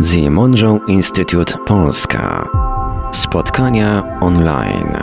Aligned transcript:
The 0.00 0.30
Monroe 0.30 0.80
Institute 0.88 1.58
Polska. 1.66 2.48
Spotkania 3.12 4.18
online. 4.20 4.96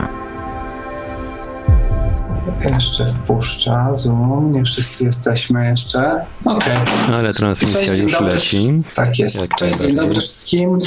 Jeszcze 2.74 3.06
wpuszcza 3.06 3.94
Zoom. 3.94 4.52
Nie 4.52 4.64
wszyscy 4.64 5.04
jesteśmy 5.04 5.70
jeszcze. 5.70 6.26
Okej. 6.46 6.78
Ale 7.16 7.34
transmisja 7.34 7.80
Cześć, 7.80 8.02
już 8.02 8.12
dobry. 8.12 8.28
leci. 8.28 8.82
Tak 8.96 9.20
jest. 9.20 9.36
Jak 9.42 9.60
Cześć, 9.60 9.80
dzień 9.80 9.96
dobry 9.96 10.14
wszystkim. 10.14 10.80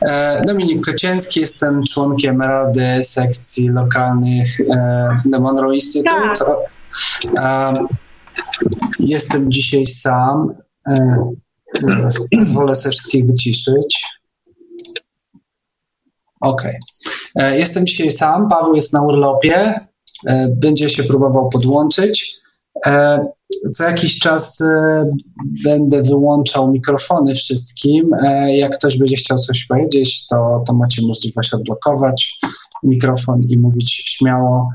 E, 0.00 0.42
Dominik 0.46 0.84
Kocięcki, 0.86 1.40
jestem 1.40 1.82
członkiem 1.84 2.42
Rady 2.42 3.02
Sekcji 3.02 3.68
Lokalnych 3.68 4.48
e, 4.60 5.20
The 5.32 5.40
Monroe 5.40 5.74
Institute. 5.74 6.44
E, 7.38 7.74
Jestem 8.98 9.52
dzisiaj 9.52 9.86
sam. 9.86 10.54
Pozwolę 12.38 12.74
sobie 12.76 12.92
wszystkich 12.92 13.26
wyciszyć. 13.26 14.02
Okej. 16.40 16.78
E, 17.36 17.58
Jestem 17.58 17.86
dzisiaj 17.86 18.12
sam. 18.12 18.48
Paweł 18.48 18.74
jest 18.74 18.92
na 18.92 19.02
urlopie. 19.02 19.80
E, 20.26 20.48
Będzie 20.48 20.88
się 20.88 21.04
próbował 21.04 21.48
podłączyć. 21.48 22.36
E, 22.86 23.18
Za 23.64 23.84
jakiś 23.90 24.18
czas 24.18 24.62
będę 25.64 26.02
wyłączał 26.02 26.72
mikrofony 26.72 27.34
wszystkim. 27.34 28.10
Jak 28.48 28.78
ktoś 28.78 28.98
będzie 28.98 29.16
chciał 29.16 29.38
coś 29.38 29.64
powiedzieć, 29.64 30.26
to, 30.26 30.62
to 30.66 30.74
macie 30.74 31.02
możliwość 31.06 31.54
odblokować 31.54 32.38
mikrofon 32.84 33.42
i 33.42 33.58
mówić 33.58 33.92
śmiało. 33.92 34.68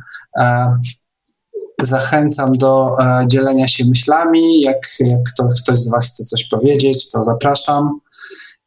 Zachęcam 1.86 2.54
do 2.54 2.94
e, 3.00 3.28
dzielenia 3.28 3.68
się 3.68 3.86
myślami. 3.86 4.62
Jak, 4.62 4.88
jak 5.00 5.20
kto, 5.34 5.48
ktoś 5.48 5.80
z 5.80 5.92
Was 5.92 6.08
chce 6.08 6.24
coś 6.24 6.48
powiedzieć, 6.48 7.12
to 7.12 7.24
zapraszam. 7.24 8.00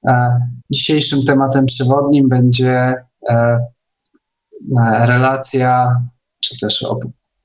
E, 0.07 0.41
Dzisiejszym 0.71 1.25
tematem 1.25 1.67
przewodnim 1.67 2.29
będzie 2.29 2.95
e, 3.29 3.59
relacja, 5.07 6.01
czy 6.41 6.59
też 6.61 6.87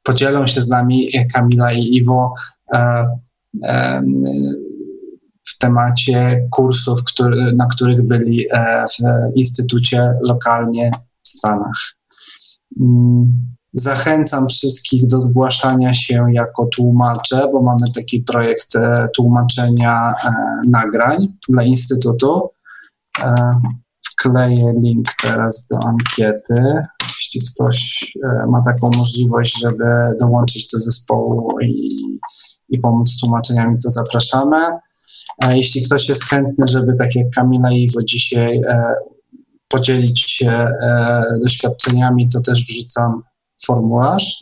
podzielą 0.03 0.47
się 0.47 0.61
z 0.61 0.69
nami 0.69 1.11
Kamila 1.33 1.71
i 1.71 1.95
Iwo 1.95 2.33
w 5.47 5.57
temacie 5.57 6.47
kursów, 6.51 6.99
na 7.55 7.65
których 7.65 8.01
byli 8.01 8.45
w 8.89 9.37
instytucie 9.37 10.13
lokalnie 10.21 10.91
w 11.23 11.27
Stanach. 11.27 11.95
Zachęcam 13.73 14.47
wszystkich 14.47 15.07
do 15.07 15.21
zgłaszania 15.21 15.93
się 15.93 16.25
jako 16.33 16.65
tłumacze, 16.65 17.49
bo 17.53 17.61
mamy 17.61 17.91
taki 17.95 18.19
projekt 18.19 18.75
e, 18.75 19.07
tłumaczenia 19.15 20.13
e, 20.25 20.33
nagrań 20.69 21.27
dla 21.49 21.63
Instytutu. 21.63 22.49
E, 23.19 23.35
Wkleję 24.11 24.73
link 24.83 25.05
teraz 25.21 25.67
do 25.67 25.77
ankiety. 25.87 26.81
Jeśli 27.07 27.41
ktoś 27.41 28.11
ma 28.49 28.61
taką 28.61 28.89
możliwość, 28.97 29.59
żeby 29.61 29.85
dołączyć 30.19 30.67
do 30.67 30.79
zespołu 30.79 31.59
i, 31.59 31.89
i 32.69 32.79
pomóc 32.79 33.09
z 33.09 33.19
tłumaczeniami, 33.19 33.77
to 33.83 33.89
zapraszamy. 33.89 34.57
Jeśli 35.49 35.81
ktoś 35.81 36.09
jest 36.09 36.23
chętny, 36.23 36.67
żeby 36.67 36.95
tak 36.95 37.15
jak 37.15 37.25
Kamila 37.35 37.71
i 37.71 37.83
Iwo 37.83 38.03
dzisiaj 38.03 38.61
podzielić 39.67 40.21
się 40.21 40.67
doświadczeniami, 41.43 42.29
to 42.29 42.41
też 42.41 42.65
wrzucam 42.65 43.21
formularz. 43.65 44.39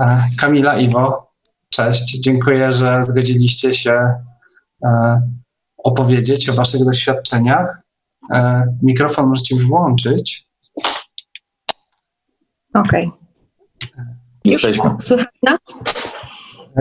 E, 0.00 0.26
Kamila, 0.40 0.78
Iwo, 0.78 1.32
cześć. 1.68 2.20
Dziękuję, 2.20 2.72
że 2.72 3.02
zgodziliście 3.02 3.74
się 3.74 4.14
e, 4.84 5.20
opowiedzieć 5.78 6.48
o 6.48 6.54
Waszych 6.54 6.84
doświadczeniach. 6.84 7.78
E, 8.32 8.66
mikrofon 8.82 9.28
możecie 9.28 9.54
już 9.54 9.66
włączyć. 9.66 10.46
Okej. 12.74 13.10
Jesteśmy. 14.44 14.90
Słychać 15.00 15.34
nas? 15.42 15.58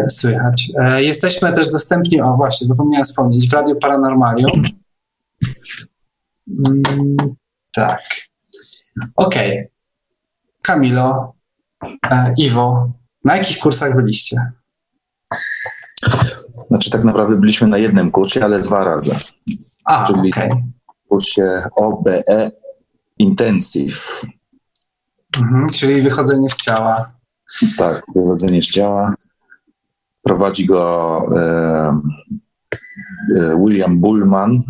Słychać. 0.10 0.70
Jesteśmy 0.98 1.54
też 1.54 1.70
dostępni, 1.70 2.22
o 2.22 2.36
właśnie, 2.36 2.68
zapomniałem 2.68 3.06
wspomnieć, 3.06 3.50
w 3.50 3.54
Radio 3.54 3.76
Paranormalium. 3.76 4.64
Mm, 6.66 7.16
tak. 7.74 8.00
Okej. 9.16 9.70
Kamilo, 10.70 11.34
e, 12.12 12.34
Iwo, 12.38 12.92
na 13.24 13.38
jakich 13.38 13.60
kursach 13.60 13.96
byliście? 13.96 14.52
Znaczy 16.68 16.92
tak 16.92 17.04
naprawdę 17.04 17.36
byliśmy 17.36 17.68
na 17.68 17.78
jednym 17.78 18.12
kursie, 18.12 18.44
ale 18.44 18.60
dwa 18.60 18.84
razy. 18.84 19.16
A, 19.86 20.06
Czyli- 20.06 20.30
okej. 20.30 20.52
W 21.06 21.08
kursie 21.08 21.64
OBE 21.76 22.52
Intensive. 23.20 24.22
Mhm, 25.38 25.68
czyli 25.74 26.02
wychodzenie 26.02 26.50
z 26.50 26.58
ciała. 26.58 27.12
Tak, 27.78 28.04
wywodzenie 28.16 28.64
z 28.64 28.70
ciała. 28.70 29.14
Prowadzi 30.24 30.66
go 30.66 31.22
e, 31.36 32.02
e, 33.38 33.58
William 33.66 34.00
Bullman, 34.00 34.64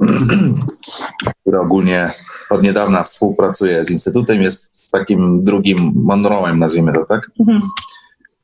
który 1.40 1.60
ogólnie 1.60 2.14
od 2.52 2.62
niedawna 2.62 3.02
współpracuje 3.02 3.84
z 3.84 3.90
Instytutem, 3.90 4.42
jest 4.42 4.90
takim 4.92 5.42
drugim 5.42 5.78
Monroe'em, 6.08 6.58
nazwijmy 6.58 6.92
to 6.92 7.04
tak, 7.04 7.30
Mhm. 7.40 7.62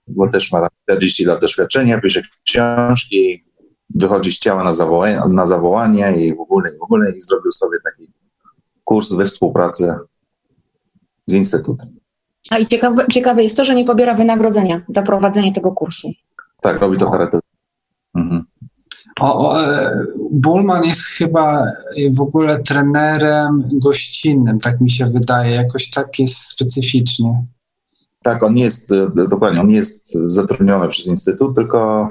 bo 0.08 0.28
też 0.28 0.52
ma 0.52 0.68
40 0.82 1.24
lat 1.24 1.40
doświadczenia, 1.40 2.00
pisze 2.00 2.22
książki, 2.44 3.44
wychodzi 3.94 4.32
z 4.32 4.38
ciała 4.38 4.64
na 4.64 4.72
zawołanie, 4.72 5.20
na 5.28 5.46
zawołanie 5.46 6.16
i 6.26 6.34
w 6.34 6.40
ogóle, 6.40 6.74
i 6.74 6.78
w 6.78 6.82
ogóle 6.82 7.10
i 7.16 7.20
zrobił 7.20 7.50
sobie 7.50 7.78
taki 7.84 8.12
kurs 8.84 9.12
we 9.12 9.24
współpracy 9.24 9.94
z 11.26 11.34
Instytutem. 11.34 11.88
A 12.50 12.58
i 12.58 12.66
ciekawe, 12.66 13.06
ciekawe 13.12 13.42
jest 13.42 13.56
to, 13.56 13.64
że 13.64 13.74
nie 13.74 13.84
pobiera 13.84 14.14
wynagrodzenia 14.14 14.82
za 14.88 15.02
prowadzenie 15.02 15.52
tego 15.54 15.72
kursu. 15.72 16.12
Tak, 16.60 16.80
robi 16.80 16.98
to 16.98 17.10
charytatywnie. 17.10 17.58
Mhm. 18.14 18.44
O, 19.20 19.48
o, 19.48 19.62
e, 19.62 19.92
Bullman 20.30 20.84
jest 20.84 21.04
chyba 21.04 21.64
w 22.16 22.20
ogóle 22.20 22.62
trenerem 22.62 23.68
gościnnym, 23.72 24.58
tak 24.58 24.80
mi 24.80 24.90
się 24.90 25.06
wydaje. 25.06 25.54
Jakoś 25.54 25.90
tak 25.90 26.18
jest 26.18 26.36
specyficznie. 26.36 27.46
Tak, 28.22 28.42
on 28.42 28.56
jest, 28.56 28.92
e, 28.92 29.10
dokładnie, 29.28 29.60
on 29.60 29.70
jest 29.70 30.12
zatrudniony 30.26 30.88
przez 30.88 31.06
Instytut, 31.06 31.56
tylko 31.56 32.08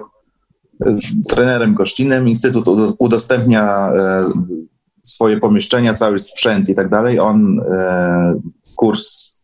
e, 0.86 0.96
trenerem 1.30 1.74
gościnnym. 1.74 2.28
Instytut 2.28 2.68
udo- 2.68 2.94
udostępnia 3.00 3.92
e, 3.94 4.30
swoje 5.04 5.40
pomieszczenia, 5.40 5.94
cały 5.94 6.20
sprzęt 6.20 6.70
i 6.70 6.76
tak 6.76 6.90
dalej. 6.90 7.20
On 7.20 7.60
e, 7.60 8.40
kurs 8.76 9.38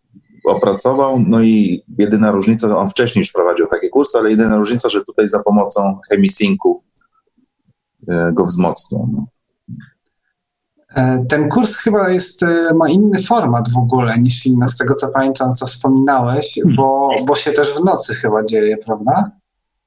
opracował, 0.46 1.20
no 1.28 1.42
i 1.42 1.84
jedyna 1.98 2.32
różnica, 2.32 2.78
on 2.78 2.88
wcześniej 2.88 3.22
już 3.22 3.32
prowadził 3.32 3.68
takie 3.68 3.90
kursy, 3.90 4.18
ale 4.18 4.30
jedyna 4.30 4.58
różnica, 4.58 4.90
że 4.90 5.06
tutaj 5.06 5.28
za 5.28 5.44
pomocą 5.44 6.00
chemisinków 6.10 6.82
e, 6.82 6.93
go 8.34 8.46
wzmocnią. 8.46 9.10
No. 9.14 9.26
E, 10.96 11.26
Ten 11.30 11.50
kurs 11.50 11.78
chyba 11.78 12.10
jest, 12.10 12.44
e, 12.44 12.74
ma 12.76 12.90
inny 12.90 13.24
format 13.24 13.70
w 13.70 13.78
ogóle 13.78 14.18
niż 14.20 14.46
inne, 14.46 14.68
z 14.68 14.78
tego 14.78 14.96
co 14.96 15.08
pamiętam, 15.08 15.54
co 15.54 15.66
wspominałeś, 15.66 16.60
bo, 16.78 17.10
bo 17.28 17.36
się 17.36 17.52
też 17.52 17.74
w 17.74 17.84
nocy 17.86 18.16
chyba 18.16 18.44
dzieje, 18.44 18.78
prawda? 18.78 19.32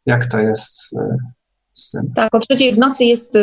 Jak 0.07 0.27
to 0.27 0.39
jest 0.39 0.99
e, 0.99 1.17
z 1.73 1.91
tym? 1.91 2.13
Tak, 2.15 2.35
o 2.35 2.41
trzeciej 2.41 2.73
w 2.73 2.79
nocy 2.79 3.05
jest 3.05 3.37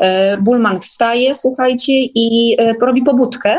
e, 0.00 0.38
Bullman 0.40 0.80
wstaje, 0.80 1.34
słuchajcie, 1.34 1.92
i 2.14 2.56
e, 2.58 2.72
robi 2.80 3.02
pobudkę, 3.02 3.56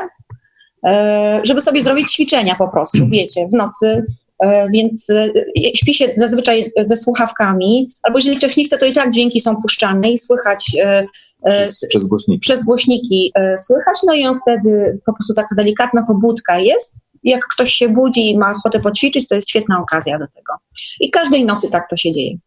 e, 0.86 1.42
żeby 1.44 1.62
sobie 1.62 1.84
zrobić 1.84 2.12
ćwiczenia 2.12 2.56
po 2.56 2.68
prostu, 2.68 2.98
wiecie, 3.10 3.48
w 3.48 3.54
nocy. 3.54 4.06
E, 4.40 4.70
Więc 4.70 5.10
e, 5.10 5.30
śpi 5.76 5.94
się 5.94 6.14
zazwyczaj 6.18 6.72
ze 6.86 6.98
słuchawkami, 6.98 7.96
albo 8.04 8.20
jeżeli 8.20 8.38
ktoś 8.38 8.58
nie 8.58 8.66
chce, 8.66 8.78
to 8.78 8.86
i 8.86 8.94
tak 8.94 9.14
dźwięki 9.14 9.40
są 9.40 9.56
puszczane 9.62 10.12
i 10.12 10.18
słychać 10.18 10.76
e, 10.80 11.06
e, 11.44 11.50
Przez, 11.50 11.82
przez 11.90 12.08
głośniki. 12.08 12.40
przez 12.40 12.64
głośniki 12.64 13.32
e, 13.36 13.58
słychać, 13.58 13.98
no 14.08 14.14
i 14.14 14.26
on 14.26 14.36
wtedy 14.42 15.00
po 15.06 15.14
prostu 15.14 15.34
taka 15.34 15.56
delikatna 15.56 16.04
pobudka 16.08 16.60
jest. 16.60 16.96
Jak 17.24 17.42
ktoś 17.54 17.74
się 17.74 17.90
budzi 17.90 18.32
i 18.32 18.38
ma 18.38 18.52
ochotę 18.52 18.80
poćwiczyć, 18.80 19.28
to 19.28 19.36
jest 19.36 19.50
świetna 19.50 19.80
okazja 19.80 20.20
do 20.20 20.26
tego. 20.28 20.54
I 21.00 21.10
każdej 21.12 21.46
nocy 21.46 21.70
tak 21.70 21.90
to 21.90 21.96
się 21.96 22.12
dzieje. 22.12 22.38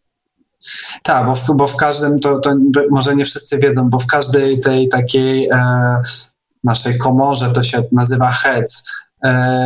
Tak, 1.02 1.26
bo 1.26 1.34
w, 1.34 1.56
bo 1.56 1.66
w 1.66 1.76
każdym, 1.76 2.20
to, 2.20 2.38
to 2.38 2.54
może 2.90 3.16
nie 3.16 3.24
wszyscy 3.24 3.58
wiedzą, 3.58 3.90
bo 3.90 3.98
w 3.98 4.06
każdej 4.06 4.60
tej 4.60 4.88
takiej 4.88 5.48
e, 5.48 5.60
naszej 6.64 6.98
komorze, 6.98 7.50
to 7.54 7.62
się 7.62 7.82
nazywa 7.92 8.32
HEC, 8.32 8.82
e, 8.84 9.07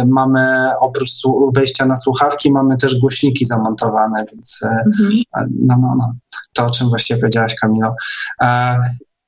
mamy 0.07 0.71
oprócz 0.81 1.11
wejścia 1.55 1.87
na 1.87 1.97
słuchawki, 1.97 2.53
mamy 2.53 2.77
też 2.77 3.01
głośniki 3.01 3.45
zamontowane, 3.45 4.25
więc 4.33 4.61
e, 4.63 4.69
Mhm. 4.87 5.23
no, 5.61 5.77
no, 5.81 5.95
no, 5.99 6.15
to 6.55 6.67
o 6.67 6.71
czym 6.71 6.89
właściwie 6.89 7.21
powiedziałaś 7.21 7.55
Kamilo. 7.55 7.95
E, 8.43 8.77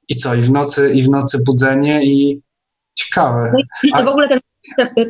I 0.09 0.15
co, 0.17 0.35
i 0.35 0.41
w 0.41 0.51
nocy, 0.51 0.93
i 0.95 1.03
w 1.03 1.11
nocy 1.11 1.39
budzenie 1.47 2.05
i 2.05 2.43
ciekawe. 2.95 3.53
No 3.85 3.99
A- 3.99 4.03
w 4.03 4.09
ogóle 4.09 4.29
ten, 4.29 4.41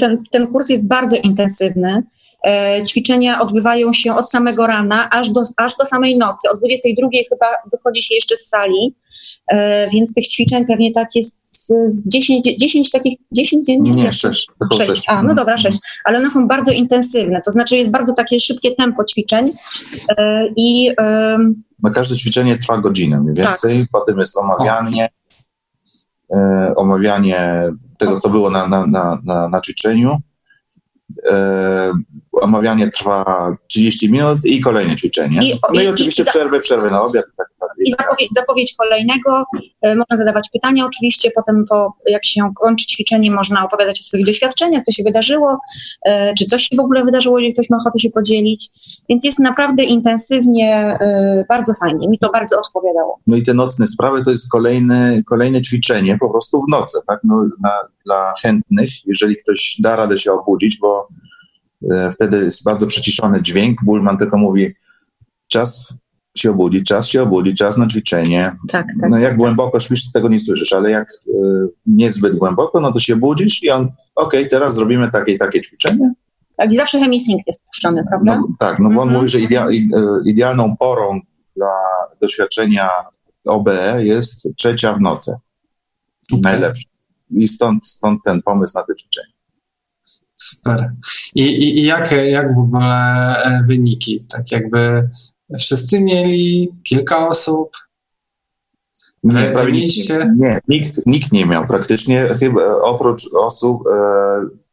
ten, 0.00 0.22
ten, 0.32 0.46
kurs 0.46 0.68
jest 0.68 0.84
bardzo 0.84 1.16
intensywny 1.16 2.02
E, 2.46 2.84
ćwiczenia 2.84 3.40
odbywają 3.40 3.92
się 3.92 4.14
od 4.14 4.30
samego 4.30 4.66
rana 4.66 5.10
aż 5.10 5.30
do, 5.30 5.42
aż 5.56 5.76
do 5.76 5.84
samej 5.84 6.18
nocy. 6.18 6.50
O 6.50 6.56
22 6.56 7.08
chyba 7.28 7.46
wychodzi 7.72 8.02
się 8.02 8.14
jeszcze 8.14 8.36
z 8.36 8.48
sali, 8.48 8.86
e, 8.86 8.94
więc 9.92 10.14
tych 10.14 10.28
ćwiczeń 10.28 10.66
pewnie 10.66 10.92
tak 10.92 11.08
jest 11.14 11.66
z, 11.66 11.72
z 11.88 12.08
10, 12.08 12.48
10 12.60 12.90
takich, 12.90 13.18
10 13.32 13.66
dziennie? 13.66 13.90
Nie, 13.90 14.12
6. 14.12 14.46
Tylko 14.58 14.76
6. 14.76 14.90
6. 14.90 15.04
A, 15.06 15.22
no 15.22 15.34
dobra, 15.34 15.56
6. 15.56 15.78
Ale 16.04 16.18
one 16.18 16.30
są 16.30 16.48
bardzo 16.48 16.72
intensywne, 16.72 17.42
to 17.44 17.52
znaczy 17.52 17.76
jest 17.76 17.90
bardzo 17.90 18.14
takie 18.14 18.40
szybkie 18.40 18.74
tempo 18.74 19.04
ćwiczeń 19.04 19.48
e, 20.18 20.46
i 20.56 20.90
No 21.82 21.90
każde 21.90 22.16
ćwiczenie 22.16 22.58
trwa 22.58 22.78
godzinę 22.78 23.20
mniej 23.20 23.34
więcej, 23.34 23.86
potem 23.92 24.18
jest 24.18 24.38
omawianie, 24.38 25.08
e, 26.34 26.72
omawianie 26.76 27.62
tego, 27.98 28.16
co 28.16 28.30
było 28.30 28.50
na, 28.50 28.66
na, 28.66 28.86
na, 28.86 29.18
na, 29.24 29.48
na 29.48 29.60
ćwiczeniu. 29.60 30.16
E, 31.30 31.92
omawianie 32.40 32.88
trwa 32.90 33.56
30 33.68 34.10
minut 34.10 34.38
i 34.44 34.60
kolejne 34.60 34.96
ćwiczenie. 34.96 35.38
I- 35.42 35.60
no 35.74 35.80
i, 35.80 35.84
i- 35.84 35.88
oczywiście 35.88 36.22
i 36.22 36.24
za- 36.24 36.30
przerwy, 36.30 36.60
przerwy 36.60 36.90
na 36.90 37.02
obiad. 37.02 37.24
i 37.24 37.36
Tak, 37.36 37.46
tak, 37.60 37.68
i 37.86 37.92
zapowiedź, 37.92 38.28
zapowiedź 38.34 38.74
kolejnego. 38.78 39.44
E, 39.82 39.94
Można 39.96 40.16
zadawać 40.16 40.48
pytania 40.52 40.86
oczywiście, 40.86 41.30
potem 41.34 41.64
po, 41.68 41.92
jak 42.08 42.24
się 42.26 42.40
kończy 42.62 42.86
ćwiczenie, 42.86 43.30
można 43.30 43.64
opowiadać 43.64 44.00
o 44.00 44.02
swoich 44.02 44.26
doświadczeniach, 44.26 44.82
co 44.82 44.92
się 44.92 45.02
wydarzyło, 45.02 45.58
e, 46.06 46.34
czy 46.34 46.44
coś 46.46 46.62
się 46.62 46.76
w 46.76 46.80
ogóle 46.80 47.04
wydarzyło, 47.04 47.38
jeżeli 47.38 47.54
ktoś 47.54 47.70
ma 47.70 47.76
ochotę 47.76 47.98
się 47.98 48.10
podzielić. 48.10 48.68
Więc 49.08 49.24
jest 49.24 49.38
naprawdę 49.38 49.82
intensywnie, 49.84 50.74
e, 51.00 51.44
bardzo 51.48 51.72
fajnie. 51.74 52.08
Mi 52.08 52.18
to 52.18 52.30
bardzo 52.32 52.58
odpowiadało. 52.58 53.18
No 53.26 53.36
i 53.36 53.42
te 53.42 53.54
nocne 53.54 53.86
sprawy 53.86 54.22
to 54.24 54.30
jest 54.30 54.50
kolejne, 54.50 55.22
kolejne 55.26 55.62
ćwiczenie 55.62 56.18
po 56.20 56.30
prostu 56.30 56.60
w 56.62 56.70
nocy, 56.70 56.98
tak? 57.06 57.20
No, 57.24 57.48
na, 57.62 57.70
dla 58.06 58.34
chętnych, 58.42 58.90
jeżeli 59.06 59.36
ktoś 59.36 59.76
da 59.82 59.96
radę 59.96 60.18
się 60.18 60.32
obudzić, 60.32 60.78
bo 60.78 61.08
wtedy 62.12 62.44
jest 62.44 62.64
bardzo 62.64 62.86
przyciszony 62.86 63.42
dźwięk. 63.42 63.78
Bullman 63.84 64.18
tylko 64.18 64.38
mówi 64.38 64.74
czas 65.48 65.94
się 66.36 66.50
obudzić, 66.50 66.86
czas 66.88 67.08
się 67.08 67.22
obudzić, 67.22 67.58
czas 67.58 67.78
na 67.78 67.86
ćwiczenie. 67.86 68.52
Tak, 68.68 68.86
tak. 69.00 69.10
No 69.10 69.18
jak 69.18 69.36
głęboko 69.36 69.80
śpisz, 69.80 70.04
to 70.04 70.18
tego 70.18 70.28
nie 70.28 70.40
słyszysz, 70.40 70.72
ale 70.72 70.90
jak 70.90 71.08
e, 71.08 71.32
niezbyt 71.86 72.36
głęboko, 72.36 72.80
no 72.80 72.92
to 72.92 73.00
się 73.00 73.16
budzisz 73.16 73.62
i 73.62 73.70
on, 73.70 73.88
okej, 74.14 74.48
teraz 74.48 74.74
zrobimy 74.74 75.10
takie 75.10 75.32
i 75.32 75.38
takie 75.38 75.62
ćwiczenie. 75.62 76.12
Tak, 76.56 76.72
i 76.72 76.76
zawsze 76.76 76.98
hemisync 77.00 77.42
jest 77.46 77.64
puszczony, 77.64 78.04
prawda? 78.08 78.36
No, 78.36 78.48
tak, 78.58 78.78
no 78.78 78.88
bo 78.90 79.00
on 79.02 79.08
Mhm. 79.08 79.16
mówi, 79.16 79.28
że 79.28 79.40
idea, 79.40 79.66
e, 79.66 79.70
idealną 80.26 80.76
porą 80.76 81.20
dla 81.56 81.70
doświadczenia 82.20 82.88
OBE 83.46 84.04
jest 84.04 84.48
trzecia 84.56 84.92
w 84.94 85.00
nocy. 85.00 85.32
Najlepsza. 86.42 86.88
I 87.30 87.48
stąd, 87.48 87.86
stąd 87.86 88.20
ten 88.24 88.42
pomysł 88.42 88.78
na 88.78 88.84
te 88.84 88.94
ćwiczenia. 88.96 89.33
Super. 90.44 90.92
I, 91.34 91.42
i, 91.42 91.78
i 91.78 91.82
jak, 91.84 92.12
jak 92.12 92.54
w 92.56 92.60
ogóle 92.60 92.94
e, 93.44 93.64
wyniki? 93.68 94.24
Tak 94.32 94.52
jakby 94.52 95.08
wszyscy 95.58 96.00
mieli, 96.00 96.68
kilka 96.88 97.28
osób? 97.28 97.70
Nie, 99.22 99.50
prawie 99.54 99.72
nikt, 99.72 99.96
nie, 100.38 100.60
nikt, 100.68 101.06
nikt 101.06 101.32
nie 101.32 101.46
miał 101.46 101.66
praktycznie, 101.66 102.26
chyba 102.40 102.76
oprócz 102.82 103.22
osób, 103.38 103.82
e, 103.86 103.94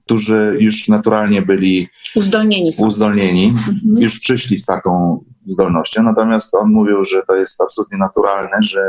którzy 0.05 0.57
już 0.59 0.87
naturalnie 0.87 1.41
byli 1.41 1.89
Uzdolnieni 2.15 2.73
są. 2.73 2.85
uzdolnieni, 2.87 3.45
Mhm. 3.45 3.79
już 3.99 4.19
przyszli 4.19 4.59
z 4.59 4.65
taką 4.65 5.23
zdolnością, 5.45 6.03
natomiast 6.03 6.55
on 6.55 6.69
mówił, 6.71 7.05
że 7.05 7.21
to 7.27 7.35
jest 7.35 7.61
absolutnie 7.61 7.97
naturalne, 7.97 8.57
że 8.61 8.81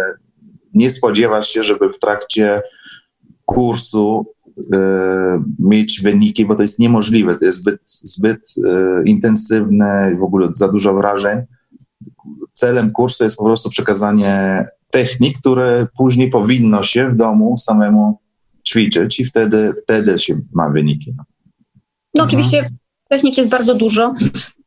nie 0.75 0.91
spodziewasz 0.91 1.49
się, 1.49 1.63
żeby 1.63 1.93
w 1.93 1.99
trakcie 1.99 2.63
kursu 3.47 4.27
mieć 5.59 6.01
wyniki, 6.03 6.47
bo 6.47 6.55
to 6.55 6.63
jest 6.63 6.79
niemożliwe, 6.79 7.39
to 7.39 7.45
jest 7.45 7.59
zbyt, 7.61 7.81
zbyt 7.85 8.55
e, 8.67 9.03
intensywne, 9.05 10.17
w 10.21 10.23
ogóle 10.23 10.49
za 10.55 10.69
dużo 10.69 10.95
wrażeń. 10.95 11.39
Celem 12.53 12.93
kursu 12.93 13.25
jest 13.25 13.37
po 13.37 13.45
prostu 13.45 13.71
przekazanie 13.71 14.67
technik, 14.91 15.39
które 15.39 15.87
później 15.97 16.31
powinno 16.31 16.83
się 16.83 17.11
w 17.11 17.17
domu 17.17 17.57
samemu 17.57 18.19
ćwiczyć 18.69 19.21
i 19.21 19.25
wtedy, 19.25 19.73
wtedy 19.83 20.19
się 20.19 20.41
ma 20.53 20.71
wyniki. 20.71 21.15
No. 21.17 21.25
No 22.15 22.23
Mhm. 22.23 22.29
oczywiście 22.29 22.71
technik 23.09 23.39
jest 23.39 23.51
bardzo 23.51 23.75
dużo. 23.75 24.15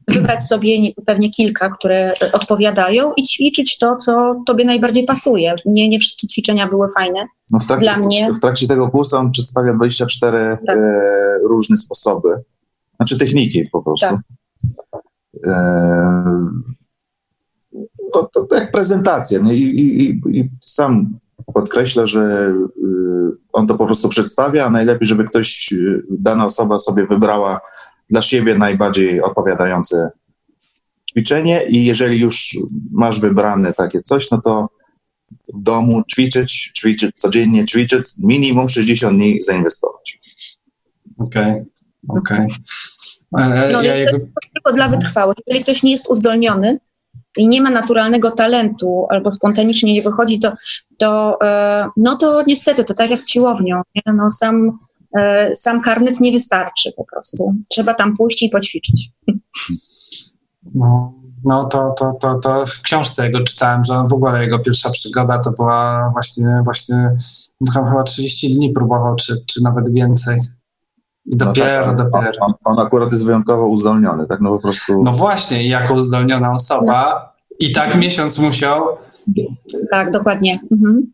Wybrać 0.07 0.47
sobie 0.47 0.81
nie- 0.81 0.93
pewnie 1.05 1.29
kilka, 1.29 1.69
które 1.69 2.13
e, 2.21 2.31
odpowiadają 2.31 3.13
i 3.13 3.23
ćwiczyć 3.23 3.77
to, 3.77 3.97
co 3.97 4.43
tobie 4.47 4.65
najbardziej 4.65 5.05
pasuje. 5.05 5.55
Nie, 5.65 5.89
nie 5.89 5.99
wszystkie 5.99 6.27
ćwiczenia 6.27 6.67
były 6.67 6.87
fajne. 6.97 7.25
No 7.51 7.59
w, 7.59 7.67
trakcie, 7.67 7.85
Dla 7.85 7.97
mnie- 7.97 8.33
w 8.33 8.39
trakcie 8.39 8.67
tego 8.67 8.89
kursu 8.89 9.17
on 9.17 9.31
przedstawia 9.31 9.73
24 9.73 10.57
Tak. 10.67 10.77
e, 10.77 11.37
różne 11.43 11.77
sposoby, 11.77 12.29
znaczy 12.95 13.17
techniki 13.17 13.69
po 13.71 13.81
prostu. 13.81 14.07
Tak. 14.91 15.01
E, 15.47 16.25
to, 18.13 18.29
to, 18.33 18.43
to 18.43 18.55
jak 18.55 18.71
prezentacja. 18.71 19.39
Nie? 19.39 19.55
I, 19.55 20.03
i, 20.03 20.21
i, 20.39 20.49
sam 20.59 21.19
podkreśla, 21.53 22.07
że 22.07 22.53
y, 22.77 23.37
on 23.53 23.67
to 23.67 23.75
po 23.75 23.85
prostu 23.85 24.09
przedstawia, 24.09 24.65
a 24.65 24.69
najlepiej, 24.69 25.07
żeby 25.07 25.23
ktoś, 25.25 25.71
y, 25.71 26.03
dana 26.09 26.45
osoba 26.45 26.79
sobie 26.79 27.07
wybrała 27.07 27.61
dla 28.09 28.21
siebie 28.21 28.57
najbardziej 28.57 29.21
odpowiadające 29.21 30.09
ćwiczenie 31.09 31.63
i 31.69 31.85
jeżeli 31.85 32.19
już 32.19 32.57
masz 32.91 33.19
wybrane 33.19 33.73
takie 33.73 34.01
coś, 34.01 34.31
no 34.31 34.41
to 34.41 34.69
w 35.53 35.63
domu 35.63 36.03
ćwiczyć, 36.11 36.71
ćwiczyć 36.77 37.15
codziennie, 37.15 37.65
ćwiczyć, 37.65 38.05
minimum 38.23 38.69
60 38.69 39.17
dni 39.17 39.41
zainwestować. 39.41 40.19
Okej, 41.17 41.63
okej. 42.07 42.47
E, 43.37 43.69
No, 43.71 43.81
Ja 43.81 43.95
jest 43.95 44.13
jego... 44.13 44.25
tylko 44.53 44.73
dla 44.73 44.87
wytrwałych. 44.89 45.37
Jeżeli 45.47 45.63
ktoś 45.63 45.83
nie 45.83 45.91
jest 45.91 46.09
uzdolniony 46.09 46.79
i 47.37 47.47
nie 47.47 47.61
ma 47.61 47.69
naturalnego 47.71 48.31
talentu 48.31 49.07
albo 49.09 49.31
spontanicznie 49.31 49.93
nie 49.93 50.01
wychodzi, 50.01 50.39
to, 50.39 50.53
to, 50.97 51.37
e, 51.41 51.89
no 51.97 52.17
to 52.17 52.43
niestety 52.47 52.83
to 52.83 52.93
tak 52.93 53.09
jak 53.09 53.21
z 53.21 53.29
siłownią. 53.29 53.81
Nie? 53.95 54.13
No 54.13 54.31
sam, 54.31 54.79
sam 55.55 55.81
karnet 55.81 56.19
nie 56.19 56.31
wystarczy 56.31 56.91
po 56.97 57.03
prostu. 57.03 57.53
Trzeba 57.69 57.93
tam 57.93 58.17
pójść 58.17 58.43
i 58.43 58.49
poćwiczyć. 58.49 59.11
No, 60.75 61.13
no 61.43 61.65
to, 61.65 61.93
to, 61.99 62.13
to, 62.21 62.39
to 62.39 62.65
w 62.65 62.81
książce 62.81 63.25
jego 63.25 63.43
czytałem, 63.43 63.83
że 63.83 63.93
w 64.09 64.13
ogóle 64.13 64.41
jego 64.41 64.59
pierwsza 64.59 64.89
przygoda 64.89 65.39
to 65.39 65.51
była 65.51 66.09
właśnie, 66.13 66.61
właśnie 66.63 67.17
tam 67.73 67.87
chyba 67.87 68.03
30 68.03 68.55
dni 68.55 68.71
próbował, 68.71 69.15
czy, 69.15 69.35
czy 69.45 69.63
nawet 69.63 69.93
więcej. 69.93 70.41
I 71.25 71.37
dopiero, 71.37 71.87
no 71.87 71.93
tak, 71.93 72.11
dopiero. 72.11 72.45
On, 72.45 72.53
on 72.63 72.79
akurat 72.85 73.11
jest 73.11 73.25
wyjątkowo 73.25 73.67
uzdolniony, 73.67 74.27
tak? 74.27 74.41
No 74.41 74.55
po 74.55 74.59
prostu. 74.59 75.03
No 75.03 75.11
właśnie, 75.11 75.67
jako 75.67 75.93
uzdolniona 75.93 76.51
osoba 76.51 77.29
i 77.59 77.73
tak 77.73 77.95
miesiąc 77.95 78.39
musiał, 78.39 78.83
Tak, 79.91 80.11
dokładnie. 80.11 80.59
Mhm. 80.71 81.13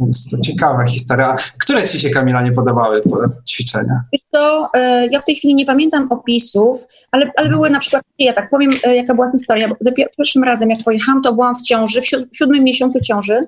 Więc 0.00 0.30
to 0.30 0.36
ciekawa 0.44 0.86
historia. 0.86 1.34
Które 1.58 1.88
ci 1.88 2.00
się, 2.00 2.10
Kamila, 2.10 2.42
nie 2.42 2.52
podobały 2.52 3.00
ćwiczenia? 3.48 4.00
Co, 4.32 4.68
e, 4.74 5.06
ja 5.06 5.20
w 5.20 5.24
tej 5.24 5.36
chwili 5.36 5.54
nie 5.54 5.66
pamiętam 5.66 6.12
opisów, 6.12 6.86
ale, 7.12 7.30
ale 7.36 7.48
były 7.48 7.70
na 7.70 7.80
przykład, 7.80 8.02
ja 8.18 8.32
tak 8.32 8.50
powiem, 8.50 8.70
e, 8.84 8.96
jaka 8.96 9.14
była 9.14 9.30
historia. 9.32 9.68
Za 9.80 9.90
pier- 9.90 10.08
pierwszym 10.18 10.44
razem, 10.44 10.70
jak 10.70 10.84
pojechałam, 10.84 11.22
to 11.22 11.32
byłam 11.32 11.54
w 11.54 11.62
ciąży, 11.62 12.02
w 12.02 12.04
w 12.32 12.36
siódmym 12.36 12.64
miesiącu 12.64 13.00
ciąży, 13.00 13.46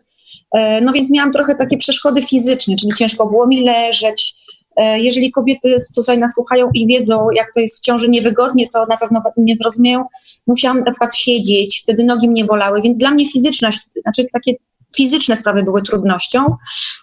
E, 0.53 0.81
no 0.81 0.93
więc 0.93 1.11
miałam 1.11 1.33
trochę 1.33 1.55
takie 1.55 1.77
przeszkody 1.77 2.23
fizyczne, 2.23 2.77
czyli 2.77 2.93
ciężko 2.93 3.27
było 3.27 3.47
mi 3.47 3.65
leżeć. 3.65 4.35
Jeżeli 4.97 5.33
kobiety 5.33 5.77
tutaj 5.97 6.19
nas 6.19 6.35
słuchają 6.35 6.71
i 6.75 6.87
wiedzą, 6.87 7.29
jak 7.31 7.47
to 7.55 7.61
jest 7.61 7.83
w 7.83 7.85
ciąży 7.85 8.09
niewygodnie, 8.09 8.69
to 8.69 8.87
na 8.87 8.97
pewno 8.97 9.23
mnie 9.37 9.57
zrozumieją. 9.57 10.05
Musiałam 10.47 10.79
na 10.79 10.91
przykład 10.91 11.17
siedzieć, 11.17 11.81
wtedy 11.83 12.05
nogi 12.05 12.31
mnie 12.31 12.45
bolały, 12.45 12.83
więc 12.83 12.99
dla 12.99 13.11
mnie 13.11 13.31
fizyczność, 13.31 13.79
znaczy 14.03 14.27
takie 14.33 14.53
fizyczne 14.97 15.37
sprawy 15.37 15.63
były 15.63 15.83
trudnością, 15.83 16.57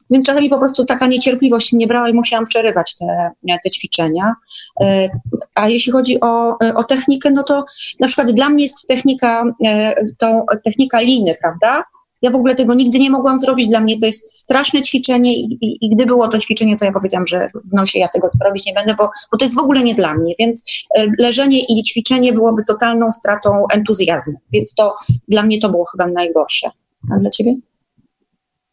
więc 0.10 0.26
czasami 0.26 0.50
po 0.50 0.58
prostu 0.58 0.86
taka 0.86 1.08
niecierpliwość 1.08 1.74
mnie 1.74 1.88
brała 1.88 2.10
i 2.10 2.14
musiałam 2.14 2.46
przerywać 2.46 2.98
te, 2.98 3.32
te 3.64 3.70
ćwiczenia. 3.70 4.36
E, 4.84 5.10
A 5.56 5.70
jeśli 5.70 5.92
chodzi 5.92 6.22
o, 6.22 6.58
o 6.76 6.84
technikę, 6.84 7.32
no 7.32 7.44
to 7.44 7.66
na 8.00 8.08
przykład 8.08 8.32
dla 8.32 8.50
mnie 8.50 8.64
jest 8.64 8.88
technika, 8.88 9.44
e, 9.66 9.96
tą 10.18 10.46
technika 10.64 11.02
liny, 11.02 11.36
prawda? 11.42 11.84
Ja 12.24 12.32
w 12.32 12.36
ogóle 12.36 12.56
tego 12.56 12.74
nigdy 12.74 13.00
nie 13.00 13.10
mogłam 13.10 13.40
zrobić. 13.40 13.68
Dla 13.68 13.80
mnie 13.80 14.00
to 14.00 14.06
jest 14.06 14.40
straszne 14.40 14.82
ćwiczenie 14.82 15.36
i, 15.36 15.58
i, 15.62 15.86
i 15.86 15.90
gdy 15.90 16.06
było 16.06 16.28
to 16.28 16.40
ćwiczenie, 16.40 16.78
to 16.78 16.86
ja 16.86 16.92
powiedziałam, 16.92 17.28
że 17.28 17.50
w 17.72 17.74
nosie 17.74 18.00
ja 18.00 18.08
tego 18.08 18.30
robić 18.46 18.66
nie 18.66 18.74
będę, 18.74 18.96
bo, 18.96 19.10
bo 19.32 19.38
to 19.38 19.46
jest 19.46 19.56
w 19.56 19.60
ogóle 19.60 19.84
nie 19.84 19.96
dla 19.96 20.16
mnie. 20.16 20.34
Więc 20.40 20.66
e, 20.98 21.08
leżenie 21.20 21.60
i 21.70 21.84
ćwiczenie 21.84 22.34
byłoby 22.34 22.64
totalną 22.66 23.12
stratą 23.12 23.66
entuzjazmu. 23.74 24.34
Więc 24.54 24.74
to 24.74 24.96
dla 25.28 25.44
mnie 25.44 25.60
to 25.60 25.70
było 25.70 25.86
chyba 25.86 26.08
najgorsze. 26.08 26.70
A 27.16 27.20
dla 27.20 27.30
ciebie? 27.30 27.56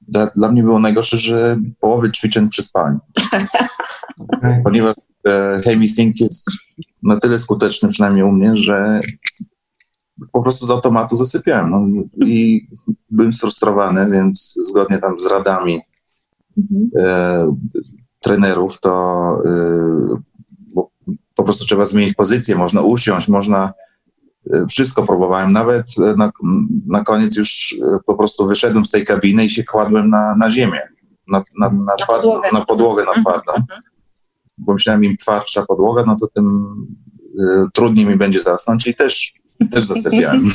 Dla, 0.01 0.27
dla 0.27 0.53
mnie 0.53 0.63
było 0.63 0.79
najgorsze, 0.79 1.19
że 1.19 1.59
połowy 1.81 2.13
ćwiczeń 2.13 2.49
przyspałem, 2.49 2.99
ponieważ 4.65 4.95
e, 5.29 5.61
Heavy 5.65 5.89
Think 5.89 6.21
jest 6.21 6.51
na 7.03 7.21
tyle 7.21 7.39
skuteczny, 7.39 7.89
przynajmniej 7.89 8.25
u 8.25 8.33
mnie, 8.33 8.57
że 8.57 9.01
po 10.33 10.43
prostu 10.43 10.67
z 10.67 10.71
automatu 10.71 11.17
zasypiałem. 11.17 11.71
No, 11.71 11.87
I 12.27 12.67
byłem 13.11 13.33
sfrustrowany, 13.33 14.11
więc 14.11 14.59
zgodnie 14.65 14.99
tam 14.99 15.19
z 15.19 15.27
radami 15.27 15.81
Mhm. 16.59 16.91
e, 16.97 17.57
trenerów, 18.21 18.81
to 18.81 18.93
e, 19.45 20.83
po 21.35 21.45
prostu 21.45 21.65
trzeba 21.65 21.85
zmienić 21.85 22.15
pozycję, 22.15 22.57
można 22.57 22.81
usiąść, 22.83 23.29
można 23.29 23.73
wszystko 24.69 25.03
próbowałem. 25.07 25.53
Nawet 25.53 25.87
e, 25.99 26.15
na, 26.17 26.31
na 26.87 27.05
koniec 27.05 27.37
już 27.37 27.75
e, 27.83 27.99
po 28.07 28.15
prostu 28.15 28.47
wyszedłem 28.47 28.85
z 28.85 28.91
tej 28.91 29.05
kabiny 29.05 29.45
i 29.45 29.51
się 29.51 29.65
kładłem 29.65 30.11
na, 30.11 30.35
na 30.37 30.51
ziemię, 30.51 30.81
na, 31.29 31.43
na, 31.59 31.71
na, 31.71 31.85
Na 31.99 32.07
podłogę. 32.07 32.49
na 32.53 32.61
podłogę 32.65 33.05
na 33.05 33.11
Mhm, 33.11 33.25
twardą. 33.25 33.53
mhm. 33.53 33.81
Bo 34.59 34.73
myślałem, 34.73 35.05
im 35.05 35.17
twardsza 35.17 35.67
podłoga, 35.67 36.05
no 36.07 36.17
to 36.21 36.27
tym 36.27 36.75
y, 37.41 37.65
trudniej 37.75 38.07
mi 38.07 38.17
będzie 38.17 38.41
zasnąć 38.41 38.87
i 38.87 38.95
też, 38.95 39.33
też 39.71 39.85
zasypiałem. 39.85 40.49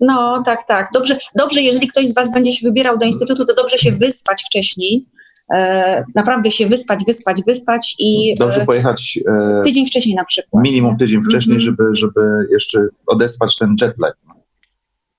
No, 0.00 0.42
tak, 0.46 0.66
tak. 0.68 0.88
Dobrze, 0.94 1.18
dobrze, 1.34 1.60
jeżeli 1.62 1.88
ktoś 1.88 2.08
z 2.08 2.14
Was 2.14 2.32
będzie 2.32 2.52
się 2.52 2.68
wybierał 2.68 2.98
do 2.98 3.04
instytutu, 3.06 3.46
to 3.46 3.54
dobrze 3.54 3.78
się 3.78 3.92
wyspać 3.92 4.42
wcześniej. 4.46 5.06
E, 5.54 6.04
naprawdę 6.14 6.50
się 6.50 6.66
wyspać, 6.66 7.04
wyspać, 7.04 7.42
wyspać 7.46 7.94
i 7.98 8.34
Dobrze 8.38 8.62
e, 8.62 8.66
pojechać 8.66 9.18
e, 9.28 9.60
tydzień 9.64 9.86
wcześniej 9.86 10.14
na 10.16 10.24
przykład. 10.24 10.62
minimum 10.64 10.96
tydzień 10.96 11.22
wcześniej, 11.22 11.56
Mhm. 11.56 11.60
żeby, 11.60 11.94
żeby 11.94 12.48
jeszcze 12.52 12.86
odespać 13.06 13.58
ten 13.58 13.76
jetlag. 13.82 14.16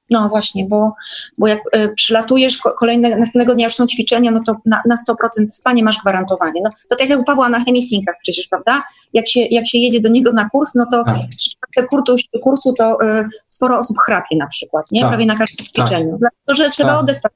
No 0.09 0.29
właśnie, 0.29 0.65
bo, 0.65 0.93
bo 1.37 1.47
jak 1.47 1.59
e, 1.71 1.89
przylatujesz, 1.93 2.57
ko- 2.57 2.71
kolejne, 2.71 3.15
następnego 3.15 3.55
dnia 3.55 3.63
już 3.65 3.75
są 3.75 3.87
ćwiczenia, 3.87 4.31
no 4.31 4.39
to 4.45 4.55
na, 4.65 4.81
na 4.87 4.95
100% 4.95 5.49
spanie 5.49 5.83
masz 5.83 5.97
gwarantowanie. 6.01 6.61
No, 6.63 6.69
to 6.89 6.95
tak 6.95 7.09
jak 7.09 7.19
u 7.19 7.23
Pawła 7.23 7.49
na 7.49 7.63
chemisinkach 7.65 8.15
przecież, 8.23 8.47
prawda? 8.47 8.83
Jak 9.13 9.27
się, 9.27 9.41
jak 9.41 9.67
się 9.67 9.77
jedzie 9.77 10.01
do 10.01 10.09
niego 10.09 10.31
na 10.33 10.49
kurs, 10.49 10.75
no 10.75 10.85
to 10.91 11.03
Tak. 11.03 11.85
kursu, 11.89 12.15
kursu 12.43 12.73
to 12.73 12.97
e, 13.01 13.27
sporo 13.47 13.77
osób 13.77 13.97
chrapie 13.97 14.37
na 14.37 14.47
przykład, 14.47 14.85
nie? 14.91 14.99
Tak. 15.01 15.09
Prawie 15.09 15.25
na 15.25 15.37
każdym 15.37 15.65
ćwiczeniu. 15.65 16.17
Dlatego, 16.19 16.55
że 16.55 16.69
trzeba 16.69 16.89
Tak. 16.89 16.99
odespać. 16.99 17.31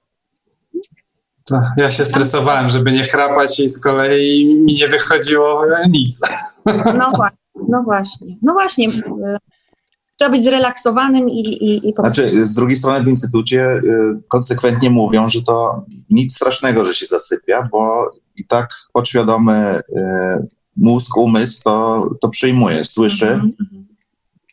To 1.77 1.83
ja 1.83 1.91
się 1.91 2.05
stresowałem, 2.05 2.69
żeby 2.69 2.91
nie 2.91 3.03
chrapać 3.03 3.59
i 3.59 3.69
z 3.69 3.81
kolei 3.83 4.55
mi 4.55 4.73
nie 4.75 4.87
wychodziło 4.87 5.63
nic. 5.89 6.21
No 6.65 7.11
właśnie, 7.15 7.37
no 7.69 7.83
właśnie. 7.83 8.37
No 8.41 8.53
właśnie. 8.53 8.87
e, 8.87 9.37
Trzeba 10.19 10.31
być 10.31 10.43
zrelaksowanym 10.43 11.29
i, 11.29 11.39
i, 11.39 11.89
i 11.89 11.93
po 11.93 12.03
prostu. 12.03 12.21
Znaczy, 12.21 12.45
z 12.45 12.53
drugiej 12.53 12.77
strony 12.77 13.03
w 13.03 13.07
instytucie 13.07 13.71
y, 13.71 14.21
konsekwentnie 14.27 14.89
mówią, 14.89 15.29
że 15.29 15.41
to 15.43 15.85
nic 16.09 16.35
strasznego, 16.35 16.85
że 16.85 16.93
się 16.93 17.05
zasypia, 17.05 17.67
bo 17.71 18.11
i 18.35 18.45
tak 18.47 18.69
podświadomy 18.93 19.79
y, 19.79 20.01
mózg, 20.77 21.17
umysł 21.17 21.63
to, 21.63 22.09
to 22.21 22.29
przyjmuje, 22.29 22.85
słyszy, 22.85 23.27
Mhm, 23.27 23.51
mhm. 23.61 23.85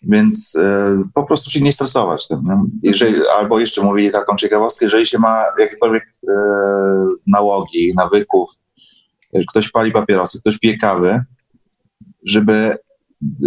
Więc 0.02 0.54
y, 0.54 1.02
po 1.14 1.24
prostu 1.24 1.50
się 1.50 1.60
nie 1.60 1.72
stresować 1.72 2.28
tym. 2.28 2.42
Nie? 2.44 2.90
Jeżeli, 2.90 3.20
albo 3.38 3.60
jeszcze 3.60 3.82
mówili 3.82 4.10
taką 4.10 4.36
ciekawostkę, 4.36 4.86
jeżeli 4.86 5.06
się 5.06 5.18
ma 5.18 5.44
jakiekolwiek 5.58 6.02
y, 6.02 6.28
nałogi, 7.26 7.92
nawyków, 7.96 8.50
y, 9.36 9.44
ktoś 9.48 9.70
pali 9.70 9.92
papierosy, 9.92 10.40
ktoś 10.40 10.58
pije 10.58 10.78
kawy, 10.78 11.24
żeby 12.24 12.78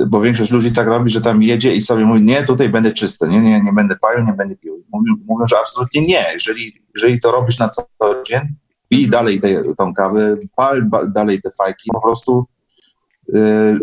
bo 0.08 0.22
większość 0.22 0.52
ludzi 0.52 0.72
tak 0.72 0.88
robi, 0.88 1.10
że 1.10 1.22
tam 1.22 1.44
jedzie 1.44 1.76
i 1.76 1.82
sobie 1.82 2.06
mówi, 2.06 2.22
nie, 2.22 2.44
tutaj 2.44 2.70
będę 2.70 2.94
czysty, 2.94 3.28
nie, 3.28 3.40
nie, 3.40 3.62
nie 3.62 3.74
będę 3.74 3.96
palił, 3.96 4.26
nie 4.26 4.34
będę 4.34 4.56
pił. 4.56 4.84
Mówią, 4.92 5.14
mówią 5.26 5.48
że 5.48 5.58
absolutnie 5.60 6.02
nie. 6.08 6.26
Jeżeli, 6.34 6.74
jeżeli 6.96 7.20
to 7.20 7.32
robisz 7.32 7.60
na 7.60 7.70
co 7.70 7.84
dzień, 8.28 8.42
pij 8.90 9.08
dalej 9.08 9.40
te, 9.40 9.76
tą 9.78 9.94
kawę, 9.94 10.38
pal 10.56 10.90
dalej 11.08 11.42
te 11.42 11.52
fajki, 11.52 11.90
po 11.94 12.02
prostu 12.02 12.46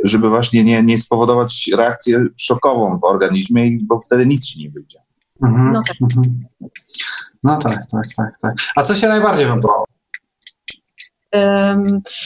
żeby 0.04 0.28
właśnie 0.28 0.64
nie, 0.64 0.82
nie 0.82 0.98
spowodować 0.98 1.70
reakcję 1.76 2.26
szokową 2.36 2.98
w 2.98 3.04
organizmie, 3.04 3.78
bo 3.82 4.00
wtedy 4.00 4.26
nic 4.26 4.46
ci 4.46 4.60
nie 4.60 4.70
wyjdzie. 4.70 4.98
Mhm, 5.42 5.72
No 5.72 5.82
tak. 5.86 5.96
mhm. 6.02 6.44
No 7.42 7.56
tak, 7.56 7.86
tak, 7.92 8.04
tak, 8.16 8.38
tak. 8.38 8.54
A 8.76 8.82
co 8.82 8.94
się 8.94 9.08
najbardziej? 9.08 9.46
Em, 9.46 9.60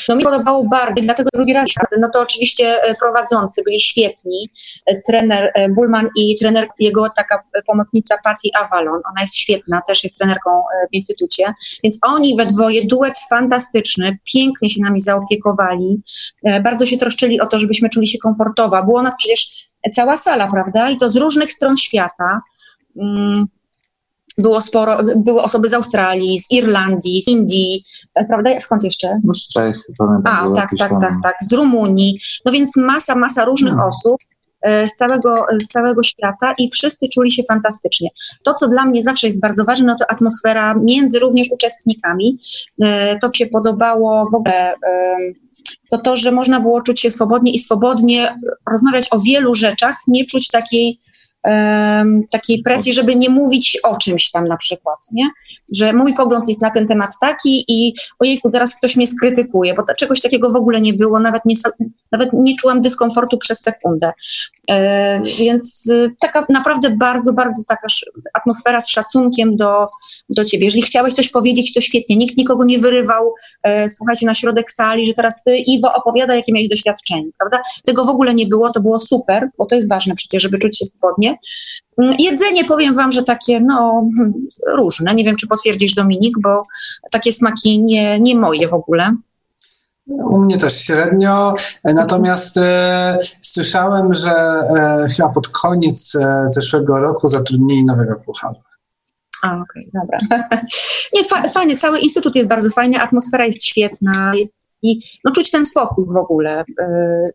No 0.09 0.16
mi 0.16 0.25
podobało 0.25 0.68
bardzo, 0.68 1.02
dlatego 1.02 1.30
drugi 1.35 1.52
raz, 1.52 1.68
no 2.00 2.09
to 2.12 2.21
oczywiście 2.21 2.82
e, 2.82 2.94
prowadzący 2.94 3.62
byli 3.62 3.80
świetni, 3.80 4.49
E, 4.87 5.00
trener 5.06 5.50
e, 5.54 5.68
Bullman 5.68 6.09
i 6.16 6.38
trener 6.38 6.68
jego 6.78 7.11
taka 7.16 7.42
pomocnica 7.66 8.16
Patty 8.25 8.49
Avalon, 8.54 9.00
ona 9.11 9.21
jest 9.21 9.37
świetna, 9.37 9.80
też 9.87 10.04
jest 10.04 10.18
trenerką 10.18 10.62
w 10.92 10.94
instytucie, 10.94 11.54
więc 11.85 11.99
oni 12.02 12.37
we 12.37 12.47
dwoje, 12.47 12.87
duet 12.87 13.14
fantastyczny, 13.30 14.18
pięknie 14.32 14.71
się 14.71 14.80
nami 14.82 15.00
zaopiekowali, 15.00 16.02
bardzo 16.62 16.87
się 16.87 16.99
troszczyli 16.99 17.40
o 17.40 17.47
to, 17.47 17.59
żebyśmy 17.59 17.88
czuli 17.88 18.06
się 18.06 18.18
komfortowo, 18.18 18.85
było 18.85 19.02
nas 19.02 19.14
przecież 19.18 19.68
cała 19.92 20.16
sala, 20.16 20.49
prawda, 20.50 20.90
i 20.90 20.99
to 20.99 21.11
z 21.11 21.16
różnych 21.16 21.52
stron 21.52 21.76
świata, 21.76 22.40
Mm, 22.97 23.47
było 24.39 24.61
sporo, 24.61 24.99
były 25.17 25.43
osoby 25.43 25.69
z 25.69 25.75
Australii, 25.75 26.39
z 26.39 26.51
Irlandii, 26.51 27.23
z 27.23 27.29
Indii, 27.29 27.85
e, 28.15 28.25
prawda? 28.25 28.61
Skąd 28.61 28.83
jeszcze? 28.85 29.21
No 29.25 29.35
z 29.35 29.49
Czech 29.49 29.77
pamiętam. 29.99 30.53
A, 30.53 30.57
tak, 30.57 30.71
tak, 30.79 30.89
tam- 30.91 31.01
tak, 31.01 31.15
tak, 31.23 31.35
z 31.43 31.53
Rumunii. 31.53 32.19
No 32.45 32.53
więc 32.53 32.77
masa, 32.77 33.15
masa 33.15 33.45
różnych 33.45 33.73
Hmm. 33.73 33.89
osób 33.89 34.17
e, 34.62 34.87
z 34.87 34.95
całego, 34.97 35.35
z 35.62 35.69
całego 35.69 36.03
świata 36.03 36.55
i 36.59 36.71
wszyscy 36.71 37.09
czuli 37.09 37.33
się 37.33 37.43
fantastycznie. 37.49 38.09
To, 38.43 38.55
co 38.55 38.69
dla 38.69 38.85
mnie 38.85 39.03
zawsze 39.03 39.27
jest 39.27 39.41
bardzo 39.41 39.65
ważne, 39.65 39.87
no 39.87 39.97
to 39.99 40.11
atmosfera 40.11 40.75
między 40.75 41.19
również 41.19 41.49
uczestnikami. 41.53 42.39
E, 42.83 43.19
To, 43.19 43.29
co 43.29 43.37
się 43.39 43.47
podobało 43.47 44.29
w 44.33 44.35
ogóle, 44.35 44.73
e, 44.75 45.17
to 45.91 45.99
to, 45.99 46.17
że 46.17 46.33
można 46.33 46.61
było 46.61 46.81
czuć 46.83 47.01
się 47.01 47.11
swobodnie 47.11 47.53
i 47.53 47.59
swobodnie 47.59 48.39
rozmawiać 48.71 49.09
o 49.11 49.21
wielu 49.21 49.55
rzeczach, 49.55 49.97
nie 50.09 50.25
czuć 50.27 50.49
takiej 50.51 51.01
takiej 52.30 52.62
presji, 52.62 52.92
żeby 52.92 53.16
nie 53.16 53.30
mówić 53.30 53.78
o 53.82 53.96
czymś 53.96 54.30
tam 54.30 54.49
na 54.49 54.56
przykład, 54.56 54.99
nie? 55.12 55.30
Że 55.75 55.92
mój 55.92 56.14
pogląd 56.14 56.49
jest 56.49 56.62
na 56.62 56.70
ten 56.70 56.88
temat 56.88 57.11
taki 57.20 57.64
i 57.68 57.94
ojejku, 58.18 58.49
zaraz 58.49 58.76
ktoś 58.76 58.96
mnie 58.96 59.06
skrytykuje, 59.06 59.75
bo 59.75 59.82
to, 59.82 59.94
czegoś 59.94 60.20
takiego 60.20 60.50
w 60.50 60.56
ogóle 60.56 60.80
nie 60.80 60.92
było, 60.92 61.20
nawet 61.20 61.44
nie, 61.44 61.54
nawet 62.12 62.32
nie 62.32 62.56
czułam 62.56 62.82
dyskomfortu 62.82 63.38
przez 63.38 63.61
sekundę. 63.61 64.12
E, 64.70 65.20
więc 65.38 65.87
y, 65.90 66.14
taka 66.20 66.46
naprawdę 66.49 66.90
bardzo, 66.90 67.32
bardzo 67.32 67.62
taka 67.68 67.87
atmosfera 68.34 68.80
z 68.80 68.88
szacunkiem 68.88 69.56
do, 69.56 69.88
do 70.28 70.44
ciebie. 70.44 70.64
Jeżeli 70.64 70.82
chciałeś 70.82 71.14
coś 71.14 71.28
powiedzieć, 71.28 71.75
to 71.75 71.80
świetnie. 71.80 72.16
Nikt 72.16 72.37
nikogo 72.37 72.64
nie 72.64 72.78
wyrywał, 72.78 73.34
e, 73.62 73.88
słuchajcie, 73.88 74.26
na 74.26 74.34
środek 74.34 74.72
sali, 74.72 75.06
że 75.06 75.14
teraz 75.14 75.42
ty, 75.44 75.56
Iwo, 75.56 75.94
opowiada, 75.94 76.34
jakie 76.34 76.52
miałeś 76.52 76.68
doświadczenie, 76.68 77.30
prawda? 77.38 77.62
Tego 77.84 78.04
w 78.04 78.08
ogóle 78.08 78.34
nie 78.34 78.46
było, 78.46 78.70
to 78.70 78.80
było 78.80 79.00
super, 79.00 79.49
bo 79.58 79.66
to 79.66 79.75
jest 79.75 79.88
ważne 79.88 80.14
przecież, 80.14 80.42
żeby 80.42 80.58
czuć 80.58 80.78
się 80.78 80.87
swobodnie. 80.87 81.32
Mm, 81.99 82.15
Jedzenie 82.19 82.65
powiem 82.65 82.95
wam, 82.95 83.12
że 83.12 83.23
takie 83.23 83.61
no 83.61 84.05
hmm, 84.17 84.33
różne. 84.77 85.15
Nie 85.15 85.25
wiem, 85.25 85.37
czy 85.37 85.47
potwierdzisz 85.47 85.95
Dominik, 85.95 86.35
bo 86.43 86.62
takie 87.11 87.33
smaki 87.33 87.83
nie, 87.83 88.21
nie 88.21 88.37
moje 88.37 88.69
w 88.69 88.75
ogóle. 88.75 89.17
U 90.07 90.39
mnie 90.39 90.59
też 90.59 90.85
średnio, 90.85 91.55
natomiast 91.85 92.57
e, 92.57 93.19
słyszałem, 93.41 94.15
że 94.15 94.31
e, 94.31 95.07
chyba 95.17 95.29
pod 95.29 95.49
koniec 95.49 96.15
e, 96.15 96.45
zeszłego 96.47 97.01
roku 97.01 97.29
zatrudnili 97.29 97.85
nowego 97.85 98.17
kucharza. 98.27 98.61
A, 99.43 99.61
okej, 99.61 99.91
dobra. 99.95 100.19
nie, 101.15 101.25
fa- 101.25 101.49
fajny, 101.49 101.77
cały 101.77 101.99
instytut 101.99 102.37
jest 102.37 102.49
bardzo 102.49 102.71
fajny, 102.71 103.01
atmosfera 103.01 103.47
jest 103.47 103.65
świetna, 103.65 104.33
jest 104.35 104.55
i 104.83 105.01
no, 105.25 105.33
czuć 105.33 105.51
ten 105.51 105.67
spokój 105.67 106.05
w 106.07 106.17
ogóle, 106.17 106.61
y, 106.61 106.85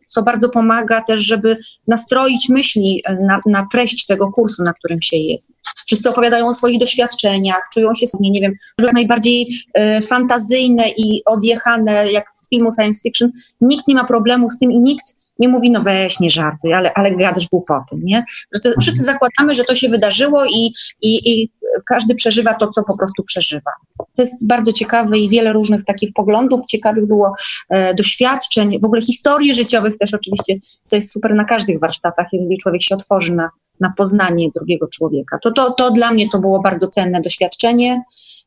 co 0.07 0.23
bardzo 0.23 0.49
pomaga 0.49 1.01
też, 1.01 1.21
żeby 1.21 1.57
nastroić 1.87 2.49
myśli 2.49 3.03
y, 3.09 3.17
na, 3.21 3.41
na 3.45 3.67
treść 3.71 4.05
tego 4.05 4.31
kursu, 4.31 4.63
na 4.63 4.73
którym 4.73 5.01
się 5.01 5.17
jest. 5.17 5.59
Wszyscy 5.85 6.09
opowiadają 6.09 6.47
o 6.47 6.53
swoich 6.53 6.79
doświadczeniach, 6.79 7.61
czują 7.73 7.93
się 7.93 8.07
sobie, 8.07 8.29
nie 8.29 8.41
wiem, 8.41 8.53
jak 8.81 8.93
najbardziej 8.93 9.63
y, 9.97 10.01
fantazyjne 10.01 10.83
i 10.97 11.21
odjechane, 11.25 12.11
jak 12.11 12.25
z 12.33 12.49
filmu 12.49 12.69
science 12.71 13.01
fiction. 13.01 13.31
Nikt 13.61 13.87
nie 13.87 13.95
ma 13.95 14.03
problemu 14.03 14.49
z 14.49 14.59
tym 14.59 14.71
i 14.71 14.79
nikt 14.79 15.15
nie 15.39 15.47
mówi, 15.47 15.71
no 15.71 15.81
weź, 15.81 16.19
nie 16.19 16.29
żartuj, 16.29 16.73
ale, 16.73 16.93
ale 16.93 17.15
gadasz 17.15 17.47
głupoty, 17.47 17.95
nie? 18.03 18.25
Wszyscy, 18.51 18.73
wszyscy 18.81 19.03
zakładamy, 19.03 19.55
że 19.55 19.63
to 19.63 19.75
się 19.75 19.89
wydarzyło 19.89 20.45
i, 20.45 20.73
i, 21.01 21.41
i 21.41 21.51
każdy 21.85 22.15
przeżywa 22.15 22.53
to, 22.53 22.67
co 22.67 22.83
po 22.83 22.97
prostu 22.97 23.23
przeżywa. 23.23 23.71
To 23.97 24.21
jest 24.21 24.47
bardzo 24.47 24.73
ciekawe 24.73 25.17
i 25.19 25.29
wiele 25.29 25.53
różnych 25.53 25.85
takich 25.85 26.13
poglądów, 26.13 26.65
ciekawych 26.65 27.07
było 27.07 27.33
e, 27.69 27.93
doświadczeń, 27.93 28.79
w 28.81 28.85
ogóle 28.85 29.01
historii 29.01 29.53
życiowych 29.53 29.97
też 29.97 30.13
oczywiście, 30.13 30.55
to 30.89 30.95
jest 30.95 31.11
super 31.11 31.35
na 31.35 31.45
każdych 31.45 31.79
warsztatach, 31.79 32.27
jeżeli 32.33 32.57
człowiek 32.57 32.81
się 32.81 32.95
otworzy 32.95 33.35
na, 33.35 33.49
na 33.79 33.93
poznanie 33.97 34.47
drugiego 34.55 34.87
człowieka. 34.87 35.37
To, 35.43 35.51
to, 35.51 35.71
to 35.71 35.91
dla 35.91 36.11
mnie 36.11 36.29
to 36.29 36.39
było 36.39 36.61
bardzo 36.61 36.87
cenne 36.87 37.21
doświadczenie 37.21 38.03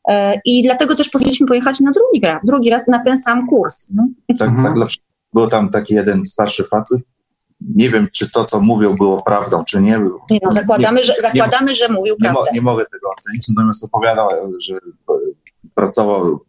e, 0.08 0.40
i 0.44 0.62
dlatego 0.62 0.94
też 0.94 1.10
postanowiliśmy 1.10 1.46
pojechać 1.46 1.80
na 1.80 1.92
drugi 1.92 2.20
raz, 2.26 2.40
drugi 2.44 2.70
raz 2.70 2.88
na 2.88 3.04
ten 3.04 3.18
sam 3.18 3.46
kurs. 3.48 3.90
No. 3.94 4.08
Tak, 4.38 4.48
Mhm. 4.48 4.64
tak 4.64 4.74
dla 4.74 4.86
przykładu. 4.86 5.10
Był 5.34 5.48
tam 5.48 5.68
taki 5.68 5.94
jeden 5.94 6.24
starszy 6.24 6.64
facet. 6.64 7.00
Nie 7.60 7.90
wiem, 7.90 8.08
czy 8.12 8.30
to, 8.30 8.44
co 8.44 8.60
mówił, 8.60 8.94
było 8.94 9.22
prawdą, 9.22 9.64
czy 9.64 9.82
nie. 9.82 10.00
Nie, 10.30 10.38
no, 10.42 10.50
zakładamy, 10.50 11.04
że, 11.04 11.14
zakładamy, 11.20 11.74
że 11.74 11.88
mówił 11.88 12.16
Nie, 12.20 12.28
mo, 12.28 12.34
prawdę. 12.34 12.50
nie 12.54 12.62
mogę 12.62 12.84
tego 12.84 13.10
ocenić, 13.10 13.48
natomiast 13.48 13.84
opowiadał, 13.84 14.28
że 14.60 14.74
pracował 15.74 16.40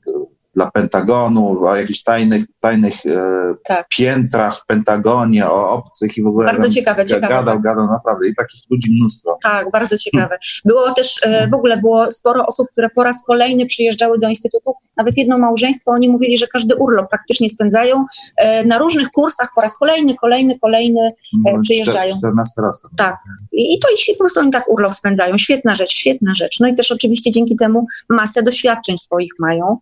dla 0.56 0.72
Pentagonu, 0.72 1.66
o 1.66 1.76
jakichś 1.76 2.04
tajnych, 2.04 2.44
tajnych 2.60 3.06
e, 3.06 3.54
Tak. 3.66 3.88
piętrach 3.90 4.60
w 4.60 4.66
Pentagonie, 4.66 5.50
o 5.50 5.70
obcych 5.70 6.18
i 6.18 6.24
w 6.24 6.28
ogóle 6.28 6.54
Bardzo 6.54 6.70
ciekawe, 6.70 7.06
ciekawe. 7.06 7.28
gadał, 7.28 7.62
gadał 7.62 7.88
naprawdę 7.88 8.28
i 8.28 8.36
takich 8.36 8.62
ludzi 8.70 8.92
mnóstwo. 8.92 9.38
Tak, 9.44 9.72
bardzo 9.72 9.98
ciekawe. 9.98 10.38
Było 10.66 10.94
też, 10.94 11.20
e, 11.24 11.48
w 11.48 11.54
ogóle 11.54 11.78
było 11.78 12.12
sporo 12.12 12.46
osób, 12.46 12.68
które 12.72 12.90
po 12.90 13.04
raz 13.04 13.24
kolejny 13.28 13.66
przyjeżdżały 13.66 14.20
do 14.20 14.30
Instytutu. 14.30 14.74
Nawet 14.98 15.18
jedno 15.18 15.38
małżeństwo, 15.38 15.92
oni 15.92 16.10
mówili, 16.10 16.38
że 16.38 16.48
każdy 16.48 16.76
urlop 16.76 17.10
praktycznie 17.10 17.50
spędzają 17.50 18.06
e, 18.38 18.66
na 18.66 18.78
różnych 18.78 19.10
kursach 19.12 19.50
po 19.56 19.62
raz 19.62 19.78
kolejny, 19.78 20.16
kolejny, 20.16 20.60
kolejny. 20.60 21.12
No, 21.46 21.60
przyjeżdżają. 21.62 22.18
14 22.18 22.62
raz. 22.62 22.84
Tak. 22.98 23.18
I, 23.52 23.74
i 23.76 23.80
to 23.80 23.88
i 23.90 24.14
po 24.14 24.20
prostu 24.20 24.40
oni 24.40 24.52
tak 24.52 24.70
urlop 24.70 24.96
spędzają. 24.96 25.38
Świetna 25.38 25.76
rzecz, 25.76 25.92
świetna 25.92 26.36
rzecz. 26.36 26.60
No 26.60 26.68
i 26.68 26.76
też 26.76 26.92
oczywiście 26.92 27.32
dzięki 27.32 27.56
temu 27.56 27.86
masę 28.10 28.44
doświadczeń 28.44 28.98
swoich 28.98 29.32
mają. 29.40 29.78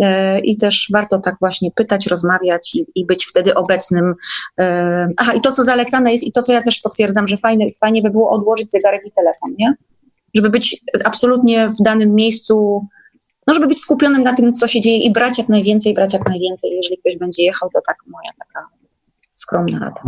E, 0.00 0.40
I 0.40 0.56
też 0.56 0.88
warto 0.92 1.18
tak 1.18 1.36
właśnie 1.40 1.70
pytać, 1.70 2.06
rozmawiać 2.06 2.74
i, 2.74 2.86
i 2.94 3.06
być 3.06 3.26
wtedy 3.26 3.54
obecnym. 3.54 4.14
E, 4.58 5.08
Aha, 5.16 5.32
i 5.34 5.40
to, 5.40 5.52
co 5.52 5.64
zalecane 5.64 6.12
jest, 6.12 6.24
i 6.24 6.32
to, 6.32 6.42
co 6.42 6.52
ja 6.52 6.62
też 6.62 6.80
potwierdzam, 6.80 7.26
że 7.26 7.36
fajne, 7.36 7.64
fajnie 7.80 8.02
by 8.02 8.10
było 8.10 8.30
odłożyć 8.30 8.70
zegarek 8.70 9.06
i 9.06 9.12
telefon, 9.12 9.54
nie? 9.58 9.74
Żeby 10.34 10.50
być 10.50 10.80
absolutnie 11.04 11.68
w 11.68 11.82
danym 11.82 12.14
miejscu, 12.14 12.86
no 13.46 13.54
żeby 13.54 13.66
być 13.66 13.80
skupionym 13.80 14.22
na 14.22 14.34
tym, 14.34 14.52
co 14.52 14.66
się 14.66 14.80
dzieje 14.80 14.98
i 14.98 15.12
brać 15.12 15.38
jak 15.38 15.48
najwięcej, 15.48 15.94
brać 15.94 16.14
jak 16.14 16.28
najwięcej. 16.28 16.70
Jeżeli 16.70 16.98
ktoś 16.98 17.18
będzie 17.18 17.42
jechał, 17.42 17.70
to 17.74 17.80
tak 17.86 17.96
moja 18.06 18.30
taka 18.38 18.66
skromna 19.34 19.78
rada. 19.78 20.02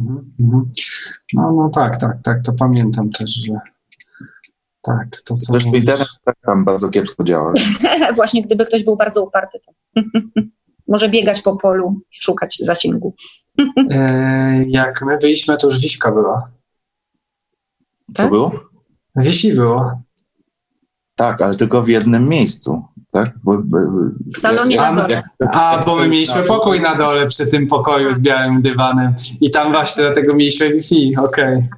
Mhm, 0.00 0.32
mhm. 0.40 0.70
No, 1.32 1.52
no 1.52 1.70
tak, 1.74 1.96
tak, 1.96 2.22
tak, 2.22 2.42
to 2.42 2.52
pamiętam 2.58 3.10
też, 3.10 3.30
że 3.30 3.60
tak, 4.86 5.08
to 5.10 5.34
co 5.34 5.52
Zresztą 5.52 5.68
mówisz. 5.68 5.82
internet 5.84 6.08
tak 6.24 6.36
tam 6.46 6.64
bardzo 6.64 6.88
kiepsko 6.88 7.24
działa. 7.24 7.52
Właśnie 8.16 8.42
gdyby 8.42 8.66
ktoś 8.66 8.84
był 8.84 8.96
bardzo 8.96 9.24
uparty, 9.24 9.58
to 9.66 9.72
może 10.88 11.08
biegać 11.08 11.42
po 11.42 11.56
polu, 11.56 12.00
szukać 12.10 12.58
zasięgu. 12.58 13.14
E, 13.92 14.64
jak 14.68 15.02
my 15.02 15.18
byliśmy, 15.18 15.56
to 15.56 15.66
już 15.66 15.80
Wiśka 15.80 16.12
była. 16.12 16.50
Co 18.14 18.22
Tak? 18.22 18.30
było? 18.30 18.52
Wisi 19.16 19.52
było. 19.54 20.02
Tak, 21.14 21.42
ale 21.42 21.54
tylko 21.54 21.82
w 21.82 21.88
jednym 21.88 22.28
miejscu. 22.28 22.82
Tak? 23.10 23.30
Bo, 23.44 23.58
bo, 23.64 23.78
W 24.34 24.38
salonie 24.38 24.76
na 24.76 24.92
dole. 24.94 25.22
A, 25.52 25.82
bo 25.86 25.96
my 25.96 26.08
mieliśmy 26.08 26.42
pokój 26.42 26.80
na 26.80 26.94
dole 26.94 27.26
przy 27.26 27.50
tym 27.50 27.66
pokoju 27.66 28.12
z 28.12 28.20
białym 28.22 28.62
dywanem 28.62 29.14
i 29.40 29.50
tam 29.50 29.72
właśnie 29.72 30.04
dlatego 30.04 30.34
mieliśmy 30.34 30.68
Wi-Fi, 30.68 31.16
okej, 31.28 31.68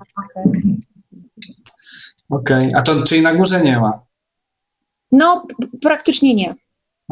okej. 2.30 2.72
A 2.76 2.82
to, 2.82 3.02
czyli 3.02 3.22
na 3.22 3.34
górze 3.34 3.60
nie 3.60 3.80
ma? 3.80 4.00
No, 5.12 5.46
praktycznie 5.82 6.34
nie. 6.34 6.54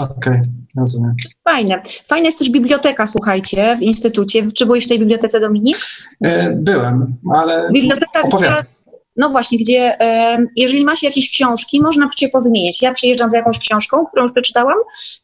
Okej, 0.01 0.41
rozumiem. 0.77 1.15
Fajne. 1.45 1.83
Fajna 2.09 2.27
jest 2.27 2.39
też 2.39 2.51
biblioteka, 2.51 3.07
słuchajcie, 3.07 3.77
w 3.77 3.83
instytucie. 3.83 4.53
Czy 4.53 4.67
byłeś 4.67 4.85
w 4.85 4.89
tej 4.89 4.99
bibliotece, 4.99 5.41
Dominik? 5.41 5.77
E, 6.25 6.51
byłem, 6.51 7.17
ale 7.35 7.71
Biblioteka, 7.73 8.23
opowiadam. 8.23 8.65
No 9.17 9.29
właśnie, 9.29 9.59
gdzie 9.59 9.99
jeżeli 10.57 10.85
ma 10.85 10.97
się 10.97 11.07
jakieś 11.07 11.31
książki, 11.31 11.81
można 11.81 12.11
cię 12.17 12.29
powymieniać. 12.29 12.83
Ja 12.83 12.93
przyjeżdżam 12.93 13.31
z 13.31 13.35
jakąś 13.35 13.59
książką, 13.59 14.07
którą 14.07 14.23
już 14.23 14.33
przeczytałam, 14.33 14.77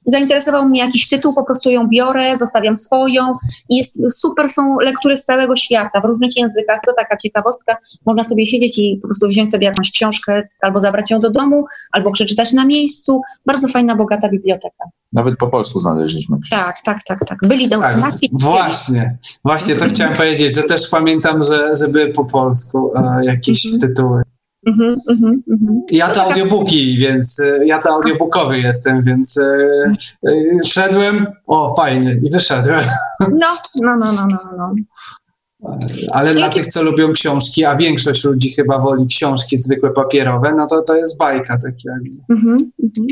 zainteresował 0.04 0.68
mnie 0.68 0.80
jakiś 0.80 1.08
tytuł, 1.08 1.34
po 1.34 1.44
prostu 1.44 1.70
ją 1.70 1.88
biorę, 1.88 2.36
zostawiam 2.36 2.76
swoją 2.76 3.36
jest, 3.68 3.98
super 4.10 4.48
są 4.48 4.76
lektury 4.80 5.16
z 5.16 5.24
całego 5.24 5.56
świata, 5.56 6.00
w 6.00 6.04
różnych 6.04 6.36
językach. 6.36 6.80
To 6.86 6.92
taka 6.92 7.16
ciekawostka. 7.16 7.76
Można 8.06 8.24
sobie 8.24 8.46
siedzieć 8.46 8.78
i 8.78 8.98
po 9.02 9.08
prostu 9.08 9.28
wziąć 9.28 9.50
sobie 9.50 9.66
jakąś 9.66 9.90
książkę, 9.90 10.48
albo 10.60 10.80
zabrać 10.80 11.10
ją 11.10 11.20
do 11.20 11.30
domu, 11.30 11.64
albo 11.92 12.12
przeczytać 12.12 12.52
na 12.52 12.64
miejscu. 12.64 13.20
Bardzo 13.46 13.68
fajna, 13.68 13.96
bogata 13.96 14.28
biblioteka. 14.28 14.84
Nawet 15.12 15.36
po 15.36 15.48
polsku 15.48 15.78
znaleźliśmy 15.78 16.36
książkę. 16.40 16.64
Tak, 16.64 16.82
tak, 16.82 17.04
tak, 17.04 17.28
tak. 17.28 17.38
Byli 17.42 17.68
do 17.68 17.78
Tak, 17.78 17.96
właśnie, 18.32 19.18
właśnie 19.44 19.76
to 19.76 19.84
chciałem 19.84 20.16
powiedzieć, 20.16 20.54
że 20.54 20.62
też 20.62 20.90
pamiętam, 20.90 21.42
że, 21.42 21.76
że 21.76 21.88
były 21.88 22.12
po 22.12 22.24
polsku 22.24 22.92
e, 22.96 23.24
jakieś 23.24 23.66
Mhm. 23.66 23.80
tytuły. 23.80 24.22
Mhm, 24.66 25.00
mhm, 25.10 25.42
mhm. 25.50 25.82
Ja 25.90 26.08
to 26.08 26.22
audiobooki, 26.22 26.98
więc 26.98 27.40
e, 27.40 27.66
ja 27.66 27.78
to 27.78 27.90
audiobookowy 27.90 28.58
jestem, 28.60 29.02
więc 29.02 29.38
e, 29.38 29.42
e, 30.26 30.32
szedłem, 30.64 31.26
o 31.46 31.74
fajnie, 31.74 32.20
i 32.22 32.30
wyszedłem. 32.30 32.80
No, 33.20 33.28
no, 33.82 33.96
no, 33.96 34.12
no, 34.12 34.26
no, 34.30 34.40
no. 34.58 34.74
Ale 36.12 36.34
dla 36.34 36.48
tych, 36.48 36.66
co 36.66 36.82
lubią 36.82 37.12
książki, 37.12 37.64
a 37.64 37.76
większość 37.76 38.24
ludzi 38.24 38.52
chyba 38.52 38.78
woli 38.78 39.06
książki 39.06 39.56
zwykłe 39.56 39.90
papierowe, 39.90 40.54
no 40.56 40.66
to 40.66 40.82
to 40.82 40.96
jest 40.96 41.18
bajka 41.18 41.58
takie. 41.58 41.88
jakby. 41.88 42.08
Mhm, 42.30 42.56
mhm. 42.82 43.06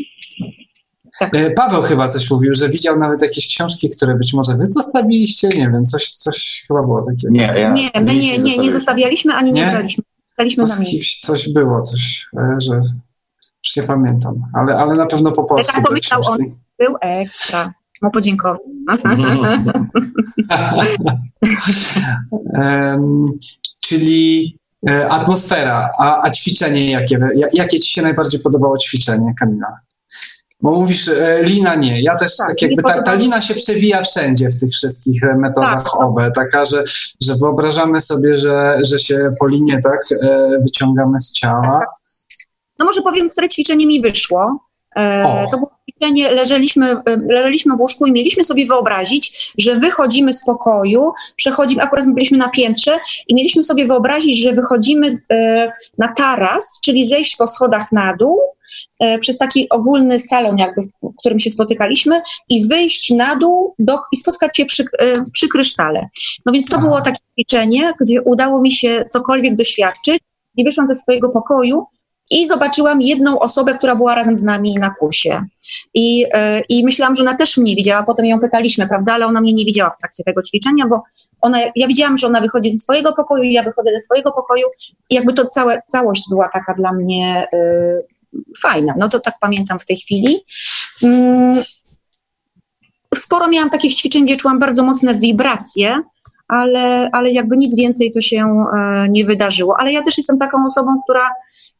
E, 1.20 1.50
Paweł 1.50 1.82
chyba 1.82 2.08
coś 2.08 2.30
mówił, 2.30 2.54
że 2.54 2.68
widział 2.68 2.98
nawet 2.98 3.22
jakieś 3.22 3.46
książki, 3.46 3.90
które 3.90 4.14
być 4.14 4.34
może 4.34 4.56
wy 4.56 4.66
zostawiliście, 4.66 5.48
nie 5.48 5.70
wiem, 5.72 5.84
coś, 5.84 6.08
coś 6.10 6.64
chyba 6.68 6.82
było 6.82 7.02
takiego. 7.04 7.32
Nie, 7.32 7.42
ja 7.42 7.72
Nie, 7.72 7.90
my 8.00 8.14
nie, 8.16 8.38
nie, 8.38 8.58
nie 8.58 8.72
zostawialiśmy 8.72 9.34
ani 9.34 9.52
nie, 9.52 9.64
Nie? 9.66 9.70
braliśmy. 9.70 10.04
Braliśmy 10.36 10.60
To 10.62 10.66
za 10.66 10.74
z 10.74 10.78
mnie. 10.80 10.88
kimś 10.90 11.16
coś 11.18 11.48
było, 11.48 11.80
coś, 11.80 12.24
e, 12.38 12.56
że 12.60 12.74
już 13.64 13.76
nie 13.76 13.82
pamiętam, 13.82 14.34
ale, 14.54 14.76
ale 14.76 14.94
na 14.94 15.06
pewno 15.06 15.32
po 15.32 15.44
polsku. 15.44 15.74
tak 15.74 15.84
pomyślał 15.84 16.20
on. 16.26 16.38
Był 16.78 16.96
ekstra. 17.00 17.72
Mu 18.02 18.10
podziękował. 18.10 18.58
Em, 22.54 23.24
czyli 23.80 24.56
e, 24.88 25.08
atmosfera, 25.08 25.90
a, 25.98 26.22
a 26.26 26.30
ćwiczenie 26.30 26.90
jakie? 26.90 27.18
Ja- 27.36 27.48
Jakie 27.52 27.80
ci 27.80 27.90
się 27.92 28.02
najbardziej 28.02 28.40
podobało 28.40 28.78
ćwiczenie, 28.78 29.34
Kamila? 29.40 29.78
Bo 30.62 30.70
mówisz, 30.70 31.08
e, 31.08 31.42
lina 31.42 31.74
nie. 31.74 32.02
Ja 32.02 32.16
też 32.16 32.36
Tak, 32.36 32.48
tak, 32.48 32.62
jakby 32.62 32.82
ta, 32.82 33.02
ta 33.02 33.14
lina 33.14 33.40
się 33.40 33.54
przewija 33.54 34.02
wszędzie 34.02 34.48
w 34.48 34.60
tych 34.60 34.70
wszystkich 34.70 35.24
e, 35.24 35.36
metodach 35.36 35.82
Tak. 35.82 36.02
OBE. 36.02 36.30
Taka, 36.30 36.64
że, 36.64 36.84
że 37.20 37.34
wyobrażamy 37.36 38.00
sobie, 38.00 38.36
że, 38.36 38.78
że 38.82 38.98
się 38.98 39.30
po 39.38 39.46
linie 39.46 39.80
tak 39.84 40.00
e, 40.22 40.48
wyciągamy 40.64 41.20
z 41.20 41.32
ciała. 41.32 41.80
No 42.78 42.86
może 42.86 43.02
powiem, 43.02 43.30
które 43.30 43.48
ćwiczenie 43.48 43.86
mi 43.86 44.00
wyszło. 44.00 44.58
E, 44.96 45.46
to 45.50 45.58
było 45.58 45.70
leżeliśmy, 46.30 46.96
leżeliśmy 47.28 47.76
w 47.76 47.80
łóżku 47.80 48.06
i 48.06 48.12
mieliśmy 48.12 48.44
sobie 48.44 48.66
wyobrazić, 48.66 49.52
że 49.58 49.76
wychodzimy 49.76 50.32
z 50.32 50.44
pokoju, 50.44 51.12
przechodzimy, 51.36 51.82
akurat 51.82 52.06
my 52.06 52.14
byliśmy 52.14 52.38
na 52.38 52.48
piętrze 52.48 52.98
i 53.28 53.34
mieliśmy 53.34 53.62
sobie 53.62 53.86
wyobrazić, 53.86 54.42
że 54.42 54.52
wychodzimy 54.52 55.22
e, 55.32 55.72
na 55.98 56.12
taras, 56.12 56.80
czyli 56.84 57.08
zejść 57.08 57.36
po 57.36 57.46
schodach 57.46 57.92
na 57.92 58.16
dół, 58.16 58.38
e, 59.00 59.18
przez 59.18 59.38
taki 59.38 59.68
ogólny 59.68 60.20
salon 60.20 60.58
jakby, 60.58 60.82
w, 60.82 61.12
w 61.12 61.16
którym 61.18 61.38
się 61.38 61.50
spotykaliśmy 61.50 62.22
i 62.48 62.66
wyjść 62.66 63.10
na 63.10 63.36
dół 63.36 63.74
do, 63.78 63.98
i 64.12 64.16
spotkać 64.16 64.56
się 64.56 64.66
przy, 64.66 64.84
e, 64.98 65.24
przy 65.32 65.48
krysztale. 65.48 66.08
No 66.46 66.52
więc 66.52 66.66
to 66.66 66.76
Aha. 66.76 66.86
było 66.86 67.00
takie 67.00 67.20
ćwiczenie, 67.32 67.92
gdzie 68.00 68.22
udało 68.22 68.60
mi 68.60 68.72
się 68.72 69.04
cokolwiek 69.10 69.56
doświadczyć 69.56 70.22
i 70.56 70.64
wyszłam 70.64 70.86
ze 70.86 70.94
swojego 70.94 71.28
pokoju 71.28 71.86
i 72.30 72.46
zobaczyłam 72.46 73.02
jedną 73.02 73.38
osobę, 73.38 73.74
która 73.74 73.96
była 73.96 74.14
razem 74.14 74.36
z 74.36 74.44
nami 74.44 74.74
na 74.74 74.90
kursie. 74.90 75.44
I, 75.94 76.26
e, 76.32 76.60
I 76.68 76.84
myślałam, 76.84 77.14
że 77.14 77.22
ona 77.22 77.34
też 77.34 77.56
mnie 77.56 77.76
widziała, 77.76 78.02
potem 78.02 78.26
ją 78.26 78.40
pytaliśmy, 78.40 78.88
prawda, 78.88 79.14
ale 79.14 79.26
ona 79.26 79.40
mnie 79.40 79.52
nie 79.52 79.64
widziała 79.64 79.90
w 79.90 79.96
trakcie 79.96 80.24
tego 80.24 80.42
ćwiczenia, 80.42 80.86
bo 80.86 81.02
ona, 81.40 81.58
ja 81.76 81.86
widziałam, 81.86 82.18
że 82.18 82.26
ona 82.26 82.40
wychodzi 82.40 82.72
ze 82.72 82.78
swojego 82.78 83.12
pokoju, 83.12 83.42
ja 83.42 83.62
wychodzę 83.62 83.90
ze 83.92 84.00
swojego 84.00 84.32
pokoju 84.32 84.66
i 85.10 85.14
jakby 85.14 85.32
to 85.32 85.46
całe, 85.46 85.82
całość 85.86 86.22
była 86.30 86.48
taka 86.48 86.74
dla 86.74 86.92
mnie 86.92 87.48
e, 87.52 87.58
fajna. 88.62 88.94
No 88.98 89.08
to 89.08 89.20
tak 89.20 89.34
pamiętam 89.40 89.78
w 89.78 89.86
tej 89.86 89.96
chwili. 89.96 90.36
Mm, 91.02 91.58
sporo 93.14 93.48
miałam 93.48 93.70
takich 93.70 93.94
ćwiczeń, 93.94 94.24
gdzie 94.24 94.36
czułam 94.36 94.58
bardzo 94.58 94.82
mocne 94.82 95.14
wibracje, 95.14 96.02
ale, 96.50 97.10
ale 97.12 97.30
jakby 97.30 97.56
nic 97.56 97.76
więcej 97.76 98.12
to 98.12 98.20
się 98.20 98.64
e, 98.76 99.08
nie 99.08 99.24
wydarzyło. 99.24 99.76
Ale 99.78 99.92
ja 99.92 100.02
też 100.02 100.18
jestem 100.18 100.38
taką 100.38 100.66
osobą, 100.66 100.90
która 101.04 101.30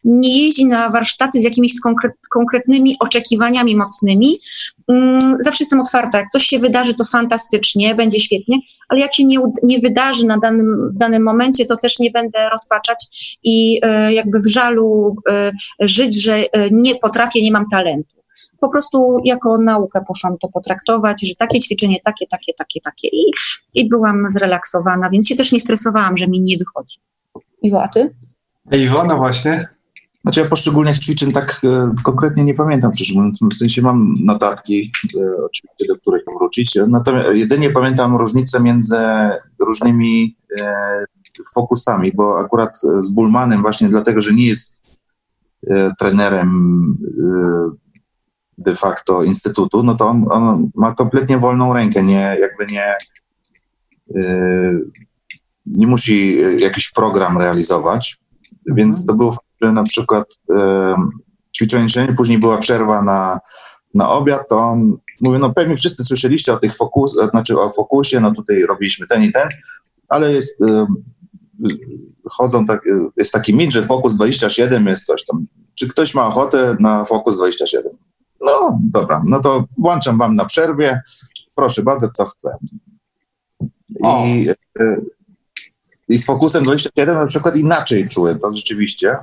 nie 0.05 0.45
jeździ 0.45 0.67
na 0.67 0.91
warsztaty 0.91 1.41
z 1.41 1.45
jakimiś 1.45 1.81
konkret, 1.81 2.13
konkretnymi 2.31 2.97
oczekiwaniami 3.01 3.77
mocnymi. 3.77 4.41
Mm, 4.89 5.37
zawsze 5.39 5.65
jestem 5.65 5.81
otwarta. 5.81 6.19
Jak 6.19 6.29
coś 6.33 6.45
się 6.45 6.59
wydarzy, 6.59 6.95
to 6.95 7.05
fantastycznie, 7.05 7.95
będzie 7.95 8.21
świetnie, 8.21 8.57
ale 8.89 9.01
jak 9.01 9.15
się 9.15 9.25
nie, 9.25 9.39
nie 9.63 9.79
wydarzy 9.79 10.27
na 10.27 10.39
danym, 10.39 10.91
w 10.95 10.97
danym 10.97 11.23
momencie, 11.23 11.67
to 11.67 11.77
też 11.77 11.99
nie 11.99 12.11
będę 12.11 12.49
rozpaczać 12.51 13.07
i 13.43 13.81
e, 13.83 14.13
jakby 14.13 14.39
w 14.39 14.47
żalu 14.47 15.17
e, 15.31 15.53
żyć, 15.81 16.23
że 16.23 16.39
nie 16.71 16.95
potrafię, 16.95 17.43
nie 17.43 17.53
mam 17.53 17.65
talentu. 17.71 18.20
Po 18.61 18.69
prostu 18.69 19.17
jako 19.25 19.59
naukę 19.59 20.05
poszłam 20.09 20.39
to 20.39 20.49
potraktować, 20.49 21.29
że 21.29 21.35
takie 21.35 21.61
ćwiczenie, 21.61 22.01
takie, 22.05 22.27
takie, 22.27 22.53
takie, 22.59 22.81
takie 22.81 23.09
i, 23.09 23.33
i 23.75 23.89
byłam 23.89 24.27
zrelaksowana, 24.29 25.11
więc 25.11 25.29
się 25.29 25.37
też 25.37 25.53
nie 25.53 25.61
stresowałam, 25.61 26.17
że 26.17 26.29
mi 26.29 26.41
nie 26.41 26.57
wychodzi. 26.59 26.99
Iwo, 27.63 27.83
a 27.83 27.89
ty? 27.89 28.15
Iwo, 28.73 29.05
no 29.05 29.17
właśnie. 29.17 29.69
Znaczy 30.25 30.41
ja 30.41 30.49
poszczególnych 30.49 30.99
ćwiczeń 30.99 31.33
tak 31.33 31.61
e, 31.65 31.95
konkretnie 32.03 32.45
nie 32.45 32.55
pamiętam, 32.55 32.95
szczerze 32.95 33.15
mówiąc, 33.15 33.41
w 33.53 33.55
sensie 33.55 33.83
mam 33.83 34.15
notatki, 34.25 34.93
e, 35.21 35.45
oczywiście, 35.45 35.87
do 35.89 35.97
których 35.97 36.23
mam 36.27 36.39
wrócić, 36.39 36.79
natomiast 36.89 37.29
jedynie 37.35 37.71
pamiętam 37.71 38.17
różnicę 38.17 38.61
między 38.61 38.97
różnymi 39.59 40.37
e, 40.61 41.05
fokusami, 41.55 42.13
bo 42.13 42.39
akurat 42.39 42.81
z 43.01 43.15
Bullmanem 43.15 43.63
właśnie 43.63 43.89
dlatego, 43.89 44.21
że 44.21 44.33
nie 44.33 44.47
jest 44.47 44.83
e, 45.71 45.91
trenerem 45.99 46.49
e, 47.03 47.90
de 48.61 48.75
facto 48.75 49.23
instytutu, 49.23 49.83
no 49.83 49.95
to 49.95 50.09
on, 50.09 50.27
on 50.31 50.71
ma 50.75 50.95
kompletnie 50.95 51.39
wolną 51.39 51.73
rękę, 51.73 52.03
nie, 52.03 52.37
jakby 52.41 52.67
nie, 52.67 52.95
yy, 54.15 54.91
nie 55.67 55.87
musi 55.87 56.41
jakiś 56.59 56.91
program 56.91 57.39
realizować, 57.39 58.19
więc 58.67 59.07
to 59.07 59.15
było 59.15 59.37
na 59.61 59.83
przykład 59.83 60.25
yy, 60.49 60.95
ćwiczenie, 61.57 62.15
później 62.17 62.39
była 62.39 62.59
przerwa 62.59 63.03
na, 63.03 63.41
na 63.95 64.11
obiad, 64.11 64.49
to 64.49 64.59
on 64.59 64.97
mówi, 65.21 65.39
no 65.39 65.55
pewnie 65.55 65.77
wszyscy 65.77 66.05
słyszeliście 66.05 66.53
o 66.53 66.57
tych 66.57 66.77
fokus, 66.77 67.17
znaczy 67.31 67.59
o 67.59 67.71
fokusie, 67.71 68.21
no 68.21 68.35
tutaj 68.35 68.63
robiliśmy 68.63 69.07
ten 69.07 69.23
i 69.23 69.33
ten, 69.33 69.49
ale 70.09 70.33
jest, 70.33 70.61
yy, 70.61 70.87
chodzą 72.31 72.67
tak, 72.67 72.81
jest 73.17 73.33
taki 73.33 73.55
mit, 73.55 73.73
że 73.73 73.85
Focus 73.85 74.15
27 74.15 74.87
jest 74.87 75.05
coś 75.05 75.25
tam. 75.25 75.47
Czy 75.75 75.89
ktoś 75.89 76.15
ma 76.15 76.27
ochotę 76.27 76.77
na 76.81 77.05
Focus 77.05 77.37
27? 77.37 77.93
No 78.41 78.79
dobra, 78.83 79.23
no 79.27 79.41
to 79.41 79.65
włączam 79.79 80.19
wam 80.19 80.37
na 80.37 80.45
przerwie. 80.45 81.01
Proszę 81.55 81.83
bardzo, 81.83 82.09
kto 82.09 82.25
chce. 82.25 82.57
I, 84.05 84.49
I 86.09 86.19
z 86.19 86.27
Focusem 86.27 86.63
27 86.63 87.17
na 87.17 87.27
przykład 87.27 87.57
inaczej 87.57 88.09
czułem 88.09 88.39
to 88.39 88.53
rzeczywiście. 88.53 89.17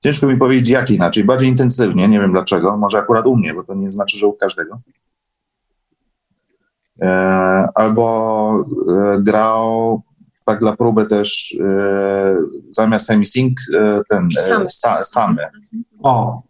Ciężko 0.00 0.26
mi 0.26 0.36
powiedzieć, 0.36 0.68
jak 0.68 0.90
inaczej. 0.90 1.24
Bardziej 1.24 1.48
intensywnie, 1.48 2.08
nie 2.08 2.20
wiem 2.20 2.32
dlaczego. 2.32 2.76
Może 2.76 2.98
akurat 2.98 3.26
u 3.26 3.36
mnie, 3.36 3.54
bo 3.54 3.64
to 3.64 3.74
nie 3.74 3.92
znaczy, 3.92 4.18
że 4.18 4.26
u 4.26 4.32
każdego. 4.32 4.80
E, 7.02 7.08
albo 7.74 8.64
e, 8.88 9.22
grał 9.22 10.02
tak 10.44 10.60
dla 10.60 10.76
próby 10.76 11.06
też 11.06 11.56
e, 11.60 12.36
zamiast 12.68 13.08
Hemisync 13.08 13.58
e, 13.74 14.00
ten 14.08 14.28
e, 14.38 14.70
same. 14.70 15.04
same. 15.04 15.50
O. 16.02 16.42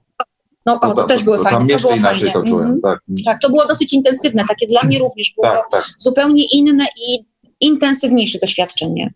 No, 0.66 0.80
o, 0.80 0.94
to, 0.94 1.06
też 1.06 1.24
były 1.24 1.36
to, 1.36 1.42
fajne. 1.42 1.58
Tam 1.58 1.68
jeszcze 1.68 1.88
to 1.88 1.94
inaczej 1.96 2.18
fajnie. 2.18 2.32
to 2.32 2.42
czułem, 2.42 2.64
Mhm. 2.64 2.80
tak. 2.80 3.00
Tak, 3.24 3.40
to 3.42 3.48
było 3.50 3.66
dosyć 3.66 3.92
intensywne, 3.92 4.44
takie 4.48 4.66
dla 4.66 4.80
mnie 4.82 4.98
również 4.98 5.32
było 5.36 5.54
Tak, 5.54 5.70
tak. 5.70 5.84
zupełnie 5.98 6.44
inne 6.52 6.84
i 7.08 7.24
intensywniejsze 7.60 8.38
doświadczenie. 8.38 9.12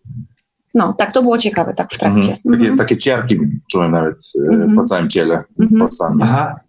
No, 0.73 0.93
tak, 0.93 1.11
to 1.11 1.21
było 1.21 1.37
ciekawe, 1.37 1.73
tak 1.73 1.93
w 1.93 1.97
trakcie. 1.99 2.19
Mhm. 2.19 2.37
Takie, 2.43 2.55
Mhm. 2.55 2.77
takie 2.77 2.97
ciarki 2.97 3.39
czułem 3.71 3.91
nawet 3.91 4.31
e, 4.51 4.53
Mhm. 4.53 4.75
po 4.75 4.83
całym 4.83 5.09
ciele, 5.09 5.43
Mhm. 5.59 5.79
po 5.87 5.91
samym. 5.95 6.21
Aha, 6.21 6.59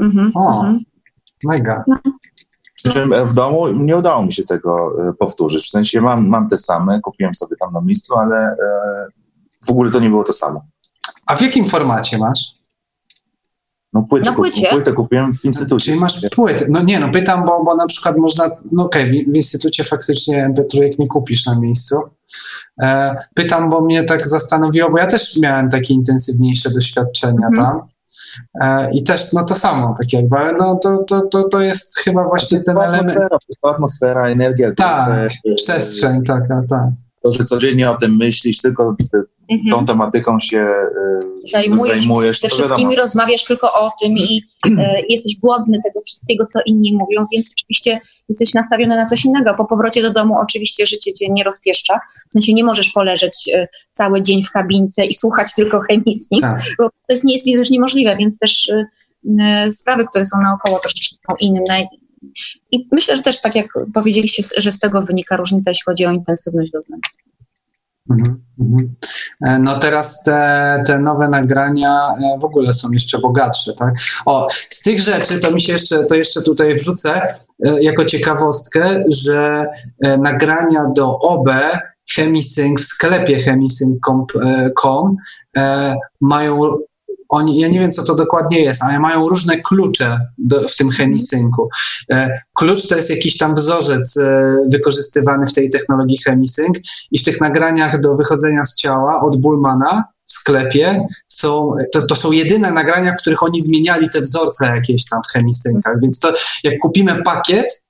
Mhm. 0.00 0.32
O. 0.34 0.60
Mhm. 0.60 0.78
mega. 1.44 1.84
Przy 2.74 2.88
czym 2.92 3.12
e, 3.12 3.24
w 3.24 3.32
domu 3.34 3.68
nie 3.68 3.96
udało 3.96 4.26
mi 4.26 4.32
się 4.32 4.42
tego 4.44 4.92
e, 5.08 5.12
powtórzyć. 5.12 5.64
W 5.66 5.70
sensie 5.70 6.00
mam, 6.00 6.28
mam 6.28 6.48
te 6.48 6.58
same, 6.58 7.00
kupiłem 7.00 7.34
sobie 7.34 7.56
tam 7.60 7.72
na 7.72 7.80
miejscu, 7.80 8.14
ale 8.18 8.56
w 9.66 9.70
ogóle 9.70 9.90
to 9.90 10.00
nie 10.00 10.08
było 10.08 10.24
to 10.24 10.32
samo. 10.32 10.64
A 11.26 11.36
w 11.36 11.40
jakim 11.42 11.66
formacie 11.66 12.18
masz? 12.18 12.56
No 13.96 14.02
płytę, 14.02 14.30
Na 14.30 14.36
płycie? 14.36 14.68
płytę 14.68 14.92
kupiłem 14.92 15.32
w 15.32 15.44
instytucie. 15.44 15.84
Czyli 15.84 16.00
masz 16.00 16.26
płyty. 16.34 16.66
No 16.70 16.82
nie, 16.82 17.00
no 17.00 17.08
pytam, 17.10 17.44
bo, 17.44 17.64
bo 17.64 17.74
na 17.76 17.86
przykład 17.86 18.16
można, 18.16 18.44
no 18.72 18.84
okej, 18.84 19.04
w, 19.06 19.32
w 19.32 19.36
instytucie 19.36 19.84
faktycznie 19.84 20.50
MP3 20.54 20.98
nie 20.98 21.06
kupisz 21.08 21.46
na 21.46 21.60
miejscu. 21.60 21.96
E, 22.82 23.16
pytam, 23.34 23.70
bo 23.70 23.80
mnie 23.80 24.04
tak 24.04 24.28
zastanowiło, 24.28 24.90
bo 24.90 24.98
ja 24.98 25.06
też 25.06 25.36
miałem 25.36 25.68
takie 25.68 25.94
intensywniejsze 25.94 26.70
doświadczenia 26.70 27.46
Mhm. 27.46 27.54
tam. 27.54 27.80
E, 28.62 28.90
I 28.92 29.04
też, 29.04 29.32
no 29.32 29.44
to 29.44 29.54
samo, 29.54 29.94
tak 29.98 30.12
jakby, 30.12 30.36
ale 30.36 30.52
no 30.52 30.74
to, 30.82 31.04
to, 31.04 31.20
to, 31.20 31.48
to 31.48 31.60
jest 31.60 31.98
chyba 31.98 32.24
właśnie 32.24 32.60
ten 32.62 32.78
element, 32.78 33.00
Atmosfera, 33.10 33.28
to 33.28 33.46
jest 33.48 33.64
atmosfera, 33.74 34.28
energia. 34.28 34.72
Tak, 34.76 35.10
e, 35.50 35.54
przestrzeń 35.54 36.22
taka, 36.22 36.62
tak. 36.70 36.88
To, 37.26 37.32
że 37.32 37.44
codziennie 37.44 37.90
o 37.90 37.94
tym 37.94 38.16
myślisz, 38.16 38.58
tylko 38.58 38.96
Mhm. 39.50 39.70
tą 39.70 39.84
tematyką 39.86 40.40
się 40.40 40.58
e, 40.58 40.90
Zajmujesz 41.44 41.82
zajmujesz, 41.82 42.40
Ze 42.40 42.48
to 42.48 42.56
wiadomo. 42.56 42.74
wszystkimi 42.74 42.96
rozmawiasz 42.96 43.44
tylko 43.44 43.72
o 43.72 43.90
tym 44.02 44.18
i 44.18 44.42
e, 44.78 45.00
jesteś 45.08 45.36
głodny 45.36 45.78
tego 45.84 46.00
wszystkiego, 46.00 46.46
co 46.46 46.60
inni 46.66 46.92
mówią, 46.92 47.26
więc 47.32 47.50
oczywiście 47.58 48.00
jesteś 48.28 48.54
nastawiony 48.54 48.96
na 48.96 49.06
coś 49.06 49.24
innego. 49.24 49.54
Po 49.54 49.64
powrocie 49.64 50.02
do 50.02 50.12
domu 50.12 50.38
oczywiście 50.42 50.86
życie 50.86 51.12
cię 51.12 51.26
nie 51.30 51.44
rozpieszcza, 51.44 52.00
w 52.28 52.32
sensie 52.32 52.54
nie 52.54 52.64
możesz 52.64 52.92
poleżeć 52.92 53.50
e, 53.54 53.68
cały 53.92 54.22
dzień 54.22 54.42
w 54.42 54.50
kabince 54.50 55.06
i 55.06 55.14
słuchać 55.14 55.54
tylko 55.54 55.80
chemisji, 55.80 56.40
tak. 56.40 56.62
bo 56.78 56.88
to 56.88 56.94
jest, 57.08 57.24
nie 57.24 57.32
jest 57.32 57.46
też 57.46 57.70
niemożliwe, 57.70 58.16
więc 58.16 58.38
też 58.38 58.68
y, 58.68 58.86
y, 59.66 59.72
sprawy, 59.72 60.06
które 60.10 60.24
są 60.24 60.36
naokoło 60.44 60.78
troszeczkę 60.78 61.16
są 61.30 61.36
inne. 61.40 61.86
I 62.72 62.88
myślę, 62.92 63.16
że 63.16 63.22
też 63.22 63.40
tak 63.40 63.54
jak 63.54 63.66
powiedzieliście, 63.94 64.42
że 64.56 64.72
z 64.72 64.80
tego 64.80 65.02
wynika 65.02 65.36
różnica, 65.36 65.70
jeśli 65.70 65.84
chodzi 65.84 66.06
o 66.06 66.12
intensywność 66.12 66.70
doznań. 66.70 67.00
Mhm, 68.10 68.44
mhm. 68.60 68.94
E, 69.44 69.58
No 69.58 69.78
teraz 69.78 70.24
te, 70.24 70.82
te 70.86 70.98
nowe 70.98 71.28
nagrania 71.28 72.08
e, 72.08 72.38
w 72.40 72.44
ogóle 72.44 72.72
są 72.72 72.92
jeszcze 72.92 73.18
bogatsze, 73.18 73.72
tak? 73.72 73.94
O, 74.26 74.46
z 74.50 74.82
tych 74.82 75.00
rzeczy 75.00 75.40
to 75.40 75.50
mi 75.50 75.60
się 75.60 75.72
jeszcze, 75.72 76.04
to 76.04 76.14
jeszcze 76.14 76.42
tutaj 76.42 76.74
wrzucę 76.74 77.22
e, 77.66 77.82
jako 77.82 78.04
ciekawostkę, 78.04 79.04
że 79.08 79.66
nagrania 80.18 80.84
do 80.96 81.18
OB 81.18 81.48
Chemisync 82.14 82.80
w 82.80 82.84
sklepie 82.84 83.38
chemisync.com 83.38 85.16
mają 86.20 86.60
oni, 87.36 87.58
ja 87.58 87.68
nie 87.68 87.80
wiem, 87.80 87.90
co 87.90 88.02
to 88.02 88.14
dokładnie 88.14 88.60
jest, 88.60 88.82
ale 88.82 89.00
mają 89.00 89.28
różne 89.28 89.60
klucze 89.60 90.20
do, 90.38 90.68
w 90.68 90.76
tym 90.76 90.90
chemisynku. 90.90 91.68
E, 92.10 92.40
klucz 92.54 92.88
to 92.88 92.96
jest 92.96 93.10
jakiś 93.10 93.38
tam 93.38 93.54
wzorzec 93.54 94.16
e, 94.16 94.56
wykorzystywany 94.72 95.46
w 95.46 95.52
tej 95.52 95.70
technologii 95.70 96.18
chemisync 96.18 96.78
i 97.10 97.18
w 97.18 97.24
tych 97.24 97.40
nagraniach 97.40 98.00
do 98.00 98.16
wychodzenia 98.16 98.64
z 98.64 98.74
ciała 98.74 99.20
od 99.20 99.36
Bullmana 99.36 100.04
w 100.26 100.32
sklepie 100.32 101.06
są, 101.26 101.74
to, 101.92 102.06
to 102.06 102.14
są 102.14 102.32
jedyne 102.32 102.72
nagrania, 102.72 103.14
w 103.14 103.20
których 103.20 103.42
oni 103.42 103.60
zmieniali 103.60 104.10
te 104.10 104.20
wzorce 104.20 104.66
jakieś 104.66 105.08
tam 105.08 105.20
w 105.28 105.32
chemisynkach, 105.32 105.94
więc 106.02 106.18
to 106.18 106.32
jak 106.64 106.74
kupimy 106.82 107.22
pakiet, 107.22 107.82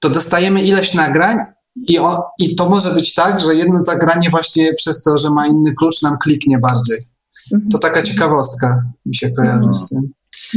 to 0.00 0.10
dostajemy 0.10 0.62
ileś 0.62 0.94
nagrań 0.94 1.38
i, 1.76 1.98
o, 1.98 2.22
i 2.40 2.54
to 2.54 2.68
może 2.68 2.90
być 2.90 3.14
tak, 3.14 3.40
że 3.40 3.54
jedno 3.54 3.84
zagranie 3.84 4.30
właśnie 4.30 4.74
przez 4.74 5.02
to, 5.02 5.18
że 5.18 5.30
ma 5.30 5.46
inny 5.46 5.74
klucz 5.74 6.02
nam 6.02 6.18
kliknie 6.18 6.58
bardziej. 6.58 7.15
Mhm. 7.52 7.70
To 7.70 7.78
taka 7.78 8.02
ciekawostka 8.02 8.84
mi 9.06 9.14
się 9.14 9.30
kojarzy 9.30 9.72
z 9.72 9.88
tym. 9.88 10.12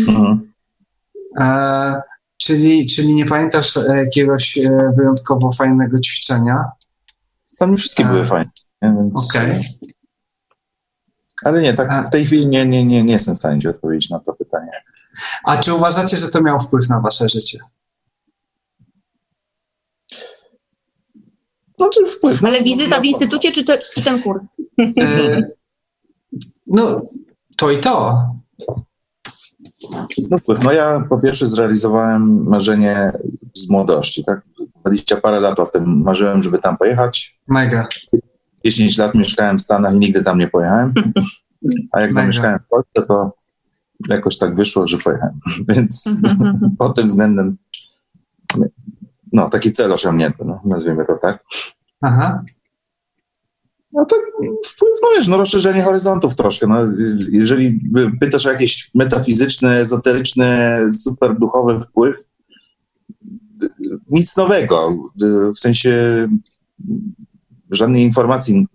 Mhm. 0.07 0.51
E, 1.39 2.01
czyli, 2.37 2.85
czyli 2.85 3.13
nie 3.13 3.25
pamiętasz 3.25 3.77
e, 3.77 3.97
jakiegoś 3.97 4.57
e, 4.57 4.91
wyjątkowo 4.97 5.51
fajnego 5.51 5.99
ćwiczenia? 5.99 6.63
Tam 7.57 7.71
nie 7.71 7.77
wszystkie 7.77 8.05
A. 8.05 8.11
były 8.11 8.25
fajne. 8.25 8.51
nie? 8.81 8.95
Więc, 8.97 9.29
Okej. 9.29 9.55
Ale 11.43 11.61
nie, 11.61 11.73
tak 11.73 12.07
w 12.07 12.11
tej 12.11 12.25
chwili 12.25 12.47
nie, 12.47 12.65
nie, 12.65 12.85
nie, 12.85 13.03
nie 13.03 13.13
jestem 13.13 13.35
w 13.35 13.39
stanie 13.39 13.61
ci 13.61 13.67
odpowiedzieć 13.67 14.09
na 14.09 14.19
to 14.19 14.33
pytanie. 14.33 14.71
A 15.45 15.57
czy 15.57 15.73
uważacie, 15.73 16.17
że 16.17 16.29
to 16.29 16.41
miało 16.41 16.59
wpływ 16.59 16.89
na 16.89 16.99
wasze 16.99 17.29
życie? 17.29 17.59
Znaczy 21.77 22.05
wpływ. 22.05 22.43
Ale 22.43 22.63
wizyta 22.63 23.01
w 23.01 23.05
instytucie 23.05 23.51
czy, 23.51 23.63
to, 23.63 23.77
czy 23.95 24.03
ten 24.03 24.21
kurs? 24.21 24.43
No, 26.69 27.01
to 27.57 27.71
i 27.71 27.77
to. 27.77 28.25
No, 30.29 30.37
no 30.63 30.71
ja 30.71 31.05
po 31.09 31.17
pierwsze 31.17 31.47
zrealizowałem 31.47 32.43
marzenie 32.49 33.11
z 33.53 33.69
młodości, 33.69 34.23
tak? 34.23 34.41
20 34.85 35.17
parę 35.17 35.39
lat 35.39 35.59
o 35.59 35.65
tym 35.65 36.01
marzyłem, 36.01 36.43
żeby 36.43 36.59
tam 36.59 36.77
pojechać. 36.77 37.39
Mega. 37.47 37.87
10 38.65 38.97
lat 38.97 39.15
mieszkałem 39.15 39.57
w 39.57 39.61
Stanach 39.61 39.93
i 39.93 39.99
nigdy 39.99 40.23
tam 40.23 40.39
nie 40.39 40.47
pojechałem. 40.47 40.93
A 41.91 42.01
jak 42.01 42.09
Mega. 42.09 42.21
zamieszkałem 42.21 42.59
w 42.59 42.67
Polsce, 42.67 43.01
to 43.07 43.31
jakoś 44.09 44.37
tak 44.37 44.55
wyszło, 44.55 44.87
że 44.87 44.97
pojechałem. 44.97 45.39
Więc 45.69 46.15
pod 46.79 46.95
tym 46.95 47.05
względem 47.05 47.57
no, 49.33 49.49
taki 49.49 49.73
cel 49.73 49.93
osiągnięty, 49.93 50.45
no, 50.45 50.61
nazwijmy 50.65 51.05
to 51.05 51.15
tak. 51.15 51.43
Aha. 52.01 52.43
No 53.93 54.05
to 54.05 54.15
wpływ, 54.65 54.91
no 55.01 55.07
wiesz, 55.17 55.27
no 55.27 55.37
rozszerzenie 55.37 55.83
horyzontów 55.83 56.35
troszkę. 56.35 56.67
No, 56.67 56.77
jeżeli 57.31 57.79
pytasz 58.19 58.45
o 58.45 58.51
jakiś 58.51 58.91
metafizyczny, 58.95 59.69
ezoteryczny, 59.69 60.79
super 60.93 61.39
duchowy 61.39 61.79
wpływ, 61.81 62.29
nic 64.09 64.37
nowego. 64.37 64.97
W 65.55 65.59
sensie 65.59 66.27
żadnej 67.71 68.03
informacji, 68.03 68.67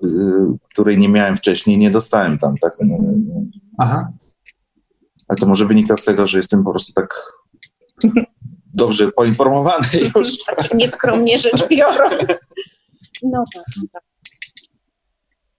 której 0.72 0.98
nie 0.98 1.08
miałem 1.08 1.36
wcześniej, 1.36 1.78
nie 1.78 1.90
dostałem 1.90 2.38
tam. 2.38 2.58
Tak? 2.58 2.76
Aha. 3.78 4.12
Ale 5.28 5.38
to 5.38 5.46
może 5.46 5.66
wynika 5.66 5.96
z 5.96 6.04
tego, 6.04 6.26
że 6.26 6.38
jestem 6.38 6.64
po 6.64 6.70
prostu 6.70 6.92
tak 6.92 7.14
dobrze 8.74 9.12
poinformowany 9.12 9.86
już. 10.16 10.28
Nieskromnie 10.74 11.38
rzecz 11.38 11.68
biorąc. 11.68 12.24
No 13.22 13.38
tak, 13.54 13.64
no 13.76 13.82
tak. 13.92 14.02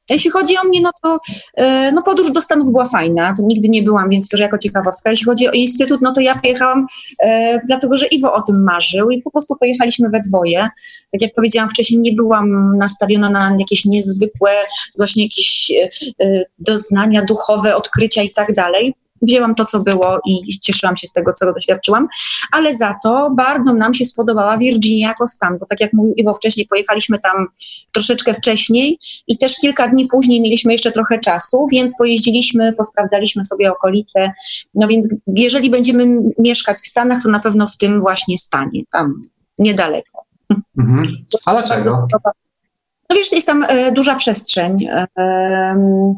Jeśli 0.10 0.32
chodzi 0.32 0.58
o 0.58 0.68
mnie, 0.68 0.82
no 0.82 0.92
to 1.04 1.20
e, 1.54 1.92
no 1.92 2.04
podróż 2.04 2.32
do 2.32 2.42
Stanów 2.42 2.72
była 2.72 2.86
fajna, 2.86 3.34
to 3.38 3.44
nigdy 3.44 3.70
nie 3.70 3.84
byłam, 3.84 4.10
więc 4.10 4.30
to 4.30 4.38
jako 4.38 4.58
ciekawostka. 4.58 5.12
Jeśli 5.12 5.26
chodzi 5.26 5.48
o 5.48 5.52
instytut, 5.52 6.02
no 6.02 6.14
to 6.14 6.22
ja 6.22 6.34
pojechałam 6.42 6.88
e, 7.20 7.62
dlatego, 7.68 7.98
że 7.98 8.08
Iwo 8.08 8.34
o 8.34 8.42
tym 8.42 8.64
marzył 8.64 9.10
i 9.10 9.22
po 9.22 9.32
prostu 9.32 9.56
pojechaliśmy 9.60 10.10
we 10.10 10.22
dwoje. 10.22 10.70
Tak 11.12 11.22
jak 11.22 11.34
powiedziałam 11.34 11.70
wcześniej, 11.70 12.02
nie 12.02 12.14
byłam 12.14 12.78
nastawiona 12.78 13.30
na 13.30 13.56
jakieś 13.60 13.86
niezwykłe 13.86 14.52
właśnie 14.98 15.24
jakieś 15.24 15.72
e, 15.72 15.90
e, 16.26 16.44
doznania 16.60 17.26
duchowe, 17.26 17.76
odkrycia 17.76 18.22
i 18.22 18.30
tak 18.30 18.54
dalej. 18.54 18.94
Wzięłam 19.22 19.56
to, 19.56 19.66
co 19.66 19.80
było 19.80 20.20
i 20.26 20.60
cieszyłam 20.60 20.98
się 20.98 21.08
z 21.08 21.14
tego, 21.14 21.34
co 21.34 21.54
doświadczyłam, 21.54 22.08
ale 22.52 22.74
za 22.74 22.96
to 23.04 23.32
bardzo 23.36 23.74
nam 23.74 23.94
się 23.94 24.06
spodobała 24.06 24.58
Virginia 24.58 25.08
jako 25.08 25.28
stan, 25.28 25.58
bo 25.58 25.66
tak 25.66 25.80
jak 25.82 25.94
mówił 25.94 26.14
Iwo 26.18 26.34
wcześniej, 26.34 26.68
pojechaliśmy 26.68 27.20
tam 27.20 27.48
troszeczkę 27.92 28.34
wcześniej 28.34 29.00
i 29.28 29.38
też 29.38 29.56
kilka 29.62 29.88
dni 29.88 30.08
później 30.08 30.42
mieliśmy 30.42 30.72
jeszcze 30.72 30.92
trochę 30.92 31.20
czasu, 31.20 31.66
więc 31.72 31.98
pojeździliśmy, 31.98 32.74
posprawdzaliśmy 32.74 33.44
sobie 33.44 33.72
okolice, 33.72 34.32
no 34.74 34.88
więc 34.88 35.10
jeżeli 35.28 35.70
będziemy 35.70 36.08
mieszkać 36.40 36.78
w 36.78 36.88
Stanach, 36.88 37.24
to 37.24 37.30
na 37.30 37.40
pewno 37.40 37.68
w 37.68 37.78
tym 37.78 38.02
właśnie 38.02 38.38
stanie, 38.38 38.82
tam 38.92 39.14
niedaleko. 39.60 40.26
Mhm. 40.78 41.26
A 41.46 41.52
dlaczego? 41.52 42.08
No 43.10 43.16
wiesz, 43.16 43.32
jest 43.32 43.48
tam 43.48 43.66
e, 43.68 43.92
duża 43.92 44.16
przestrzeń. 44.16 44.86
E, 44.86 45.08
e, 45.18 46.16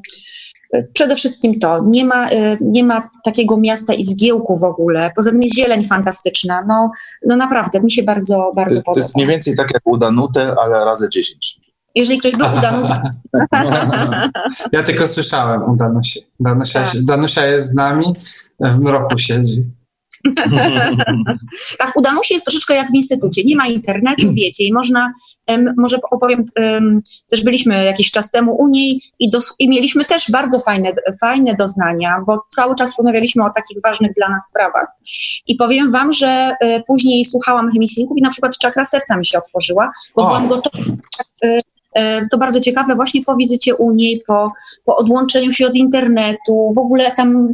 Przede 0.93 1.15
wszystkim 1.15 1.60
to, 1.60 1.84
nie 1.84 2.06
ma, 2.06 2.32
y, 2.32 2.58
nie 2.62 2.84
ma 2.84 3.10
takiego 3.23 3.58
miasta 3.58 3.93
i 3.93 4.03
zgiełku 4.03 4.58
w 4.58 4.63
ogóle. 4.63 5.12
Poza 5.15 5.32
tym 5.32 5.43
jest 5.43 5.56
zieleń 5.56 5.84
fantastyczna. 5.84 6.65
No, 6.67 6.91
no 7.25 7.36
naprawdę, 7.36 7.82
mi 7.82 7.91
się 7.91 8.03
bardzo, 8.03 8.51
bardzo 8.56 8.75
to, 8.75 8.82
podoba. 8.82 8.93
To 8.93 8.99
jest 8.99 9.15
mniej 9.15 9.27
więcej 9.27 9.56
tak 9.56 9.73
jak 9.73 9.82
u 9.86 9.97
Danuty, 9.97 10.41
ale 10.41 10.86
razy 10.86 11.10
10. 11.10 11.60
Jeżeli 11.95 12.19
ktoś 12.19 12.36
był 12.36 12.47
u 12.58 12.62
Danuty... 12.62 12.93
ja 14.71 14.84
tylko 14.84 15.08
słyszałem 15.08 15.62
o 15.62 15.75
Danusie. 15.75 16.19
Danusia, 16.39 16.84
tak. 16.84 17.03
Danusia 17.03 17.45
jest 17.45 17.71
z 17.71 17.75
nami, 17.75 18.06
w 18.60 18.80
mroku 18.80 19.17
siedzi. 19.17 19.77
tak, 21.80 21.95
u 21.95 22.01
Danusi 22.01 22.34
jest 22.34 22.45
troszeczkę 22.45 22.75
jak 22.75 22.91
w 22.91 22.95
instytucie. 22.95 23.43
Nie 23.43 23.56
ma 23.56 23.67
internetu, 23.67 24.34
wiecie, 24.34 24.63
i 24.63 24.73
można, 24.73 25.13
um, 25.47 25.73
może 25.77 25.97
opowiem, 26.12 26.45
um, 26.60 27.01
też 27.30 27.43
byliśmy 27.43 27.84
jakiś 27.84 28.12
czas 28.12 28.32
temu 28.32 28.56
u 28.56 28.67
niej 28.67 29.01
i, 29.19 29.30
dos- 29.30 29.56
i, 29.60 29.69
mieliśmy 29.69 30.06
też 30.06 30.32
bardzo 30.32 30.60
fajne, 30.60 30.91
fajne 31.21 31.56
doznania, 31.56 32.23
bo 32.27 32.41
cały 32.47 32.75
czas 32.75 32.97
rozmawialiśmy 32.97 33.45
o 33.45 33.49
takich 33.56 33.77
ważnych 33.84 34.13
dla 34.13 34.30
nas 34.30 34.47
sprawach. 34.49 34.88
I 35.47 35.56
powiem 35.56 35.91
wam, 35.91 36.13
że 36.13 36.56
y, 36.63 36.84
później 36.88 37.25
słuchałam 37.25 37.71
chemisinków 37.71 38.17
i 38.17 38.21
na 38.21 38.30
przykład 38.30 38.58
czakra 38.58 38.86
serca 38.86 39.17
mi 39.17 39.25
się 39.25 39.38
otworzyła, 39.38 39.91
bo 40.15 40.21
o. 40.21 40.25
byłam 40.25 40.47
gotowa. 40.47 40.77
Y, 41.45 42.27
to 42.32 42.38
bardzo 42.38 42.60
ciekawe, 42.60 42.95
właśnie 42.95 43.23
po 43.23 43.36
wizycie 43.36 43.75
u 43.75 43.91
niej, 43.91 44.23
po, 44.27 44.51
po 44.86 44.97
odłączeniu 44.97 45.53
się 45.53 45.67
od 45.67 45.75
internetu, 45.75 46.71
w 46.75 46.77
ogóle 46.77 47.12
tam 47.12 47.53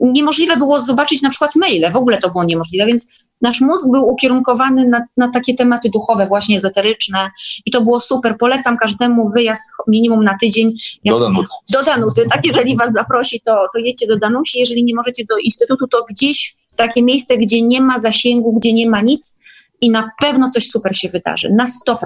niemożliwe 0.00 0.56
było 0.56 0.80
zobaczyć 0.80 1.22
na 1.22 1.30
przykład 1.30 1.50
maile, 1.56 1.92
w 1.92 1.96
ogóle 1.96 2.18
to 2.18 2.30
było 2.30 2.44
niemożliwe, 2.44 2.86
więc 2.86 3.08
nasz 3.40 3.60
mózg 3.60 3.88
był 3.90 4.08
ukierunkowany 4.08 4.88
na, 4.88 5.06
na 5.16 5.30
takie 5.30 5.54
tematy 5.54 5.90
duchowe, 5.90 6.26
właśnie 6.26 6.56
ezoteryczne 6.56 7.30
i 7.66 7.70
to 7.70 7.80
było 7.80 8.00
super. 8.00 8.36
Polecam 8.38 8.76
każdemu 8.76 9.30
wyjazd 9.30 9.70
minimum 9.88 10.24
na 10.24 10.36
tydzień. 10.40 10.74
Do 11.04 11.20
Danuty. 11.20 11.48
Do 11.72 11.82
Danuty, 11.84 12.26
tak, 12.30 12.46
jeżeli 12.46 12.76
was 12.76 12.92
zaprosi, 12.92 13.40
to, 13.40 13.66
to 13.74 13.78
jedźcie 13.78 14.06
do 14.06 14.18
Danusi, 14.18 14.58
jeżeli 14.58 14.84
nie 14.84 14.94
możecie 14.94 15.24
do 15.28 15.36
Instytutu, 15.36 15.88
to 15.88 16.04
gdzieś 16.10 16.56
takie 16.76 17.02
miejsce, 17.02 17.38
gdzie 17.38 17.62
nie 17.62 17.80
ma 17.80 18.00
zasięgu, 18.00 18.52
gdzie 18.52 18.72
nie 18.72 18.90
ma 18.90 19.00
nic 19.00 19.38
i 19.80 19.90
na 19.90 20.10
pewno 20.20 20.50
coś 20.50 20.70
super 20.70 20.96
się 20.96 21.08
wydarzy, 21.08 21.48
na 21.56 21.66
100%. 21.88 21.96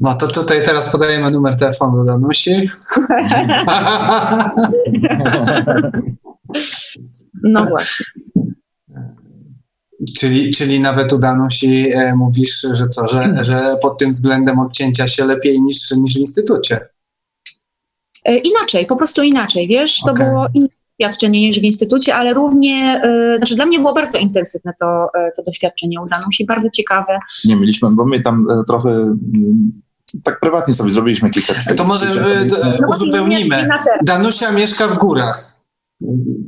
No 0.00 0.14
to 0.14 0.28
tutaj 0.28 0.62
teraz 0.64 0.92
podajemy 0.92 1.30
numer 1.30 1.56
telefonu 1.56 1.96
do 1.96 2.04
Danusi. 2.04 2.50
No 7.42 7.66
właśnie. 7.66 8.06
Czyli, 10.18 10.50
czyli 10.50 10.80
nawet 10.80 11.12
u 11.12 11.18
Danusi 11.18 11.92
e, 11.92 12.14
mówisz, 12.14 12.66
że 12.72 12.88
co, 12.88 13.08
że, 13.08 13.18
hmm. 13.18 13.44
że 13.44 13.76
pod 13.82 13.98
tym 13.98 14.10
względem 14.10 14.58
odcięcia 14.58 15.08
się 15.08 15.26
lepiej 15.26 15.62
niż, 15.62 15.90
niż 15.90 16.14
w 16.14 16.18
instytucie. 16.18 16.88
E, 18.24 18.36
inaczej, 18.36 18.86
po 18.86 18.96
prostu 18.96 19.22
inaczej, 19.22 19.68
wiesz, 19.68 20.00
to 20.00 20.12
okay. 20.12 20.26
było 20.26 20.46
inne 20.54 20.68
doświadczenie 20.98 21.40
niż 21.40 21.60
w 21.60 21.64
instytucie, 21.64 22.14
ale 22.14 22.34
równie, 22.34 23.00
e, 23.04 23.36
znaczy 23.36 23.54
dla 23.54 23.66
mnie 23.66 23.78
było 23.78 23.94
bardzo 23.94 24.18
intensywne 24.18 24.72
to, 24.80 25.08
e, 25.14 25.32
to 25.36 25.42
doświadczenie 25.42 26.00
u 26.00 26.06
Danusi, 26.06 26.46
bardzo 26.46 26.70
ciekawe. 26.70 27.18
Nie 27.44 27.56
mieliśmy, 27.56 27.90
bo 27.90 28.04
my 28.04 28.20
tam 28.20 28.46
e, 28.50 28.64
trochę 28.64 28.90
mm, 28.90 29.82
tak 30.24 30.40
prywatnie 30.40 30.74
sobie 30.74 30.90
zrobiliśmy 30.90 31.30
kilka 31.30 31.54
To 31.76 31.84
może 31.84 32.06
no 32.80 32.88
uzupełnimy. 32.90 33.68
Danusia 34.04 34.52
mieszka 34.52 34.88
w 34.88 34.98
górach. 34.98 35.58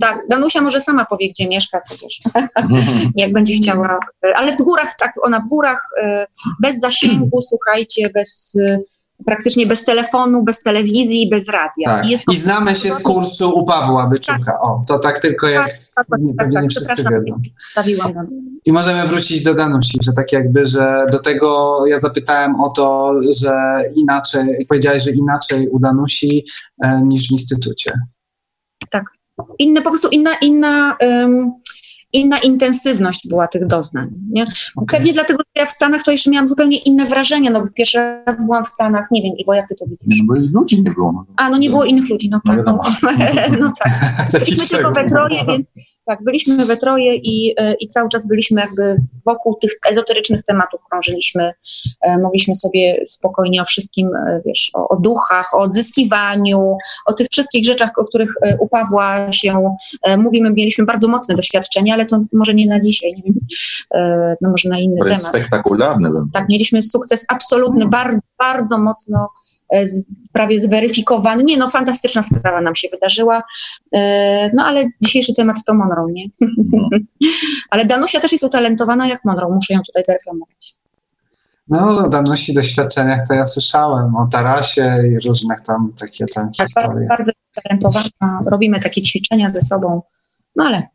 Tak, 0.01 0.19
Danusia 0.29 0.61
może 0.61 0.81
sama 0.81 1.05
powie, 1.05 1.31
gdzie 1.31 1.49
mieszka, 1.49 1.81
to 1.89 1.95
wiesz, 2.03 2.21
jak 3.17 3.33
będzie 3.33 3.55
chciała. 3.55 3.99
Ale 4.37 4.53
w 4.53 4.57
górach, 4.57 4.95
tak, 4.99 5.13
ona 5.23 5.41
w 5.41 5.49
górach, 5.49 5.89
e, 6.03 6.27
bez 6.63 6.81
zasięgu, 6.81 7.41
słuchajcie, 7.51 8.11
bez 8.15 8.57
e, 8.61 8.79
praktycznie 9.27 9.67
bez 9.67 9.85
telefonu, 9.85 10.43
bez 10.43 10.63
telewizji, 10.63 11.29
bez 11.31 11.49
radia. 11.49 11.85
Tak. 11.85 12.07
I, 12.07 12.33
I 12.33 12.37
znamy 12.37 12.77
się 12.77 12.93
z 12.93 13.03
kursu 13.03 13.51
u 13.51 13.65
Pawła 13.65 14.07
Byczuka. 14.07 14.39
Tak. 14.47 14.63
O, 14.63 14.83
to 14.89 14.99
tak 14.99 15.21
tylko 15.21 15.49
jak 15.49 15.65
tak, 15.65 15.75
tak, 15.95 16.07
tak, 16.09 16.21
tak, 16.39 16.53
tak, 16.53 16.71
wszyscy 16.71 17.05
wiedzą. 17.11 17.41
I 18.65 18.73
możemy 18.73 19.07
wrócić 19.07 19.43
do 19.43 19.55
Danusi, 19.55 19.99
że 20.03 20.13
tak 20.13 20.33
jakby, 20.33 20.67
że 20.67 21.07
do 21.13 21.19
tego 21.19 21.81
ja 21.87 21.99
zapytałem 21.99 22.61
o 22.61 22.71
to, 22.71 23.13
że 23.41 23.83
inaczej, 23.95 24.67
powiedziałeś, 24.69 25.05
że 25.05 25.11
inaczej 25.11 25.69
u 25.69 25.79
Danusi 25.79 26.45
e, 26.83 27.03
niż 27.03 27.29
w 27.29 27.33
instytucie. 27.33 27.93
Tak 28.91 29.05
inne, 29.59 29.81
po 29.83 29.91
prostu 29.91 30.09
inna, 30.09 30.31
inna, 30.41 30.97
um, 31.03 31.61
inna 32.13 32.39
intensywność 32.39 33.29
była 33.29 33.49
tych 33.49 33.67
doznań. 33.67 34.09
Nie? 34.31 34.43
Okay. 34.43 34.99
Pewnie 34.99 35.13
dlatego, 35.13 35.39
że 35.39 35.63
ja 35.63 35.67
w 35.67 35.71
Stanach 35.71 36.03
to 36.03 36.11
jeszcze 36.11 36.31
miałam 36.31 36.49
zupełnie 36.49 36.79
inne 36.79 37.07
wrażenia, 37.07 37.51
no 37.51 37.67
pierwszy 37.75 37.99
raz 38.27 38.45
byłam 38.45 38.65
w 38.65 38.69
Stanach, 38.69 39.07
nie 39.11 39.23
wiem, 39.23 39.33
Iwo, 39.39 39.55
jak 39.55 39.69
ty 39.69 39.75
to 39.75 39.85
widzisz? 39.87 40.19
No 40.19 40.25
bo 40.35 40.59
ludzi 40.61 40.83
nie 40.83 40.91
było. 40.91 41.13
No. 41.13 41.25
A, 41.37 41.51
no 41.51 41.59
nie 41.59 41.71
było 41.71 41.85
innych 41.85 42.11
ludzi, 42.11 42.31
no 42.31 42.41
tak. 42.47 42.67
No, 42.67 42.81
no, 43.03 43.11
no 43.61 43.73
tak. 43.85 43.93
Byliśmy 44.33 44.67
tylko 44.67 44.91
we 44.93 45.11
troje, 45.11 45.45
więc 45.47 45.73
tak, 46.11 46.25
byliśmy 46.25 46.67
we 46.67 46.77
troje 46.77 47.17
i, 47.17 47.55
e, 47.57 47.75
i 47.75 47.89
cały 47.89 48.09
czas 48.09 48.27
byliśmy 48.27 48.61
jakby 48.61 48.97
wokół 49.27 49.55
tych 49.55 49.71
ezoterycznych 49.91 50.45
tematów 50.45 50.81
krążyliśmy, 50.91 51.53
e, 52.03 52.19
mogliśmy 52.19 52.55
sobie 52.55 53.05
spokojnie 53.09 53.63
o 53.63 53.65
wszystkim, 53.65 54.09
e, 54.15 54.41
wiesz, 54.47 54.71
o, 54.75 54.89
o 54.89 54.97
duchach, 54.97 55.55
o 55.55 55.59
odzyskiwaniu, 55.59 56.77
o 57.07 57.13
tych 57.13 57.29
wszystkich 57.33 57.67
rzeczach, 57.67 57.91
o 57.97 58.05
których 58.05 58.35
u 58.61 58.69
Pawła 58.69 59.33
się 59.33 59.75
mówimy, 60.19 60.51
mieliśmy 60.51 60.85
bardzo 60.85 61.09
mocne 61.09 61.35
doświadczenia, 61.35 61.97
ale 62.01 62.09
to 62.09 62.21
może 62.33 62.55
nie 62.55 62.67
na 62.67 62.81
dzisiaj, 62.81 63.13
nie 63.17 63.23
wiem, 63.23 63.35
no 64.41 64.51
może 64.51 64.69
na 64.69 64.79
inny 64.79 64.97
Wręcz 65.05 65.23
temat. 65.23 65.33
spektakularny. 65.33 66.11
Tak, 66.33 66.49
mieliśmy 66.49 66.83
sukces 66.83 67.25
absolutny, 67.29 67.89
bardzo, 67.89 68.21
bardzo 68.39 68.79
mocno 68.79 69.29
E, 69.73 69.85
prawie 70.33 70.61
zweryfikowany. 70.61 71.45
Nie, 71.45 71.57
no 71.57 71.71
fantastyczna 71.71 72.23
sprawa 72.23 72.61
nam 72.61 72.77
się 72.77 72.89
wydarzyła. 72.89 73.43
E, 73.95 74.51
no 74.55 74.65
ale 74.65 74.85
dzisiejszy 75.01 75.35
temat 75.35 75.57
to 75.67 75.75
Monroe, 75.75 76.13
nie? 76.13 76.27
ale 77.71 77.87
Danusia 77.87 78.21
też 78.21 78.33
jest 78.33 78.45
utalentowana 78.45 79.09
jak 79.09 79.25
Monroe, 79.25 79.55
muszę 79.55 79.75
ją 79.75 79.81
tutaj 79.87 80.05
zareklamować. 80.05 80.75
No, 81.69 81.99
o 81.99 82.09
Danusi 82.09 82.55
doświadczeniach 82.55 83.29
to 83.29 83.35
ja 83.35 83.47
słyszałem 83.47 84.17
o 84.17 84.29
Tarasie 84.33 85.03
i 85.11 85.27
różnych 85.29 85.61
tam 85.61 85.93
takie 86.01 86.25
tam 86.35 86.51
tak, 86.59 86.67
historie. 86.67 87.07
Bardzo 87.09 87.31
utalentowana, 87.59 88.41
robimy 88.51 88.81
takie 88.81 89.03
ćwiczenia 89.03 89.51
ze 89.51 89.63
sobą, 89.63 90.03
no 90.57 90.65
ale 90.65 90.89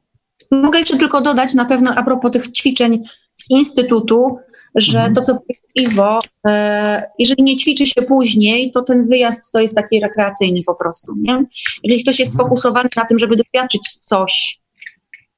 mogę 0.52 0.80
jeszcze 0.80 0.98
tylko 0.98 1.22
dodać 1.22 1.54
na 1.54 1.66
pewno 1.66 1.94
a 1.96 2.04
propos 2.04 2.32
tych 2.32 2.52
ćwiczeń 2.52 3.04
z 3.36 3.52
Instytutu, 3.52 4.38
że 4.76 4.98
mhm. 4.98 5.16
to, 5.16 5.22
co 5.22 5.40
Iwo, 5.76 6.20
e, 6.48 7.12
jeżeli 7.20 7.44
nie 7.44 7.56
ćwiczy 7.56 7.86
się 7.86 8.02
później, 8.02 8.72
to 8.72 8.84
ten 8.84 9.08
wyjazd 9.08 9.52
to 9.52 9.60
jest 9.60 9.76
taki 9.76 10.00
rekreacyjny 10.00 10.64
po 10.66 10.76
prostu. 10.76 11.14
Nie? 11.18 11.46
Jeżeli 11.84 12.04
ktoś 12.04 12.20
jest 12.20 12.32
mhm. 12.32 12.48
sfokusowany 12.48 12.90
na 12.98 13.06
tym, 13.06 13.18
żeby 13.18 13.36
doświadczyć 13.36 13.94
coś, 14.06 14.60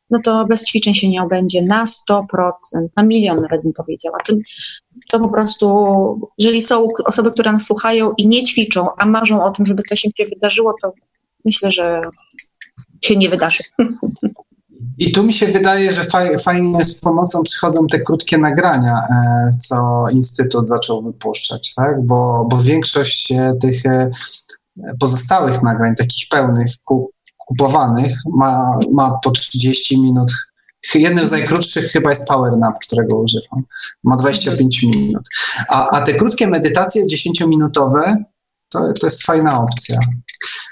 no 0.09 0.19
to 0.23 0.45
bez 0.45 0.65
ćwiczeń 0.65 0.93
się 0.93 1.09
nie 1.09 1.23
obędzie 1.23 1.61
na 1.61 1.85
100%, 1.85 2.51
na 2.95 3.03
milion 3.03 3.41
nawet 3.41 3.63
bym 3.63 3.73
powiedziała. 3.73 4.17
To, 4.25 4.33
to 5.09 5.19
po 5.19 5.29
prostu, 5.29 5.67
jeżeli 6.37 6.61
są 6.61 6.87
osoby, 7.05 7.31
które 7.31 7.51
nas 7.51 7.65
słuchają 7.65 8.13
i 8.17 8.27
nie 8.27 8.43
ćwiczą, 8.43 8.87
a 8.97 9.05
marzą 9.05 9.43
o 9.43 9.51
tym, 9.51 9.65
żeby 9.65 9.83
coś 9.83 10.05
im 10.05 10.11
się 10.17 10.25
wydarzyło, 10.25 10.73
to 10.81 10.93
myślę, 11.45 11.71
że 11.71 12.01
się 13.01 13.15
nie 13.15 13.29
wydarzy. 13.29 13.63
I 14.97 15.11
tu 15.11 15.23
mi 15.23 15.33
się 15.33 15.47
wydaje, 15.47 15.93
że 15.93 16.03
faj, 16.03 16.39
fajnie 16.39 16.83
z 16.83 16.99
pomocą 16.99 17.43
przychodzą 17.43 17.87
te 17.87 17.99
krótkie 17.99 18.37
nagrania, 18.37 19.01
e, 19.09 19.49
co 19.59 20.05
Instytut 20.11 20.69
zaczął 20.69 21.03
wypuszczać, 21.03 21.73
tak? 21.75 22.05
bo, 22.05 22.47
bo 22.51 22.57
większość 22.57 23.31
e, 23.31 23.53
tych 23.61 23.85
e, 23.85 24.09
pozostałych 24.99 25.63
nagrań, 25.63 25.95
takich 25.95 26.29
pełnych, 26.29 26.71
kupowanych, 27.37 28.13
ma, 28.37 28.79
ma 28.91 29.19
po 29.23 29.31
30 29.31 30.01
minut. 30.01 30.31
Jednym 30.95 31.27
z 31.27 31.31
najkrótszych 31.31 31.85
chyba 31.85 32.09
jest 32.09 32.27
Power 32.27 32.57
Nap, 32.57 32.79
którego 32.79 33.17
używam. 33.17 33.63
Ma 34.03 34.15
25 34.15 34.83
minut. 34.83 35.23
A, 35.69 35.89
a 35.89 36.01
te 36.01 36.13
krótkie 36.13 36.47
medytacje 36.47 37.05
10-minutowe 37.05 38.15
to, 38.69 38.93
to 38.99 39.07
jest 39.07 39.23
fajna 39.23 39.61
opcja. 39.61 39.99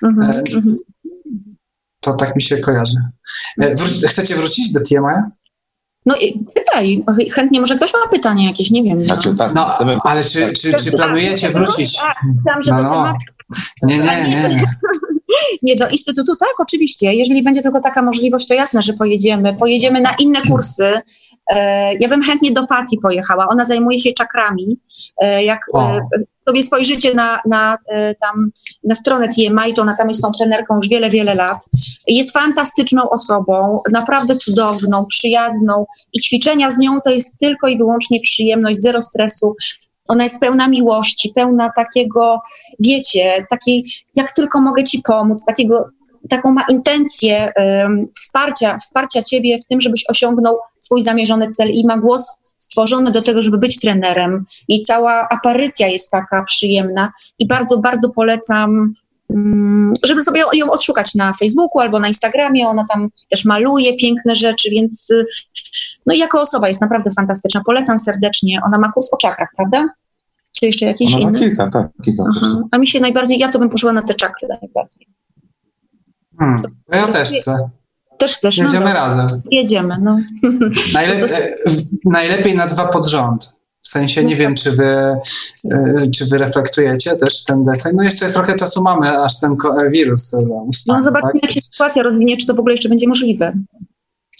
Mhm, 0.03 0.43
mhm. 0.55 0.77
To 2.05 2.13
tak 2.13 2.35
mi 2.35 2.41
się 2.41 2.57
kojarzy. 2.57 2.97
E, 3.61 3.75
wró- 3.75 4.07
chcecie 4.07 4.35
wrócić 4.35 4.71
do 4.71 4.79
TMI? 4.79 5.21
No 6.05 6.15
i 6.15 6.45
pytaj, 6.55 7.03
chętnie 7.33 7.59
może 7.61 7.75
ktoś 7.75 7.93
ma 7.93 8.07
pytanie 8.11 8.45
jakieś, 8.47 8.71
nie 8.71 8.83
wiem. 8.83 8.97
No. 8.97 9.03
Znaczy, 9.05 9.35
tak, 9.35 9.53
no, 9.53 9.77
ale 10.03 10.23
czy, 10.23 10.53
czy, 10.53 10.73
czy 10.73 10.91
planujecie 10.91 11.49
wrócić? 11.49 11.99
Myślałam, 12.35 12.61
że 12.61 12.71
no, 12.71 12.81
no. 12.81 13.13
Nie, 13.83 13.97
nie, 13.97 14.27
nie. 14.29 14.63
Nie, 15.61 15.75
do 15.75 15.87
Instytutu 15.87 16.35
tak, 16.35 16.59
oczywiście. 16.59 17.13
Jeżeli 17.13 17.43
będzie 17.43 17.61
tylko 17.61 17.81
taka 17.81 18.01
możliwość, 18.01 18.47
to 18.47 18.53
jasne, 18.53 18.81
że 18.81 18.93
pojedziemy. 18.93 19.53
Pojedziemy 19.53 20.01
na 20.01 20.15
inne 20.19 20.41
kursy. 20.41 20.93
E, 21.49 21.93
ja 21.95 22.09
bym 22.09 22.21
chętnie 22.21 22.51
do 22.51 22.67
Pati 22.67 22.97
pojechała. 22.97 23.47
Ona 23.47 23.65
zajmuje 23.65 23.99
się 23.99 24.11
czakrami. 24.13 24.79
E, 25.21 25.43
jak 25.43 25.59
O. 25.73 25.99
sobie 26.47 26.63
spojrzycie 26.63 27.13
na, 27.13 27.39
na, 27.45 27.77
e, 27.87 28.15
tam, 28.15 28.51
na 28.83 28.95
stronę 28.95 29.29
TMI, 29.29 29.73
to 29.73 29.81
ona 29.81 29.95
tam 29.97 30.09
jest 30.09 30.21
tą 30.21 30.31
trenerką 30.31 30.75
już 30.75 30.89
wiele, 30.89 31.09
wiele 31.09 31.35
lat. 31.35 31.65
Jest 32.07 32.31
fantastyczną 32.31 33.09
osobą, 33.09 33.79
naprawdę 33.91 34.35
cudowną, 34.35 35.05
przyjazną 35.05 35.85
i 36.13 36.19
ćwiczenia 36.19 36.71
z 36.71 36.77
nią 36.77 37.01
to 37.01 37.09
jest 37.09 37.39
tylko 37.39 37.67
i 37.67 37.77
wyłącznie 37.77 38.19
przyjemność, 38.19 38.81
zero 38.81 39.01
stresu. 39.01 39.55
Ona 40.07 40.23
jest 40.23 40.39
pełna 40.39 40.67
miłości, 40.67 41.31
pełna 41.35 41.71
takiego, 41.75 42.41
wiecie, 42.79 43.45
takiej, 43.49 43.85
jak 44.15 44.33
tylko 44.33 44.61
mogę 44.61 44.83
ci 44.83 45.01
pomóc, 45.01 45.45
takiego, 45.45 45.89
taką 46.29 46.51
ma 46.51 46.65
intencję 46.69 47.53
em, 47.55 48.05
wsparcia, 48.15 48.79
wsparcia 48.79 49.23
ciebie 49.23 49.59
w 49.59 49.65
tym, 49.65 49.81
żebyś 49.81 50.09
osiągnął 50.09 50.57
swój 50.79 51.03
zamierzony 51.03 51.49
cel 51.49 51.71
i 51.71 51.85
ma 51.85 51.97
głos 51.97 52.31
stworzony 52.57 53.11
do 53.11 53.21
tego, 53.21 53.41
żeby 53.41 53.57
być 53.57 53.79
trenerem. 53.79 54.45
I 54.67 54.81
cała 54.81 55.29
aparycja 55.29 55.87
jest 55.87 56.11
taka 56.11 56.43
przyjemna 56.43 57.11
i 57.39 57.47
bardzo, 57.47 57.77
bardzo 57.77 58.09
polecam, 58.09 58.93
mm, 59.29 59.93
żeby 60.03 60.21
sobie 60.21 60.43
ją 60.53 60.71
odszukać 60.71 61.15
na 61.15 61.33
Facebooku 61.33 61.79
albo 61.79 61.99
na 61.99 62.07
Instagramie. 62.07 62.67
Ona 62.67 62.85
tam 62.93 63.09
też 63.29 63.45
maluje 63.45 63.97
piękne 63.97 64.35
rzeczy, 64.35 64.69
więc 64.69 65.09
y, 65.11 65.25
no 66.05 66.13
i 66.13 66.17
jako 66.17 66.41
osoba 66.41 66.67
jest 66.67 66.81
naprawdę 66.81 67.11
fantastyczna. 67.11 67.61
Polecam 67.65 67.99
serdecznie. 67.99 68.59
Ona 68.65 68.77
ma 68.79 68.91
kurs 68.91 69.13
o 69.13 69.17
czakrach, 69.17 69.49
prawda? 69.57 69.89
Czy 70.59 70.65
jeszcze 70.65 70.85
jakiś 70.85 71.13
Ona 71.13 71.23
ma 71.23 71.29
inny? 71.29 71.39
kilka, 71.39 71.69
tak, 71.71 71.87
kilka. 72.05 72.23
Aha. 72.41 72.61
A 72.71 72.77
mi 72.77 72.87
się 72.87 72.99
najbardziej, 72.99 73.39
ja 73.39 73.51
to 73.51 73.59
bym 73.59 73.69
poszła 73.69 73.93
na 73.93 74.01
te 74.01 74.13
czakry 74.13 74.47
najbardziej. 74.47 75.07
Hmm. 76.39 76.61
To 76.85 76.95
ja 76.95 77.07
też 77.07 77.29
chcę. 77.29 77.69
Też 78.19 78.35
chcesz? 78.35 78.57
no 78.57 78.63
Jedziemy 78.63 78.85
dobra. 78.85 78.99
razem. 79.05 79.27
Jedziemy, 79.51 79.97
no. 80.01 80.17
Najlep- 80.93 81.19
No 81.21 81.37
e, 81.37 81.55
najlepiej 82.05 82.55
na 82.55 82.67
dwa 82.67 82.85
pod 82.87 83.05
rząd. 83.07 83.55
W 83.81 83.87
sensie 83.87 84.23
nie 84.23 84.35
wiem, 84.35 84.55
czy 84.55 84.71
wy, 84.71 84.85
e, 84.85 86.09
czy 86.15 86.25
wy 86.25 86.37
reflektujecie 86.37 87.15
też 87.15 87.43
ten 87.43 87.63
deseń. 87.63 87.91
No 87.95 88.03
jeszcze 88.03 88.29
trochę 88.29 88.55
czasu 88.55 88.81
mamy, 88.83 89.19
aż 89.19 89.39
ten 89.39 89.57
wirus 89.91 90.35
ustanie, 90.67 90.97
No 90.97 91.03
zobaczymy, 91.03 91.31
tak? 91.33 91.43
jak 91.43 91.51
się 91.51 91.61
sytuacja 91.61 92.03
rozwinie, 92.03 92.37
czy 92.37 92.45
to 92.47 92.53
w 92.53 92.59
ogóle 92.59 92.73
jeszcze 92.73 92.89
będzie 92.89 93.07
możliwe. 93.07 93.53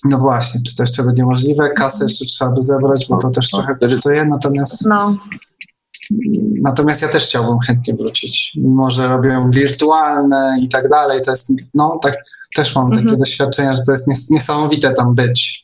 No 0.09 0.17
właśnie, 0.17 0.61
czy 0.67 0.75
to 0.75 0.83
jeszcze 0.83 1.03
będzie 1.03 1.23
możliwe? 1.25 1.69
Kasę 1.69 2.05
jeszcze 2.05 2.25
trzeba 2.25 2.51
by 2.51 2.61
zebrać, 2.61 3.05
bo 3.09 3.17
to 3.17 3.29
też 3.29 3.53
No, 3.53 3.59
trochę 3.59 3.75
kosztuje. 3.75 4.25
Natomiast, 4.25 4.85
No, 4.85 5.17
natomiast 6.61 7.01
ja 7.01 7.07
też 7.07 7.23
chciałbym 7.25 7.59
chętnie 7.59 7.93
wrócić. 7.93 8.51
Mimo, 8.55 8.91
że 8.91 9.07
robią 9.07 9.49
wirtualne 9.49 10.57
i 10.61 10.69
tak 10.69 10.89
dalej, 10.89 11.21
to 11.21 11.31
jest, 11.31 11.53
no 11.73 11.99
tak, 12.01 12.15
też 12.55 12.75
mam 12.75 12.91
takie 12.91 13.01
Mhm. 13.01 13.19
doświadczenia, 13.19 13.75
że 13.75 13.81
to 13.85 13.91
jest 13.91 14.07
nies- 14.07 14.27
niesamowite 14.31 14.93
tam 14.93 15.15
być, 15.15 15.63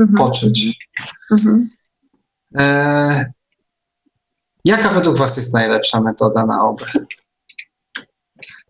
mhm. 0.00 0.16
poczuć. 0.18 0.88
Mhm. 1.32 1.68
E, 2.58 3.32
jaka 4.64 4.88
według 4.88 5.18
Was 5.18 5.36
jest 5.36 5.54
najlepsza 5.54 6.00
metoda 6.00 6.46
na 6.46 6.64
OB? 6.68 6.80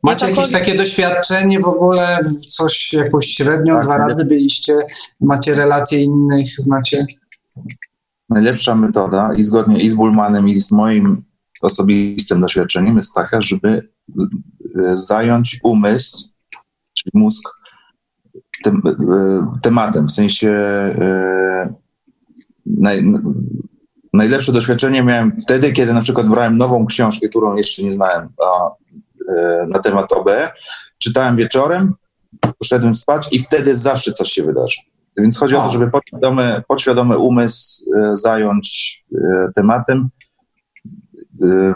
Macie 0.05 0.25
Ja 0.25 0.31
jakieś 0.31 0.51
tak- 0.53 0.61
takie 0.61 0.75
doświadczenie 0.75 1.61
w 1.61 1.69
ogóle, 1.69 2.21
coś, 2.49 2.93
jakąś 2.93 3.27
średnią, 3.27 3.75
Tak, 3.75 3.85
dwa 3.85 3.97
razy 3.97 4.25
byliście, 4.25 4.79
macie 5.21 5.55
relacje 5.55 6.01
innych, 6.01 6.47
znacie? 6.61 7.07
Najlepsza 8.31 8.75
metoda 8.75 9.31
i 9.37 9.43
zgodnie 9.43 9.81
i 9.81 9.91
z 9.91 9.95
Bullmanem, 9.95 10.49
i 10.49 10.61
z 10.61 10.73
moim 10.73 11.23
osobistym 11.63 12.41
doświadczeniem 12.41 12.97
jest 12.97 13.15
taka, 13.15 13.43
żeby 13.43 13.89
e, 14.79 14.97
zająć 14.97 15.61
umysł, 15.63 16.29
czyli 16.93 17.11
mózg, 17.15 17.49
e, 18.67 18.73
tematem. 19.63 20.07
W 20.07 20.11
sensie 20.11 20.51
e, 20.51 21.75
naj, 22.67 23.05
najlepsze 24.13 24.53
doświadczenie 24.53 25.03
miałem 25.03 25.37
wtedy, 25.41 25.73
kiedy 25.73 25.95
na 25.95 26.01
przykład 26.01 26.27
brałem 26.27 26.59
nową 26.59 26.87
książkę, 26.87 27.29
którą 27.29 27.57
jeszcze 27.57 27.83
nie 27.83 27.93
znałem 27.93 28.29
a, 28.45 28.71
na 29.67 29.79
temat 29.79 30.13
OB. 30.13 30.29
Czytałem 30.99 31.37
wieczorem, 31.37 31.95
poszedłem 32.59 32.95
spać 32.95 33.29
i 33.33 33.39
wtedy 33.39 33.77
zawsze 33.77 34.13
coś 34.13 34.29
się 34.31 34.43
wydarzy. 34.43 34.90
Więc 35.23 35.39
chodzi 35.39 35.55
o 35.57 35.63
to, 35.63 35.71
żeby 35.71 35.91
podświadomy, 35.91 36.63
podświadomy 36.69 37.19
umysł 37.19 37.85
e, 37.97 38.17
zająć 38.17 38.97
e, 39.15 39.19
tematem, 39.55 40.09
e, 41.43 41.75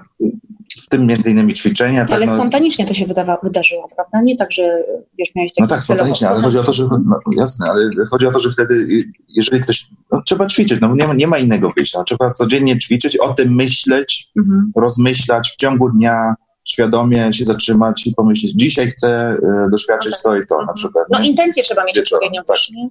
w 0.85 0.88
tym 0.88 1.07
między 1.07 1.30
innymi 1.30 1.54
ćwiczenia. 1.54 2.07
Ale 2.12 2.26
no, 2.26 2.33
spontanicznie 2.33 2.87
to 2.87 2.94
się 2.94 3.07
wydawa- 3.07 3.38
wydarzyło, 3.42 3.88
prawda? 3.96 4.22
Nie 4.22 4.37
tak, 4.37 4.52
że 4.52 4.83
wiesz, 5.18 5.28
miałeś 5.35 5.52
no 5.59 5.66
taki 5.66 5.74
tak, 5.74 5.85
spontanicznie, 5.85 6.28
ale 6.28 6.42
chodzi 6.42 6.59
o 6.59 6.62
to, 6.64 6.72
że 6.72 6.88
no, 7.07 7.20
jasne, 7.37 7.66
ale 7.70 7.90
chodzi 8.11 8.26
o 8.26 8.30
to, 8.33 8.38
że 8.38 8.50
wtedy, 8.50 8.87
jeżeli 9.28 9.62
ktoś, 9.62 9.87
no, 10.12 10.22
trzeba 10.26 10.46
ćwiczyć, 10.46 10.80
no 10.80 10.94
nie 10.94 11.07
ma, 11.07 11.14
nie 11.14 11.26
ma 11.26 11.38
innego 11.38 11.72
wyjścia, 11.76 11.98
no, 11.98 12.04
trzeba 12.04 12.33
codziennie 12.33 12.78
ćwiczyć, 12.78 13.16
o 13.16 13.35
tym 13.35 13.54
myśleć, 13.54 14.30
Mhm. 14.37 14.72
rozmyślać 14.76 15.50
w 15.50 15.57
ciągu 15.57 15.90
dnia, 15.90 16.35
świadomie 16.64 17.33
się 17.33 17.44
zatrzymać 17.44 18.07
i 18.07 18.14
pomyśleć, 18.14 18.52
dzisiaj 18.52 18.90
chcę 18.90 19.37
doświadczyć 19.70 20.14
to 20.22 20.37
i 20.37 20.46
to 20.46 20.64
na 20.66 20.72
przykład. 20.72 21.07
No 21.12 21.20
nie? 21.20 21.28
intencję 21.30 21.62
trzeba 21.62 21.85
mieć 21.85 21.98
odpowiednią 21.98 22.42
tak. 22.46 22.57
też, 22.57 22.70
nie? 22.70 22.87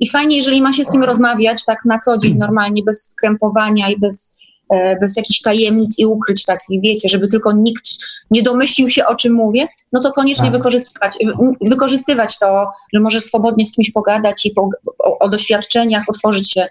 I 0.00 0.08
fajnie, 0.08 0.36
jeżeli 0.36 0.62
ma 0.62 0.72
się 0.72 0.84
z 0.84 0.92
kim 0.92 1.04
rozmawiać 1.04 1.64
tak 1.64 1.78
na 1.84 1.98
co 1.98 2.18
dzień 2.18 2.38
normalnie, 2.38 2.82
bez 2.82 3.10
skrępowania 3.10 3.90
i 3.90 3.98
bez, 3.98 4.36
e, 4.74 4.96
bez 5.00 5.16
jakichś 5.16 5.40
tajemnic 5.42 5.98
i 5.98 6.06
ukryć 6.06 6.44
takich, 6.44 6.82
wiecie, 6.82 7.08
żeby 7.08 7.28
tylko 7.28 7.52
nikt 7.52 7.84
nie 8.30 8.42
domyślił 8.42 8.90
się, 8.90 9.06
o 9.06 9.16
czym 9.16 9.32
mówię, 9.34 9.66
no 9.92 10.00
to 10.00 10.12
koniecznie 10.12 10.44
Tak. 10.44 10.52
wykorzystywać, 10.52 11.16
wy- 11.24 11.68
wykorzystywać 11.68 12.38
to, 12.38 12.66
że 12.94 13.00
możesz 13.00 13.24
swobodnie 13.24 13.66
z 13.66 13.72
kimś 13.72 13.90
pogadać 13.92 14.46
i 14.46 14.50
po, 14.50 14.68
o, 14.98 15.18
o 15.18 15.28
doświadczeniach, 15.28 16.04
otworzyć 16.08 16.52
się 16.52 16.66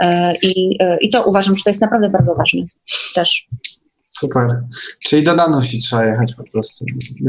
e, 0.00 0.34
i, 0.36 0.76
e, 0.80 0.98
i 1.00 1.10
to 1.10 1.24
uważam, 1.24 1.56
że 1.56 1.62
to 1.62 1.70
jest 1.70 1.80
naprawdę 1.80 2.08
bardzo 2.08 2.34
ważne 2.34 2.62
też. 3.14 3.48
Super. 4.18 4.62
Czyli 5.04 5.22
do 5.22 5.36
Danusi 5.36 5.78
trzeba 5.78 6.04
jechać 6.04 6.34
po 6.36 6.44
prostu. 6.52 6.84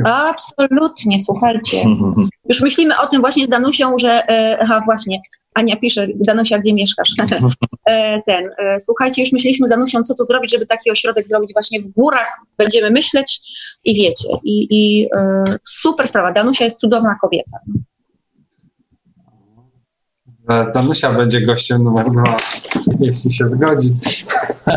Absolutnie, 0.06 1.20
słuchajcie. 1.20 1.78
Już 2.50 2.62
myślimy 2.62 3.00
o 3.00 3.08
tym 3.08 3.22
właśnie 3.22 3.46
z 3.46 3.50
Danusią, 3.50 3.98
że. 3.98 4.30
E, 4.30 4.58
aha, 4.62 4.82
właśnie. 4.86 5.22
Ania 5.54 5.76
pisze, 5.78 6.08
Danusia, 6.16 6.60
gdzie 6.60 6.74
mieszkasz? 6.74 7.10
e, 7.90 8.22
ten. 8.22 8.50
E, 8.58 8.80
słuchajcie, 8.80 9.22
już 9.22 9.32
myśleliśmy 9.32 9.68
z 9.68 9.70
Danusią, 9.70 10.04
co 10.04 10.16
tu 10.16 10.26
zrobić, 10.26 10.52
żeby 10.52 10.66
taki 10.66 10.92
ośrodek 10.92 11.28
zrobić 11.28 11.54
właśnie 11.54 11.82
w 11.82 11.88
górach. 11.88 12.38
Będziemy 12.58 12.92
myśleć 12.92 13.42
i 13.86 13.96
wiecie. 13.96 14.28
I, 14.44 14.68
i 14.70 15.08
super 15.64 16.08
sprawa. 16.08 16.32
Danusia 16.34 16.66
jest 16.66 16.80
cudowna 16.80 17.18
kobieta. 17.22 17.58
Zaraz 20.50 20.72
Danusia 20.72 21.14
będzie 21.14 21.42
gościem 21.46 21.84
numer 21.84 22.06
dwa, 22.12 22.38
jeśli 23.00 23.32
się 23.32 23.48
zgodzi. 23.48 23.94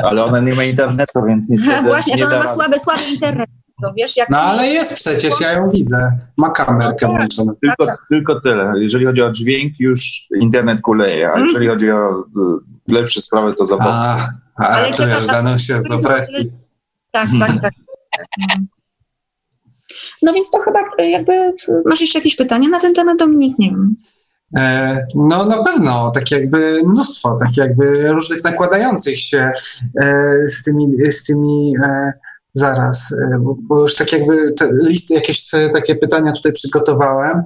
Ale 0.05 0.25
ona 0.25 0.41
nie 0.41 0.55
ma 0.55 0.65
internetu, 0.65 1.23
więc 1.29 1.49
niestety 1.49 1.83
właśnie, 1.89 2.15
nie 2.15 2.21
to 2.23 2.27
ona 2.27 2.39
ma 2.39 2.47
słaby, 2.47 2.79
słaby 2.79 3.01
internet. 3.15 3.51
To 3.83 3.93
wiesz, 3.97 4.17
jak 4.17 4.31
No 4.31 4.41
ale 4.41 4.67
jest 4.67 4.95
przecież, 4.95 5.41
ja 5.41 5.53
ją 5.53 5.71
widzę. 5.71 6.19
Ma 6.39 6.51
kamerkę 6.51 7.07
No 7.07 7.09
tak. 7.09 7.11
włączoną. 7.19 7.55
Tylko, 7.63 7.87
Tak, 7.87 7.99
tylko 8.11 8.41
tyle. 8.41 8.73
Jeżeli 8.79 9.07
chodzi 9.07 9.23
o 9.23 9.31
dźwięk, 9.31 9.73
już 9.81 10.01
internet 10.41 10.81
kuleje, 10.81 11.29
a 11.29 11.33
Mm. 11.33 11.47
jeżeli 11.47 11.67
chodzi 11.69 11.91
o 11.91 12.11
e, 12.11 12.25
lepsze 12.95 13.21
sprawy, 13.21 13.55
to 13.55 13.65
zabawa. 13.65 13.93
A, 14.57 14.65
a 14.65 14.69
Ale 14.69 14.93
to 14.93 15.07
na- 15.07 15.21
Danusia 15.21 15.83
z 15.83 15.91
opresji. 15.91 16.51
Tak, 17.11 17.29
tak, 17.41 17.61
tak. 17.63 17.73
No 20.23 20.33
więc 20.33 20.51
to 20.51 20.59
chyba 20.59 20.79
e, 20.99 21.11
jakby. 21.11 21.53
Masz 21.87 22.01
jeszcze 22.01 22.19
jakieś 22.19 22.37
pytania 22.37 22.69
na 22.69 22.81
ten 22.81 22.95
temat, 22.95 23.19
Dominik? 23.19 23.59
Nie 23.59 23.71
wiem. 23.71 23.97
E, 24.57 25.07
No 25.15 25.45
na 25.47 25.65
pewno, 25.65 26.11
tak 26.15 26.31
jakby 26.31 26.83
mnóstwo, 26.87 27.37
tak 27.41 27.57
jakby 27.57 28.13
różnych 28.13 28.45
nakładających 28.45 29.21
się 29.21 29.53
e, 30.01 30.35
z 30.47 30.65
tymi, 30.65 31.11
z 31.11 31.25
tymi 31.25 31.75
e, 31.85 32.13
zaraz, 32.55 33.15
bo, 33.41 33.83
już 33.83 33.95
tak 33.95 34.13
jakby 34.13 34.53
te 34.53 34.71
listy, 34.85 35.15
jakieś 35.15 35.51
takie 35.73 35.97
pytania 35.97 36.33
tutaj 36.33 36.53
przygotowałem, 36.53 37.43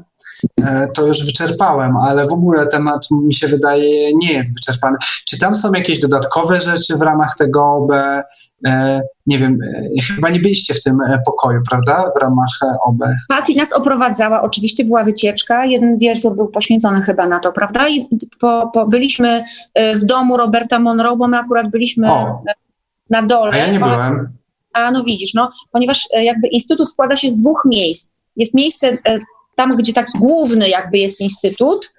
to 0.95 1.07
już 1.07 1.27
wyczerpałem, 1.27 1.97
ale 1.97 2.27
w 2.27 2.33
ogóle 2.33 2.67
temat 2.67 3.07
mi 3.11 3.35
się 3.35 3.49
wydaje 3.49 4.15
nie 4.15 4.33
jest 4.33 4.55
wyczerpany. 4.55 4.97
Czy 5.29 5.39
tam 5.39 5.55
są 5.55 5.73
jakieś 5.73 6.01
dodatkowe 6.01 6.61
rzeczy 6.61 6.97
w 6.97 7.03
ramach 7.03 7.35
tego 7.39 7.65
OB? 7.65 7.93
E, 8.67 9.03
Nie 9.27 9.39
wiem, 9.39 9.59
e, 9.63 10.03
chyba 10.15 10.31
nie 10.31 10.41
byliście 10.41 10.75
w 10.75 10.83
tym 10.83 11.01
e, 11.01 11.19
pokoju, 11.27 11.61
prawda? 11.71 12.05
W 12.17 12.21
ramach 12.23 12.49
e, 12.63 12.67
OB. 12.87 12.99
Patty 13.29 13.55
nas 13.55 13.73
oprowadzała, 13.73 14.43
oczywiście 14.43 14.85
była 14.85 15.05
wycieczka, 15.05 15.65
jeden 15.65 15.99
wieczór 15.99 16.37
był 16.37 16.49
poświęcony 16.49 17.03
chyba 17.03 17.29
na 17.29 17.41
to, 17.41 17.53
prawda? 17.53 17.89
I 17.89 18.09
po, 18.41 18.71
po, 18.75 18.87
byliśmy 18.87 19.45
e, 19.75 19.97
w 19.97 20.05
domu 20.05 20.37
Roberta 20.37 20.79
Monroe, 20.79 21.17
bo 21.17 21.29
my 21.29 21.39
akurat 21.39 21.71
byliśmy 21.71 22.13
O. 22.13 22.43
e, 22.49 22.53
na 23.11 23.23
dole. 23.23 23.53
A 23.53 23.57
ja 23.57 23.73
nie 23.73 23.81
byłem. 23.81 24.29
A 24.73 24.91
no 24.91 25.05
widzisz, 25.05 25.35
no, 25.35 25.51
ponieważ 25.73 26.09
e, 26.17 26.25
jakby 26.25 26.49
instytut 26.49 26.91
składa 26.91 27.17
się 27.17 27.31
z 27.31 27.37
dwóch 27.37 27.63
miejsc. 27.67 28.23
Jest 28.37 28.55
miejsce 28.55 28.89
e, 28.89 29.19
tam, 29.57 29.71
gdzie 29.71 29.93
taki 29.93 30.19
główny 30.19 30.69
jakby 30.69 30.99
jest 30.99 31.21
instytut 31.21 31.93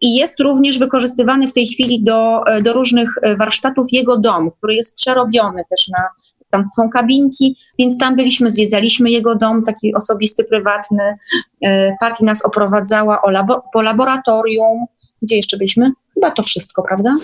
i 0.00 0.14
jest 0.14 0.40
również 0.40 0.78
wykorzystywany 0.78 1.48
w 1.48 1.52
tej 1.52 1.66
chwili 1.66 2.04
do, 2.04 2.46
e, 2.46 2.62
do 2.62 2.72
różnych 2.72 3.10
e, 3.22 3.36
warsztatów 3.36 3.86
jego 3.92 4.18
dom, 4.18 4.50
który 4.50 4.74
jest 4.74 4.96
przerobiony 4.96 5.62
też 5.70 5.88
na 5.88 6.08
tam 6.50 6.68
są 6.76 6.90
kabinki, 6.90 7.56
więc 7.78 7.98
tam 7.98 8.16
byliśmy, 8.16 8.50
zwiedzaliśmy 8.50 9.10
jego 9.10 9.34
dom, 9.34 9.62
taki 9.62 9.94
osobisty, 9.94 10.44
prywatny. 10.44 11.16
E, 11.64 11.96
Patti 12.00 12.24
nas 12.24 12.44
oprowadzała 12.44 13.20
labo, 13.30 13.62
po 13.72 13.82
laboratorium. 13.82 14.86
Gdzie 15.22 15.36
jeszcze 15.36 15.56
byliśmy? 15.56 15.92
Chyba 16.14 16.30
to 16.30 16.42
wszystko, 16.42 16.82
prawda? 16.82 17.14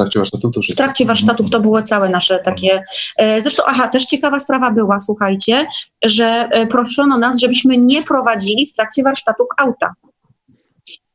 W 0.00 0.02
trakcie 0.02 0.18
warsztatów 0.18 0.54
to 0.54 0.60
W 0.72 0.76
trakcie 0.76 1.04
warsztatów 1.04 1.50
to 1.50 1.60
były 1.60 1.82
całe 1.82 2.08
nasze 2.08 2.38
takie. 2.38 2.84
e, 3.16 3.40
Zresztą, 3.40 3.62
aha, 3.66 3.88
też 3.88 4.06
ciekawa 4.06 4.38
sprawa 4.38 4.70
była, 4.70 5.00
słuchajcie, 5.00 5.66
że 6.04 6.48
e, 6.50 6.66
proszono 6.66 7.18
nas, 7.18 7.40
żebyśmy 7.40 7.76
nie 7.76 8.02
prowadzili 8.02 8.66
w 8.66 8.72
trakcie 8.72 9.02
warsztatów 9.02 9.46
auta. 9.56 9.92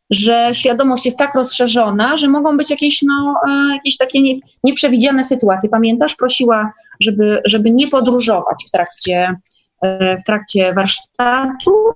Że 0.10 0.50
świadomość 0.54 1.06
jest 1.06 1.18
tak 1.18 1.36
rozszerzona, 1.36 2.18
że 2.18 2.28
mogą 2.28 2.58
być 2.58 2.70
jakieś, 2.70 3.02
no, 3.02 3.36
e, 3.50 3.74
jakieś 3.74 3.98
takie 3.98 4.22
nie, 4.22 4.36
nieprzewidziane 4.64 5.24
sytuacje. 5.24 5.70
Pamiętasz? 5.70 6.16
Prosiła, 6.16 6.72
żeby, 7.00 7.42
żeby 7.46 7.72
nie 7.72 7.88
podróżować 7.88 8.66
w 8.68 8.72
trakcie, 8.72 9.36
w 10.22 10.24
trakcie 10.26 10.74
warsztatów. 10.74 11.96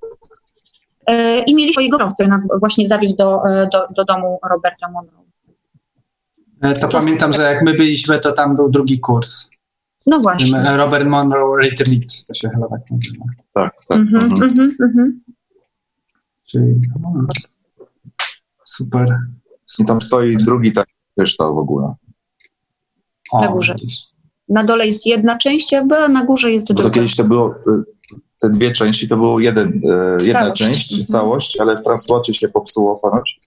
I 1.47 1.55
mieli 1.55 1.71
swojego 1.71 1.97
który 2.13 2.29
nas 2.29 2.47
właśnie 2.59 2.87
zawiózł 2.87 3.15
do, 3.15 3.41
do, 3.73 3.87
do 3.95 4.05
domu 4.05 4.39
Roberta 4.49 4.91
Monroe. 4.91 5.28
E, 6.61 6.73
To 6.73 6.87
pamiętam, 6.87 7.33
że 7.33 7.41
jak 7.41 7.61
my 7.65 7.73
byliśmy, 7.73 8.19
to 8.19 8.31
tam 8.31 8.55
był 8.55 8.69
drugi 8.69 8.99
kurs. 8.99 9.49
No 10.05 10.19
właśnie. 10.19 10.63
Robert 10.77 11.07
Monroe 11.07 11.57
Retreat, 11.63 12.25
to 12.27 12.33
się 12.33 12.49
chyba 12.49 12.67
tak 12.67 12.81
nazywa. 12.91 13.25
Tak, 13.53 13.73
tak. 13.87 13.97
Mhm, 13.97 14.23
mhm. 14.33 14.75
mhm. 14.81 15.19
Czyli, 16.45 16.75
o, 17.03 17.11
super. 18.63 19.17
I 19.79 19.85
tam 19.85 20.01
stoi 20.01 20.37
drugi 20.37 20.71
taki 20.73 20.93
kryształ 21.17 21.55
w 21.55 21.57
ogóle. 21.57 21.93
O, 23.31 23.41
Na 23.41 23.47
górze. 23.47 23.75
Na 24.49 24.63
dole 24.63 24.87
jest 24.87 25.05
jedna 25.05 25.37
część, 25.37 25.71
jakby, 25.71 25.97
a 25.97 26.07
na 26.07 26.25
górze 26.25 26.51
jest 26.51 26.67
Bo 26.67 26.73
to 26.73 26.81
druga. 26.81 26.95
kiedyś 26.95 27.15
to 27.15 27.23
było, 27.23 27.55
y, 27.55 28.15
te 28.39 28.49
dwie 28.49 28.71
części 28.71 29.07
to 29.07 29.17
było 29.17 29.39
jeden, 29.39 29.67
y, 29.67 30.25
jedna 30.25 30.41
Całość. 30.41 30.61
część, 30.61 30.91
Mhm. 30.91 31.05
całość, 31.05 31.59
ale 31.59 31.77
w 31.77 31.83
transporcie 31.83 32.33
się 32.33 32.49
popsuło 32.49 32.99
ponoć. 32.99 33.39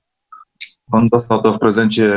On 0.93 1.09
dostał 1.09 1.43
to 1.43 1.53
w 1.53 1.59
prezencie 1.59 2.13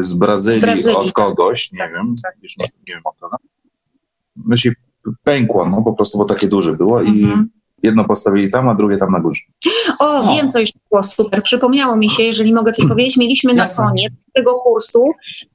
z 0.00 0.14
Brazylii, 0.14 0.58
Z 0.60 0.62
Brazylii, 0.62 0.96
od 0.96 1.04
tak. 1.06 1.14
kogoś, 1.14 1.72
nie 1.72 1.78
Tak, 1.78 1.92
wiem, 1.92 2.14
tak. 2.22 2.34
już 2.42 2.58
nie, 2.58 2.64
nie 2.64 2.94
wiem 2.94 3.02
o 3.04 3.12
to. 3.20 3.28
No. 3.32 3.38
No 4.46 4.56
się 4.56 4.72
pękło, 5.24 5.66
no 5.68 5.82
po 5.82 5.92
prostu, 5.92 6.18
bo 6.18 6.24
takie 6.24 6.48
duże 6.48 6.72
było 6.72 7.02
i 7.02 7.08
Mhm. 7.24 7.48
jedno 7.82 8.04
postawili 8.04 8.50
tam, 8.50 8.68
a 8.68 8.74
drugie 8.74 8.96
tam 8.96 9.10
na 9.12 9.20
górze. 9.20 9.40
O, 9.98 10.18
O. 10.20 10.36
wiem, 10.36 10.50
co 10.50 10.58
jeszcze 10.58 10.78
było 10.90 11.02
super. 11.02 11.42
Przypomniało 11.42 11.96
mi 11.96 12.10
się, 12.10 12.22
jeżeli 12.22 12.54
mogę 12.54 12.72
coś 12.72 12.86
powiedzieć, 12.88 13.16
mieliśmy 13.16 13.54
na 13.54 13.66
koniec 13.76 14.12
tego 14.34 14.54
kursu 14.60 15.04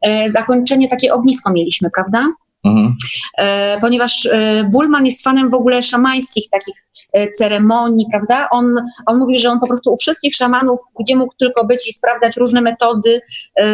e, 0.02 0.30
zakończenie 0.30 0.88
takie 0.88 1.14
ognisko 1.14 1.54
mieliśmy, 1.54 1.90
prawda? 1.90 2.28
Mhm. 2.66 2.96
E, 3.38 3.78
ponieważ 3.82 4.26
e, 4.32 4.64
Bullman 4.64 5.06
jest 5.06 5.24
fanem 5.24 5.50
w 5.50 5.54
ogóle 5.54 5.82
szamańskich 5.82 6.50
takich 6.50 6.76
e, 7.14 7.32
ceremonii, 7.32 8.06
prawda? 8.12 8.48
On, 8.52 8.66
on 9.06 9.18
mówi, 9.20 9.40
że 9.40 9.50
on 9.50 9.60
po 9.60 9.68
prostu 9.68 9.94
u 9.94 9.98
wszystkich 9.98 10.36
szamanów, 10.36 10.80
gdzie 11.00 11.16
mógł 11.16 11.34
tylko 11.40 11.66
być 11.66 11.88
i 11.90 11.94
sprawdzać 11.94 12.38
różne 12.38 12.62
metody 12.62 13.22
e, 13.56 13.68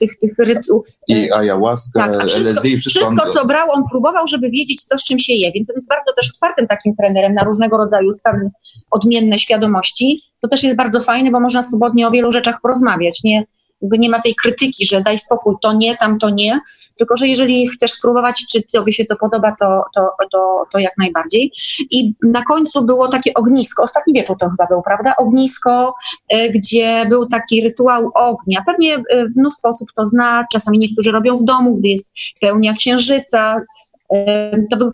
tych, 0.00 0.18
tych 0.18 0.32
rytuałów, 0.38 0.86
I 1.08 1.32
ayahuasca, 1.32 2.00
Tak, 2.00 2.14
a 2.14 2.18
wszystko- 2.18 2.40
LSD 2.40 2.68
i 2.68 2.78
wszystko. 2.78 3.00
Wszystko, 3.06 3.24
on- 3.26 3.32
co 3.32 3.46
brał, 3.46 3.70
on 3.70 3.82
próbował, 3.90 4.26
żeby 4.26 4.50
wiedzieć, 4.50 4.84
co 4.84 4.98
z 4.98 5.04
czym 5.04 5.18
się 5.18 5.32
je, 5.32 5.52
więc 5.52 5.70
on 5.70 5.76
jest 5.76 5.88
bardzo 5.88 6.12
też 6.16 6.30
otwartym 6.34 6.66
takim 6.66 6.96
trenerem 6.96 7.34
na 7.34 7.44
różnego 7.44 7.76
rodzaju 7.76 8.12
stany 8.12 8.50
odmienne 8.90 9.38
świadomości. 9.38 10.22
To 10.42 10.48
też 10.48 10.62
jest 10.62 10.76
bardzo 10.76 11.00
fajne, 11.02 11.30
bo 11.30 11.40
można 11.40 11.62
swobodnie 11.62 12.08
o 12.08 12.10
wielu 12.10 12.32
rzeczach 12.32 12.60
porozmawiać. 12.62 13.20
Nie, 13.24 13.42
nie 13.90 14.10
ma 14.10 14.20
tej 14.20 14.34
krytyki, 14.34 14.86
że 14.86 15.00
daj 15.00 15.18
spokój, 15.18 15.54
to 15.62 15.72
nie, 15.72 15.96
tam 15.96 16.18
to 16.18 16.30
nie, 16.30 16.60
tylko 16.98 17.16
że 17.16 17.28
jeżeli 17.28 17.68
chcesz 17.68 17.92
spróbować, 17.92 18.46
czy 18.50 18.62
tobie 18.62 18.92
się 18.92 19.04
to 19.04 19.16
podoba, 19.16 19.56
to, 19.60 19.82
to, 19.94 20.08
to, 20.32 20.64
to 20.72 20.78
jak 20.78 20.92
najbardziej. 20.98 21.52
I 21.90 22.14
na 22.22 22.42
końcu 22.42 22.82
było 22.82 23.08
takie 23.08 23.34
ognisko, 23.34 23.82
ostatni 23.82 24.14
wieczór 24.14 24.36
to 24.38 24.50
chyba 24.50 24.66
był, 24.66 24.82
prawda? 24.82 25.14
Ognisko, 25.16 25.94
e, 26.28 26.48
gdzie 26.50 27.06
był 27.08 27.26
taki 27.26 27.60
rytuał 27.60 28.10
ognia. 28.14 28.62
Pewnie 28.66 28.94
e, 28.94 29.02
mnóstwo 29.36 29.68
osób 29.68 29.88
to 29.96 30.06
zna, 30.06 30.44
czasami 30.52 30.78
niektórzy 30.78 31.10
robią 31.10 31.36
w 31.36 31.44
domu, 31.44 31.76
gdy 31.76 31.88
jest 31.88 32.12
pełnia 32.40 32.72
księżyca. 32.72 33.60
E, 34.14 34.58
To 34.70 34.90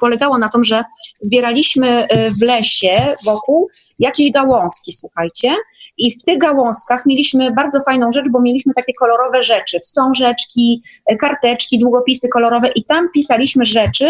polegało 0.00 0.38
na 0.38 0.48
tym, 0.48 0.64
że 0.64 0.84
zbieraliśmy 1.20 2.06
w 2.40 2.42
lesie 2.42 3.14
wokół 3.26 3.68
jakieś 3.98 4.32
gałązki, 4.32 4.92
słuchajcie, 4.92 5.54
i 5.98 6.10
w 6.18 6.24
tych 6.24 6.38
gałązkach 6.38 7.06
mieliśmy 7.06 7.50
bardzo 7.52 7.80
fajną 7.80 8.12
rzecz, 8.12 8.26
bo 8.32 8.40
mieliśmy 8.40 8.74
takie 8.74 8.92
kolorowe 8.94 9.42
rzeczy, 9.42 9.78
wstążeczki, 9.80 10.82
e, 11.06 11.16
karteczki, 11.16 11.78
długopisy 11.78 12.28
kolorowe 12.28 12.68
i 12.68 12.84
tam 12.84 13.08
pisaliśmy 13.14 13.64
rzeczy, 13.64 14.08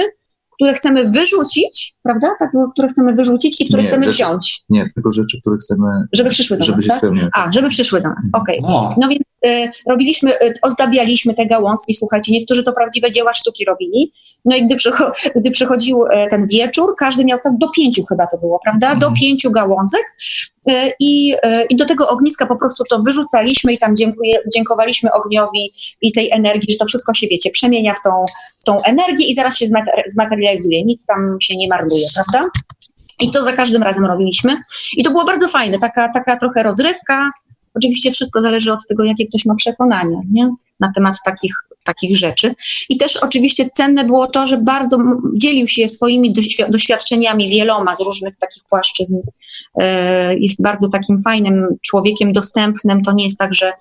które 0.55 0.75
chcemy 0.75 1.05
wyrzucić, 1.05 1.95
prawda? 2.03 2.29
Tak, 2.39 2.51
które 2.73 2.89
chcemy 2.89 3.13
wyrzucić 3.13 3.61
i 3.61 3.67
które 3.69 3.83
Nie, 3.83 3.89
chcemy 3.89 4.05
rzeczy- 4.05 4.15
wziąć, 4.17 4.65
Nie, 4.71 4.91
tylko 4.95 5.13
rzeczy, 5.13 5.41
które 5.41 5.57
chcemy, 5.57 5.87
żeby 6.13 6.31
przyszły 6.31 6.57
do 6.57 6.65
żeby 6.65 6.77
nas, 6.77 6.85
się 6.85 6.89
tak? 6.91 6.99
spełniły. 6.99 7.29
A, 7.35 7.53
żeby 7.53 7.69
przyszły 7.69 8.01
do 8.01 8.09
nas, 8.09 8.29
okej. 8.33 8.61
O, 8.65 8.95
No 9.01 9.09
więc 9.09 9.23
robiliśmy, 9.87 10.33
y, 10.43 10.55
ozdabialiśmy 10.63 11.35
te 11.35 11.47
gałązki, 11.47 11.95
słuchajcie, 11.95 12.33
niektórzy 12.33 12.65
to 12.65 12.73
prawdziwe 12.73 13.11
dzieła 13.11 13.33
sztuki 13.35 13.65
robili. 13.65 14.13
No 14.45 14.57
i 14.57 14.67
gdy, 14.67 14.77
przycho- 14.77 15.11
gdy 15.37 15.51
przychodził 15.51 16.07
e, 16.07 16.29
ten 16.31 16.47
wieczór, 16.47 16.95
każdy 16.99 17.25
miał 17.25 17.39
tam 17.45 17.59
do 17.59 17.69
pięciu 17.71 18.03
chyba 18.09 18.27
to 18.27 18.39
było, 18.39 18.61
prawda? 18.65 18.89
Do 18.89 19.07
Mhm. 19.07 19.15
pięciu 19.15 19.51
gałązek 19.51 20.03
e, 20.69 20.93
i, 21.01 21.35
e, 21.43 21.65
i 21.65 21.77
do 21.77 21.87
tego 21.87 22.09
ogniska 22.09 22.47
po 22.47 22.57
prostu 22.57 22.85
to 22.91 22.99
wyrzucaliśmy 22.99 23.73
i 23.73 23.79
tam 23.79 23.97
dziękuję, 23.97 24.39
dziękowaliśmy 24.55 25.11
ogniowi 25.13 25.73
i 26.03 26.13
tej 26.13 26.31
energii, 26.33 26.73
że 26.73 26.79
to 26.79 26.85
wszystko 26.87 27.15
się, 27.15 27.27
wiecie, 27.27 27.51
przemienia 27.51 27.95
w 27.95 28.03
tą, 28.05 28.25
w 28.59 28.65
tą 28.65 28.83
energię 28.83 29.27
i 29.27 29.35
zaraz 29.35 29.59
się 29.59 29.67
zmater- 29.67 30.03
zmaterializuje, 30.07 30.85
nic 30.85 31.07
tam 31.07 31.37
się 31.43 31.57
nie 31.57 31.69
marnuje, 31.69 32.07
prawda? 32.15 32.49
I 33.21 33.31
to 33.31 33.43
za 33.43 33.53
każdym 33.53 33.83
razem 33.83 34.07
robiliśmy. 34.07 34.57
I 34.97 35.05
to 35.05 35.11
było 35.11 35.25
bardzo 35.25 35.49
fajne, 35.49 35.79
taka, 35.79 36.09
taka 36.13 36.37
trochę 36.37 36.63
rozrywka. 36.63 37.31
Oczywiście 37.75 38.13
wszystko 38.13 38.43
zależy 38.43 38.73
od 38.73 38.87
tego, 38.89 39.05
jakie 39.05 39.27
ktoś 39.27 39.45
ma 39.47 39.55
przekonania 39.55 40.21
nie? 40.31 40.51
na 40.81 40.93
temat 40.95 41.17
takich, 41.25 41.53
takich 41.85 42.17
rzeczy. 42.17 42.55
I 42.89 42.97
też 42.97 43.17
oczywiście 43.17 43.71
cenne 43.71 44.05
było 44.05 44.27
to, 44.27 44.47
że 44.47 44.59
bardzo 44.59 44.99
dzielił 45.35 45.69
się 45.69 45.89
swoimi 45.89 46.33
doświ- 46.35 46.71
doświadczeniami 46.71 47.49
wieloma 47.51 47.95
z 47.95 48.01
różnych 48.01 48.37
takich 48.37 48.63
płaszczyzn. 48.65 49.19
E, 49.81 50.39
Jest 50.39 50.63
bardzo 50.63 50.89
takim 50.89 51.23
fajnym 51.23 51.67
człowiekiem, 51.83 52.33
dostępnym. 52.33 53.03
To 53.03 53.13
nie 53.13 53.25
jest 53.25 53.39
tak, 53.39 53.55
że 53.55 53.73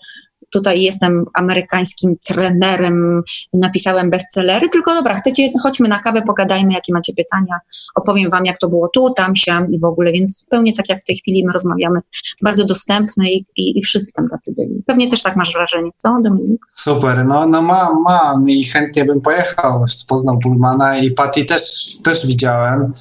tutaj 0.57 0.81
jestem 0.81 1.25
amerykańskim 1.33 2.15
trenerem, 2.25 3.21
napisałem 3.53 4.09
bestsellery, 4.09 4.69
tylko 4.69 4.93
dobra, 4.93 5.15
chcecie, 5.15 5.49
chodźmy 5.63 5.87
na 5.87 5.99
kawę, 5.99 6.21
pogadajmy, 6.21 6.73
jakie 6.73 6.93
macie 6.93 7.13
pytania, 7.13 7.59
opowiem 7.95 8.29
wam, 8.29 8.45
jak 8.45 8.57
to 8.59 8.69
było 8.69 8.87
tu, 8.87 9.13
tam, 9.13 9.35
siam 9.35 9.71
i 9.73 9.79
w 9.79 9.83
ogóle, 9.83 10.11
więc 10.11 10.39
zupełnie 10.39 10.73
tak 10.73 10.89
jak 10.89 11.01
w 11.01 11.05
tej 11.05 11.17
chwili 11.17 11.45
my 11.45 11.51
rozmawiamy, 11.53 11.99
bardzo 12.41 12.65
dostępne 12.65 13.31
i, 13.31 13.45
i, 13.57 13.77
i 13.79 13.81
wszyscy 13.81 14.11
tam 14.11 14.29
tacy 14.29 14.53
byli. 14.57 14.83
Pewnie 14.85 15.09
też 15.09 15.23
tak 15.23 15.35
masz 15.35 15.53
wrażenie, 15.53 15.91
co 15.97 16.17
Dominik? 16.23 16.61
super. 16.71 17.25
No, 17.25 17.45
no 17.49 17.61
mam, 17.61 18.03
mam 18.03 18.49
i 18.49 18.65
chętnie 18.65 19.05
bym 19.05 19.21
pojechał. 19.21 19.85
Poznał 20.09 20.39
Bullmana 20.43 20.97
i 20.97 21.11
Patty 21.11 21.45
też, 21.45 21.63
też 22.03 22.27
widziałem. 22.27 22.93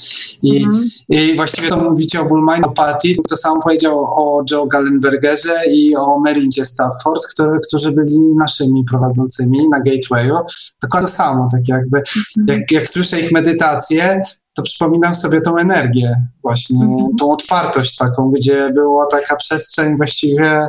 I, 0.43 0.57
Mhm. 0.67 0.85
I 1.09 1.37
właściwie 1.37 1.69
to 1.69 1.77
mówicie 1.77 2.21
o 2.21 2.25
Bullmanie, 2.25 2.63
o 2.65 2.71
Patty, 2.71 3.09
to 3.29 3.37
samo 3.37 3.63
powiedział 3.63 3.99
o 4.05 4.43
Joe 4.51 4.67
Gallenbergerze 4.67 5.55
i 5.71 5.97
o 5.97 6.21
Merindzie 6.21 6.65
Stafford, 6.65 7.27
które, 7.35 7.46
którzy 7.69 7.93
byli 7.93 8.19
naszymi 8.39 8.85
prowadzącymi 8.85 9.69
na 9.69 9.81
Gatewayu. 9.81 10.35
Dokładnie 10.83 11.09
to 11.09 11.15
samo, 11.15 11.49
tak 11.53 11.69
jakby, 11.69 12.03
jak, 12.47 12.73
jak 12.73 12.89
słyszę 12.89 13.21
ich 13.21 13.33
medytację, 13.33 14.21
to 14.57 14.63
przypominam 14.63 15.15
sobie 15.15 15.41
tą 15.41 15.57
energię 15.59 16.15
właśnie, 16.43 16.85
Mhm. 16.85 17.17
tą 17.17 17.33
otwartość 17.33 17.97
taką, 17.97 18.31
gdzie 18.31 18.71
była 18.73 19.07
taka 19.07 19.37
przestrzeń 19.37 19.97
właściwie 19.97 20.67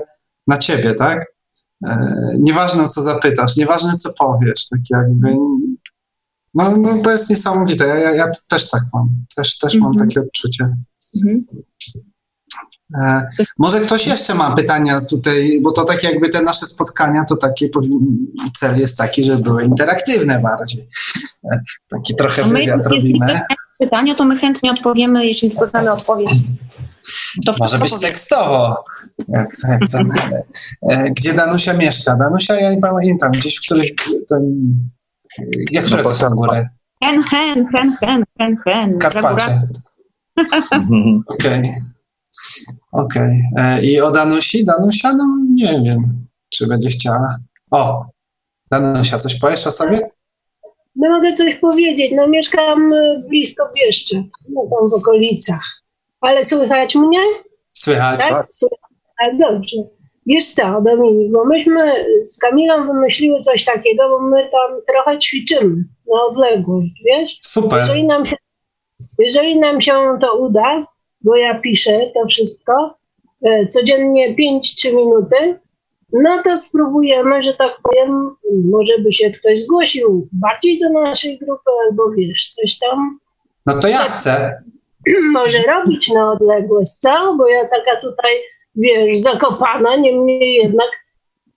na 0.48 0.58
ciebie, 0.58 0.94
tak? 0.96 1.26
E, 1.88 2.08
nieważne 2.40 2.88
co 2.88 3.02
zapytasz, 3.02 3.58
nieważne 3.58 3.92
co 3.92 4.10
powiesz, 4.20 4.70
tak 4.70 4.80
jakby. 4.90 5.36
No, 6.54 6.72
no 6.78 6.98
to 7.04 7.12
jest 7.12 7.30
niesamowite. 7.30 7.88
Ja, 7.88 8.12
ja 8.12 8.32
też 8.50 8.70
tak 8.70 8.84
mam. 8.94 9.10
Też, 9.36 9.58
też 9.58 9.76
mam 9.76 9.92
Mhm. 9.92 10.10
takie 10.10 10.22
odczucie. 10.22 10.76
Mhm. 11.16 11.46
E, 13.00 13.28
może 13.58 13.80
ktoś 13.80 14.08
jeszcze 14.08 14.34
ma 14.34 14.56
pytania 14.56 15.00
tutaj, 15.10 15.60
bo 15.62 15.72
to 15.72 15.84
tak 15.84 16.04
jakby 16.04 16.30
te 16.30 16.42
nasze 16.42 16.66
spotkania, 16.66 17.26
to 17.30 17.36
taki 17.36 17.70
cel 18.58 18.80
jest 18.80 18.98
taki, 18.98 19.24
żeby 19.24 19.44
były 19.44 19.66
interaktywne 19.66 20.40
bardziej. 20.40 20.88
E, 21.52 21.60
taki 21.90 22.16
trochę 22.16 22.46
my- 22.46 22.60
wywiad 22.60 22.88
robimy. 22.88 23.40
Pytania 23.80 24.16
to 24.16 24.26
my 24.26 24.38
chętnie 24.38 24.72
odpowiemy, 24.72 25.26
jeśli 25.26 25.50
tylko 25.50 25.68
znamy 25.68 25.92
odpowiedź. 25.92 26.30
To 27.46 27.54
Może 27.60 27.80
być 27.80 27.92
powiedz. 27.92 28.02
tekstowo. 28.12 28.84
Jak, 29.28 29.48
jak 29.70 29.80
to, 29.92 30.00
e, 30.90 31.12
gdzie 31.12 31.34
Danusia 31.34 31.74
mieszka? 31.74 32.16
Danusia, 32.16 32.56
ja 32.60 32.72
nie 32.76 32.82
pamiętam, 32.82 33.32
gdzieś 33.32 33.58
w 33.58 33.62
których 33.66 33.92
ten, 34.30 34.74
jak 35.72 35.86
które 35.86 36.04
to 36.04 36.16
są 36.16 36.30
góry? 36.30 36.70
Hen, 37.04 37.24
hen, 37.24 37.68
hen, 37.76 37.96
hen, 38.00 38.24
hen, 38.40 38.58
hen. 38.66 39.00
Karpacie. 39.00 39.62
Okej. 41.28 41.74
Okej. 42.92 43.42
E, 43.58 43.86
I 43.86 44.02
o 44.02 44.12
Danusi? 44.12 44.66
Danusia, 44.66 45.14
no 45.14 45.26
nie 45.56 45.82
wiem, 45.86 46.28
czy 46.50 46.68
będzie 46.68 46.90
chciała. 46.90 47.38
O, 47.72 48.06
Danusia, 48.72 49.18
coś 49.18 49.40
powiesz 49.40 49.68
o 49.68 49.72
sobie? 49.72 50.10
no 50.98 51.10
mogę 51.10 51.34
coś 51.34 51.56
powiedzieć. 51.56 52.12
No 52.16 52.28
mieszkam 52.28 52.94
y, 52.94 53.24
blisko 53.30 53.70
Bieszczy, 53.76 54.24
no 54.50 54.62
tam 54.62 54.90
w 54.90 54.94
okolicach. 54.94 55.64
Ale 56.22 56.46
słychać 56.46 56.96
mnie? 56.96 57.20
Słychać? 57.74 58.20
Tak? 58.20 58.48
Słychać. 58.50 59.40
dobrze. 59.40 59.78
Wiesz 60.26 60.46
co, 60.54 60.82
Dominik, 60.82 61.32
bo 61.32 61.46
myśmy 61.46 61.94
z 62.26 62.40
Kamilą 62.40 62.88
wymyśliły 62.88 63.42
coś 63.42 63.66
takiego, 63.66 64.10
bo 64.10 64.20
my 64.20 64.50
tam 64.52 64.82
trochę 64.88 65.20
ćwiczymy 65.20 65.76
na 66.08 66.24
odległość, 66.30 67.04
wiesz? 67.06 67.40
Super. 67.42 67.80
Jeżeli 67.80 68.08
nam 68.08 68.26
się, 68.26 68.36
jeżeli 69.20 69.60
nam 69.60 69.82
się 69.82 69.94
to 70.22 70.38
uda, 70.38 70.86
bo 71.28 71.36
ja 71.36 71.60
piszę 71.60 72.12
to 72.14 72.28
wszystko, 72.30 72.98
e, 73.46 73.68
codziennie 73.68 74.36
5-3 74.36 74.96
minuty, 74.96 75.60
no 76.14 76.44
to 76.44 76.60
spróbujemy, 76.60 77.44
że 77.44 77.54
tak 77.54 77.78
powiem, 77.84 78.36
może 78.72 79.00
by 79.00 79.14
się 79.14 79.32
ktoś 79.32 79.64
zgłosił 79.64 80.28
bardziej 80.32 80.80
do 80.80 80.90
naszej 80.90 81.38
grupy, 81.38 81.72
albo 81.88 82.12
wiesz, 82.12 82.50
coś 82.50 82.80
tam 82.80 83.20
No 83.68 83.80
to 83.80 83.88
ja 83.88 84.00
chcę. 84.00 84.64
może 85.34 85.58
robić 85.62 86.10
na 86.10 86.32
odległość, 86.32 86.92
co? 86.92 87.36
Bo 87.38 87.48
ja 87.48 87.68
taka 87.68 88.02
tutaj, 88.02 88.34
wiesz, 88.76 89.20
zakopana, 89.20 89.96
niemniej 89.96 90.54
jednak 90.54 90.90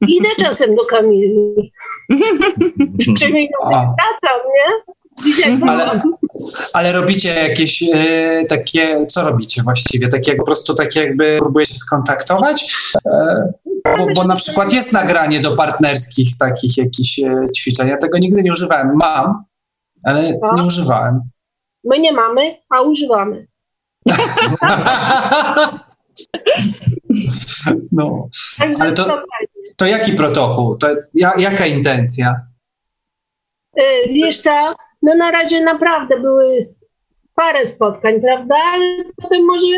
idę 0.08 0.28
czasem 0.44 0.76
do 0.76 0.84
Kamili. 0.84 1.72
Trzy 3.16 3.26
minuty 3.26 3.68
wracam, 3.68 4.40
nie? 4.46 4.94
Dzisiaj 5.24 5.58
Ale, 5.68 6.00
ale 6.72 6.92
robicie 6.92 7.34
jakieś 7.34 7.82
e, 7.94 8.44
takie, 8.48 9.06
co 9.06 9.22
robicie 9.22 9.62
właściwie? 9.62 10.08
Takie 10.08 10.34
po 10.34 10.44
prostu 10.44 10.74
takie 10.74 11.00
jakby 11.00 11.38
próbujecie 11.38 11.74
skontaktować? 11.74 12.76
E, 13.06 13.52
bo, 13.98 14.06
bo 14.16 14.24
na 14.24 14.36
przykład 14.36 14.72
jest 14.72 14.92
nagranie 14.92 15.40
do 15.40 15.56
partnerskich 15.56 16.36
takich 16.38 16.76
jakichś 16.76 17.18
e, 17.18 17.46
ćwiczeń. 17.56 17.88
Ja 17.88 17.96
tego 17.96 18.18
nigdy 18.18 18.42
nie 18.42 18.52
używałem. 18.52 18.92
Mam, 18.96 19.44
ale 20.04 20.38
No. 20.42 20.52
nie 20.56 20.62
używałem. 20.62 21.20
My 21.84 21.98
nie 21.98 22.12
mamy, 22.12 22.56
a 22.70 22.80
używamy. 22.80 23.46
No. 27.92 28.28
Ale 28.80 28.92
to-. 28.92 29.22
To 29.76 29.86
jaki 29.86 30.12
protokół? 30.12 30.76
To 30.76 30.88
ja, 31.14 31.32
jaka 31.38 31.66
intencja? 31.66 32.46
Y, 33.80 33.82
Wiesz 34.12 34.38
co, 34.38 34.74
no 35.02 35.14
na 35.14 35.30
razie 35.30 35.64
naprawdę 35.64 36.20
były 36.20 36.74
parę 37.34 37.66
spotkań, 37.66 38.20
prawda? 38.20 38.54
Ale 38.74 38.84
potem 39.22 39.44
może 39.44 39.76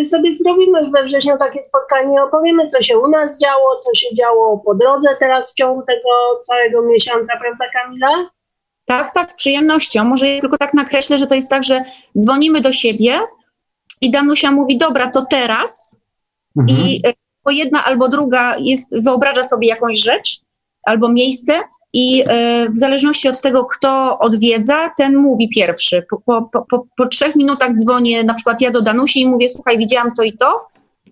y, 0.00 0.04
sobie 0.04 0.34
zrobimy 0.38 0.90
we 0.90 1.04
wrześniu 1.04 1.38
takie 1.38 1.64
spotkanie, 1.64 2.22
opowiemy, 2.22 2.66
co 2.66 2.82
się 2.82 2.98
u 2.98 3.08
nas 3.08 3.38
działo, 3.38 3.80
co 3.84 3.94
się 3.94 4.14
działo 4.14 4.58
po 4.64 4.74
drodze 4.74 5.08
teraz 5.18 5.52
w 5.52 5.54
ciągu 5.54 5.82
tego 5.82 6.10
całego 6.46 6.82
miesiąca, 6.82 7.38
prawda 7.40 7.64
Kamila? 7.72 8.30
Tak, 8.84 9.14
tak, 9.14 9.32
z 9.32 9.36
przyjemnością. 9.36 10.04
Może 10.04 10.28
ja 10.28 10.40
tylko 10.40 10.58
tak 10.58 10.74
nakreślę, 10.74 11.18
że 11.18 11.26
to 11.26 11.34
jest 11.34 11.50
tak, 11.50 11.64
że 11.64 11.84
dzwonimy 12.18 12.60
do 12.60 12.72
siebie 12.72 13.20
i 14.00 14.10
Danusia 14.10 14.50
mówi, 14.50 14.78
dobra, 14.78 15.10
to 15.10 15.26
teraz. 15.30 15.96
Mhm. 16.58 16.78
I 16.78 17.02
e, 17.06 17.12
bo 17.44 17.50
jedna 17.50 17.84
albo 17.84 18.08
druga 18.08 18.56
jest, 18.58 19.02
wyobraża 19.04 19.44
sobie 19.44 19.68
jakąś 19.68 20.00
rzecz 20.00 20.40
albo 20.82 21.08
miejsce 21.08 21.52
i 21.92 22.24
e, 22.26 22.68
w 22.70 22.78
zależności 22.78 23.28
od 23.28 23.40
tego, 23.40 23.64
kto 23.64 24.18
odwiedza, 24.18 24.90
ten 24.96 25.16
mówi 25.16 25.48
pierwszy. 25.48 26.02
Po, 26.10 26.42
po, 26.52 26.64
po, 26.70 26.86
po 26.96 27.06
trzech 27.06 27.36
minutach 27.36 27.74
dzwonię 27.74 28.24
na 28.24 28.34
przykład 28.34 28.60
ja 28.60 28.70
do 28.70 28.82
Danusi 28.82 29.20
i 29.20 29.28
mówię, 29.28 29.48
słuchaj, 29.48 29.78
widziałam 29.78 30.14
to 30.16 30.22
i 30.22 30.32
to, 30.32 30.60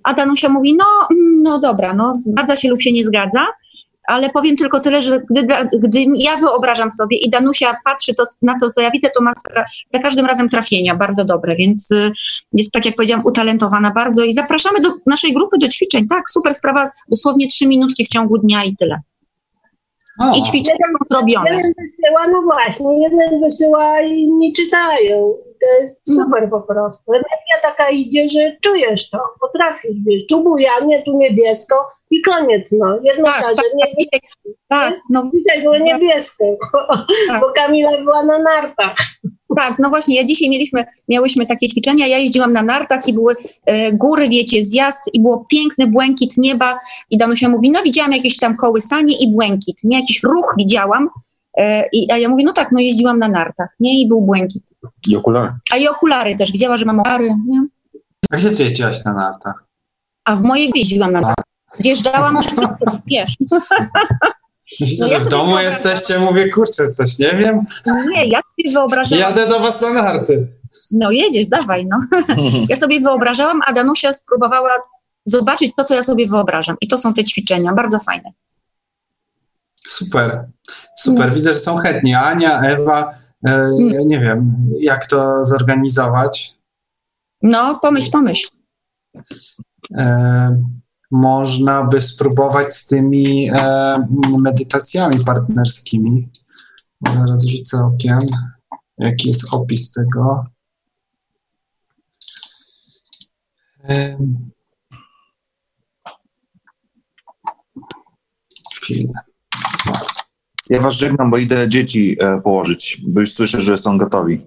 a 0.03 0.15
Danusia 0.15 0.49
mówi, 0.49 0.77
no, 0.77 0.85
mm, 1.11 1.39
no 1.43 1.61
dobra, 1.61 1.95
no 1.95 2.13
zgadza 2.15 2.57
się 2.57 2.69
lub 2.69 2.83
się 2.83 2.93
nie 2.93 3.05
zgadza, 3.05 3.47
ale 4.07 4.31
powiem 4.31 4.57
tylko 4.57 4.81
tyle, 4.81 5.03
że 5.03 5.21
gdy, 5.31 5.47
gdy 5.79 6.05
ja 6.17 6.37
wyobrażam 6.37 6.91
sobie 6.91 7.17
i 7.17 7.31
Danusia 7.31 7.77
patrzy 7.85 8.15
to, 8.15 8.27
na 8.43 8.59
to, 8.61 8.71
co 8.71 8.81
ja 8.81 8.91
widzę, 8.91 9.09
to 9.17 9.23
ma 9.23 9.33
za- 9.37 9.65
za 9.91 9.99
każdym 9.99 10.27
razem 10.27 10.49
trafienia 10.49 10.95
bardzo 10.95 11.25
dobre, 11.25 11.57
więc 11.57 11.91
y, 11.91 12.13
jest, 12.53 12.73
tak 12.73 12.87
jak 12.87 12.95
powiedziałam, 12.97 13.27
utalentowana 13.27 13.91
bardzo 13.91 14.25
i 14.25 14.33
zapraszamy 14.33 14.81
do 14.81 14.89
naszej 15.07 15.33
grupy 15.33 15.57
do 15.59 15.69
ćwiczeń. 15.69 16.07
Tak, 16.09 16.31
super 16.31 16.55
sprawa, 16.55 16.91
dosłownie 17.09 17.49
trzy 17.49 17.67
minutki 17.67 18.05
w 18.05 18.09
ciągu 18.09 18.39
dnia 18.39 18.65
i 18.65 18.77
tyle. 18.77 19.01
O, 20.21 20.37
I 20.37 20.43
ćwiczenia 20.43 20.87
są 20.87 21.17
zrobione. 21.17 21.51
Jeden 21.51 21.73
wysyła, 21.79 22.29
no 22.33 22.43
właśnie, 22.43 23.03
jeden 23.03 23.41
wysyła 23.41 24.01
i 24.01 24.21
inni 24.21 24.53
czytają. 24.53 25.35
To 25.61 25.83
jest 25.83 26.17
super 26.17 26.51
po 26.51 26.61
prostu. 26.61 27.13
Energia 27.13 27.57
taka 27.63 27.91
idzie, 27.91 28.29
że 28.29 28.57
czujesz 28.61 29.11
to, 29.11 29.19
potrafisz, 29.41 29.99
wiesz, 30.07 30.27
tu 30.27 30.43
bujanie, 30.45 31.03
tu 31.03 31.17
niebiesko 31.17 31.89
i 32.11 32.23
koniec, 32.23 32.73
no. 32.79 32.99
Jedno 33.03 33.25
Tak, 33.25 33.43
każe, 33.43 33.57
tak, 33.57 33.65
nie, 33.75 33.85
tak, 34.13 34.21
tak, 34.69 35.01
no, 35.11 35.31
dzisiaj 35.35 35.63
było 35.63 35.79
niebieskie, 35.79 36.57
Tak. 37.29 37.41
bo 37.41 37.53
Kamila 37.53 37.91
była 37.99 38.23
na 38.25 38.39
nartach. 38.39 38.97
Tak, 39.57 39.79
no 39.79 39.89
właśnie, 39.89 40.17
ja 40.17 40.25
dzisiaj 40.25 40.51
mieliśmy, 40.51 40.85
miałyśmy 41.09 41.47
takie 41.47 41.69
ćwiczenia, 41.69 42.07
ja 42.07 42.19
jeździłam 42.19 42.53
na 42.53 42.63
nartach 42.63 43.09
i 43.09 43.13
były 43.13 43.37
e, 43.67 43.93
góry, 43.93 44.29
wiecie, 44.29 44.65
zjazd 44.65 45.01
i 45.13 45.21
było 45.21 45.47
piękny 45.51 45.87
błękit 45.87 46.37
nieba 46.37 46.79
i 47.11 47.19
Danusia 47.19 47.49
mówi, 47.49 47.71
no 47.71 47.83
widziałam 47.83 48.13
jakieś 48.13 48.39
tam 48.39 48.57
kołysanie 48.57 49.17
i 49.21 49.33
błękit, 49.33 49.85
nie, 49.85 49.99
jakiś 49.99 50.23
ruch 50.23 50.55
widziałam, 50.59 51.09
e, 51.59 51.89
i, 51.93 52.13
a 52.13 52.19
ja 52.19 52.29
mówię, 52.29 52.45
no 52.45 52.53
tak, 52.53 52.73
no 52.73 52.81
jeździłam 52.81 53.19
na 53.19 53.29
nartach, 53.29 53.69
nie, 53.81 54.01
i 54.01 54.09
był 54.09 54.21
błękit. 54.21 54.63
I 55.09 55.17
okulary. 55.17 55.53
A 55.73 55.77
i 55.77 55.89
okulary 55.89 56.37
też, 56.37 56.53
widziała, 56.53 56.77
że 56.77 56.85
mam 56.85 57.01
okulary, 57.01 57.35
nie? 57.49 57.67
A 58.31 58.37
gdzie 58.37 58.51
ty 58.51 58.63
jeździłaś 58.63 59.05
na 59.05 59.15
nartach? 59.15 59.65
A 60.25 60.37
w 60.37 60.43
mojej 60.43 60.73
jeździłam 60.75 61.13
na 61.13 61.21
nartach. 61.21 61.45
Zjeżdżałam, 61.73 62.39
wiesz, 63.07 63.37
Widzę, 64.81 65.05
No 65.05 65.11
że 65.11 65.19
w 65.21 65.29
domu 65.29 65.45
wyobrażam- 65.51 65.65
jesteście, 65.65 66.19
mówię, 66.19 66.49
kurczę, 66.51 66.87
coś 66.89 67.19
nie 67.19 67.37
wiem. 67.37 67.65
nie, 68.11 68.27
ja 68.27 68.41
sobie 68.57 68.73
wyobrażałam, 68.75 69.21
Jadę 69.23 69.47
do 69.49 69.61
was 69.61 69.83
na 69.83 69.93
narty. 69.93 70.49
no 70.91 71.11
jedziesz, 71.11 71.47
dawaj, 71.47 71.87
no. 71.87 72.01
Ja 72.69 72.77
sobie 72.77 73.01
wyobrażałam, 73.01 73.61
a 73.67 73.73
Danusia 73.73 74.13
spróbowała 74.13 74.71
zobaczyć 75.27 75.73
to, 75.77 75.85
co 75.85 75.95
ja 75.95 76.03
sobie 76.03 76.29
wyobrażam. 76.29 76.77
I 76.81 76.89
to 76.89 76.99
są 76.99 77.15
te 77.15 77.25
ćwiczenia, 77.25 77.73
bardzo 77.73 77.99
fajne. 77.99 78.31
Super, 79.77 80.45
super. 80.99 81.35
Widzę, 81.35 81.53
że 81.53 81.59
są 81.59 81.77
chętni. 81.77 82.15
Ania, 82.15 82.61
Ewa, 82.61 83.11
e, 83.47 83.71
ja 83.79 84.01
nie 84.07 84.21
wiem, 84.21 84.57
jak 84.81 85.07
to 85.07 85.45
zorganizować. 85.45 86.55
No, 87.43 87.79
pomyśl, 87.83 88.11
pomyśl. 88.11 88.49
E, 89.99 90.63
można 91.11 91.85
by 91.85 92.01
spróbować 92.01 92.75
z 92.75 92.87
tymi 92.87 93.51
e, 93.51 94.09
medytacjami 94.39 95.25
partnerskimi. 95.25 96.29
Zaraz 97.15 97.47
rzucę 97.47 97.85
okiem, 97.85 98.19
jaki 98.99 99.29
jest 99.29 99.55
opis 99.55 99.93
tego. 99.93 100.45
Chwilę. 108.83 109.13
Ja 110.71 110.83
was 110.83 110.95
żegnam, 110.95 111.31
bo 111.31 111.39
idę 111.39 111.69
dzieci 111.69 112.17
e, 112.21 112.41
położyć, 112.41 113.03
bo 113.07 113.21
już 113.21 113.33
słyszę, 113.33 113.63
że 113.63 113.79
są 113.79 113.99
gotowi. 113.99 114.47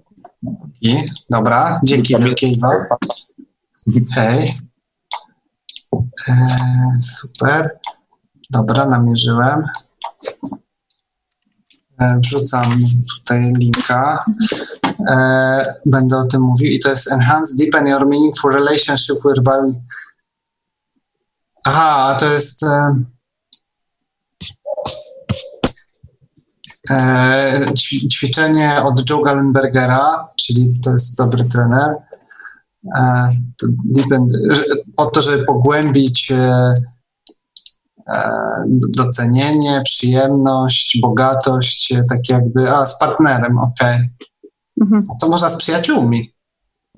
I, 0.80 0.96
dobra, 1.30 1.80
dzięki 1.84 2.16
wielkie 2.18 2.46
Iwo. 2.46 2.68
Hej. 4.14 4.69
Super. 7.00 7.78
Dobra, 8.50 8.86
namierzyłem. 8.86 9.64
E, 11.98 12.18
wrzucam 12.18 12.64
tutaj 13.18 13.48
linka. 13.58 14.24
E, 15.10 15.62
będę 15.86 16.16
o 16.16 16.24
tym 16.24 16.42
mówił. 16.42 16.70
I 16.70 16.80
to 16.80 16.90
jest 16.90 17.12
Enhance, 17.12 17.56
Deepen 17.56 17.86
Your 17.86 18.06
Meaningful 18.08 18.52
Relationship 18.52 19.16
Bali. 19.42 19.74
Aha, 21.64 22.16
to 22.20 22.32
jest... 22.32 22.62
E, 22.62 22.94
ćwi- 27.74 28.08
ćwiczenie 28.12 28.82
od 28.82 29.10
Joe 29.10 29.22
Gallenbergera, 29.22 30.28
czyli 30.36 30.80
to 30.84 30.92
jest 30.92 31.18
dobry 31.18 31.44
trener. 31.44 31.90
E, 31.90 31.92
to 31.92 31.92
deepen, 31.92 31.92
że- 31.92 32.00
po 34.96 35.06
to, 35.06 35.20
żeby 35.20 35.44
pogłębić 35.44 36.32
e, 36.32 36.74
e, 38.08 38.64
docenienie, 38.96 39.82
przyjemność, 39.84 40.98
bogatość, 41.02 41.92
e, 41.92 42.04
tak 42.04 42.28
jakby, 42.28 42.70
a 42.72 42.86
z 42.86 42.98
partnerem, 42.98 43.58
okej. 43.58 44.10
Mhm. 44.80 45.00
To 45.20 45.28
można 45.28 45.48
z 45.48 45.56
przyjaciółmi. 45.56 46.34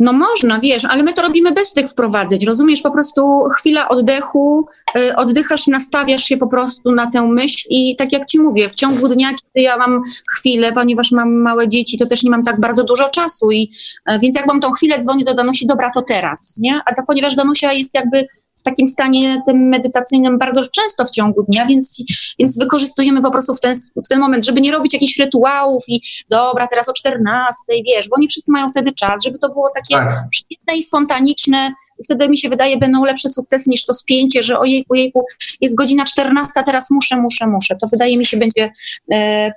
No 0.02 0.12
można, 0.12 0.58
wiesz, 0.58 0.84
ale 0.84 1.02
my 1.02 1.12
to 1.12 1.22
robimy 1.22 1.52
bez 1.52 1.72
tych 1.72 1.90
wprowadzeń, 1.90 2.44
rozumiesz? 2.44 2.82
Po 2.82 2.90
prostu 2.90 3.42
chwila 3.58 3.88
oddechu, 3.88 4.66
y, 4.98 5.16
oddychasz, 5.16 5.66
nastawiasz 5.66 6.24
się 6.24 6.36
po 6.36 6.46
prostu 6.46 6.92
na 6.92 7.10
tę 7.10 7.28
myśl 7.28 7.66
i 7.70 7.96
tak 7.96 8.12
jak 8.12 8.26
ci 8.26 8.40
mówię, 8.40 8.68
w 8.68 8.74
ciągu 8.74 9.08
dnia, 9.08 9.28
kiedy 9.28 9.64
ja 9.64 9.76
mam 9.76 10.02
chwilę, 10.36 10.72
ponieważ 10.72 11.12
mam 11.12 11.34
małe 11.34 11.68
dzieci, 11.68 11.98
to 11.98 12.06
też 12.06 12.22
nie 12.22 12.30
mam 12.30 12.44
tak 12.44 12.60
bardzo 12.60 12.84
dużo 12.84 13.08
czasu 13.08 13.50
i 13.50 13.72
e, 14.06 14.18
więc 14.18 14.36
jak 14.36 14.46
mam 14.46 14.60
tą 14.60 14.72
chwilę, 14.72 14.98
dzwonię 14.98 15.24
do 15.24 15.34
Danusi, 15.34 15.66
dobra, 15.66 15.90
to 15.94 16.02
teraz, 16.02 16.54
nie? 16.58 16.80
A 16.86 16.94
to, 16.94 17.02
ponieważ 17.06 17.34
Danusia 17.34 17.72
jest 17.72 17.94
jakby 17.94 18.26
w 18.62 18.64
takim 18.64 18.88
stanie 18.88 19.42
tym 19.46 19.68
medytacyjnym 19.68 20.38
bardzo 20.38 20.62
często 20.62 21.04
w 21.04 21.10
ciągu 21.10 21.42
dnia, 21.42 21.66
więc, 21.66 22.04
więc 22.38 22.58
wykorzystujemy 22.58 23.22
po 23.22 23.30
prostu 23.30 23.54
w 23.54 23.60
ten, 23.60 23.76
w 24.04 24.08
ten 24.08 24.20
moment, 24.20 24.44
żeby 24.44 24.60
nie 24.60 24.72
robić 24.72 24.92
jakichś 24.92 25.18
rytuałów 25.18 25.84
i 25.88 26.02
dobra, 26.28 26.66
teraz 26.66 26.88
o 26.88 26.92
14, 26.92 27.62
wiesz, 27.86 28.08
bo 28.08 28.16
oni 28.16 28.28
wszyscy 28.28 28.52
mają 28.52 28.68
wtedy 28.68 28.92
czas, 28.92 29.24
żeby 29.24 29.38
to 29.38 29.48
było 29.48 29.70
takie 29.74 29.94
tak. 29.94 30.24
przyjemne 30.30 30.78
i 30.78 30.82
spontaniczne. 30.82 31.72
Wtedy 32.04 32.28
mi 32.28 32.38
się 32.38 32.48
wydaje, 32.48 32.76
będą 32.76 33.04
lepsze 33.04 33.28
sukcesy 33.28 33.70
niż 33.70 33.84
to 33.84 33.94
spięcie, 33.94 34.42
że 34.42 34.58
ojejku, 34.58 34.94
jejku, 34.94 35.24
jest 35.60 35.74
godzina 35.74 36.04
14, 36.04 36.62
teraz 36.66 36.90
muszę, 36.90 37.16
muszę, 37.16 37.46
muszę. 37.46 37.76
To 37.76 37.86
wydaje 37.92 38.18
mi 38.18 38.26
się 38.26 38.36
będzie 38.36 38.72
e, 39.12 39.52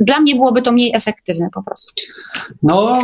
dla 0.00 0.20
mnie 0.20 0.34
byłoby 0.34 0.62
to 0.62 0.72
mniej 0.72 0.92
efektywne 0.94 1.48
po 1.52 1.62
prostu. 1.62 1.92
No, 2.62 3.00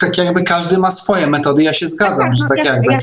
tak 0.00 0.18
jakby 0.18 0.42
każdy 0.42 0.78
ma 0.78 0.90
swoje 0.90 1.26
metody, 1.26 1.62
ja 1.62 1.72
się 1.72 1.88
zgadzam, 1.88 2.26
tak, 2.26 2.36
że 2.36 2.42
tak, 2.42 2.58
tak 2.58 2.66
jakby 2.66 2.98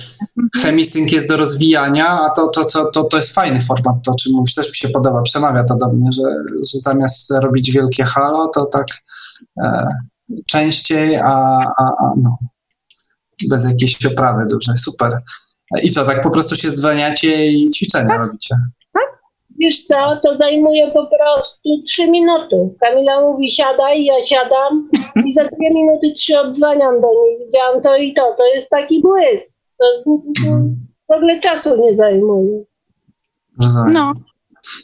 chemisync 0.61 1.11
jest 1.11 1.27
do 1.27 1.37
rozwijania, 1.37 2.07
a 2.07 2.29
to, 2.29 2.47
to, 2.47 2.65
to, 2.65 2.85
to, 2.85 3.03
to 3.03 3.17
jest 3.17 3.33
fajny 3.33 3.61
format, 3.61 3.95
to 4.05 4.15
czym 4.15 4.33
mówisz, 4.33 4.55
też 4.55 4.67
mi 4.67 4.75
się 4.75 4.89
podoba, 4.89 5.21
przemawia 5.21 5.63
to 5.63 5.75
do 5.75 5.87
mnie, 5.87 6.09
że, 6.13 6.23
że 6.55 6.79
zamiast 6.79 7.31
robić 7.31 7.71
wielkie 7.71 8.03
halo, 8.03 8.47
to 8.47 8.65
tak 8.65 8.87
e, 9.63 9.87
częściej, 10.47 11.15
a, 11.15 11.57
a, 11.77 11.83
a 11.83 12.13
no, 12.17 12.37
bez 13.49 13.65
jakiejś 13.65 14.05
oprawy 14.05 14.45
dużej, 14.49 14.77
super. 14.77 15.21
I 15.83 15.89
co, 15.89 16.05
tak 16.05 16.21
po 16.21 16.29
prostu 16.29 16.55
się 16.55 16.69
zwalniacie 16.69 17.47
i 17.47 17.65
ćwiczenia 17.75 18.09
tak. 18.09 18.25
robicie? 18.25 18.55
Wiesz 19.59 19.83
co, 19.83 20.19
to 20.23 20.37
zajmuje 20.37 20.87
po 20.87 21.07
prostu 21.07 21.83
trzy 21.87 22.11
minuty. 22.11 22.75
Kamila 22.81 23.21
mówi 23.21 23.51
siadaj, 23.51 24.05
ja 24.05 24.25
siadam 24.25 24.89
i 25.27 25.33
za 25.33 25.43
dwie 25.43 25.73
minuty 25.73 26.13
trzy 26.13 26.39
odzwaniam 26.39 27.01
do 27.01 27.07
niej. 27.07 27.45
Widziałam 27.45 27.81
to 27.81 27.97
i 27.97 28.13
to. 28.13 28.35
To 28.37 28.45
jest 28.55 28.69
taki 28.69 29.01
błysk. 29.01 29.53
To, 29.77 29.85
to 30.05 30.13
w 31.09 31.15
ogóle 31.15 31.39
czasu 31.39 31.81
nie 31.81 31.95
zajmuje. 31.95 32.63
Rozumiem. 33.61 33.93
No. 33.93 34.13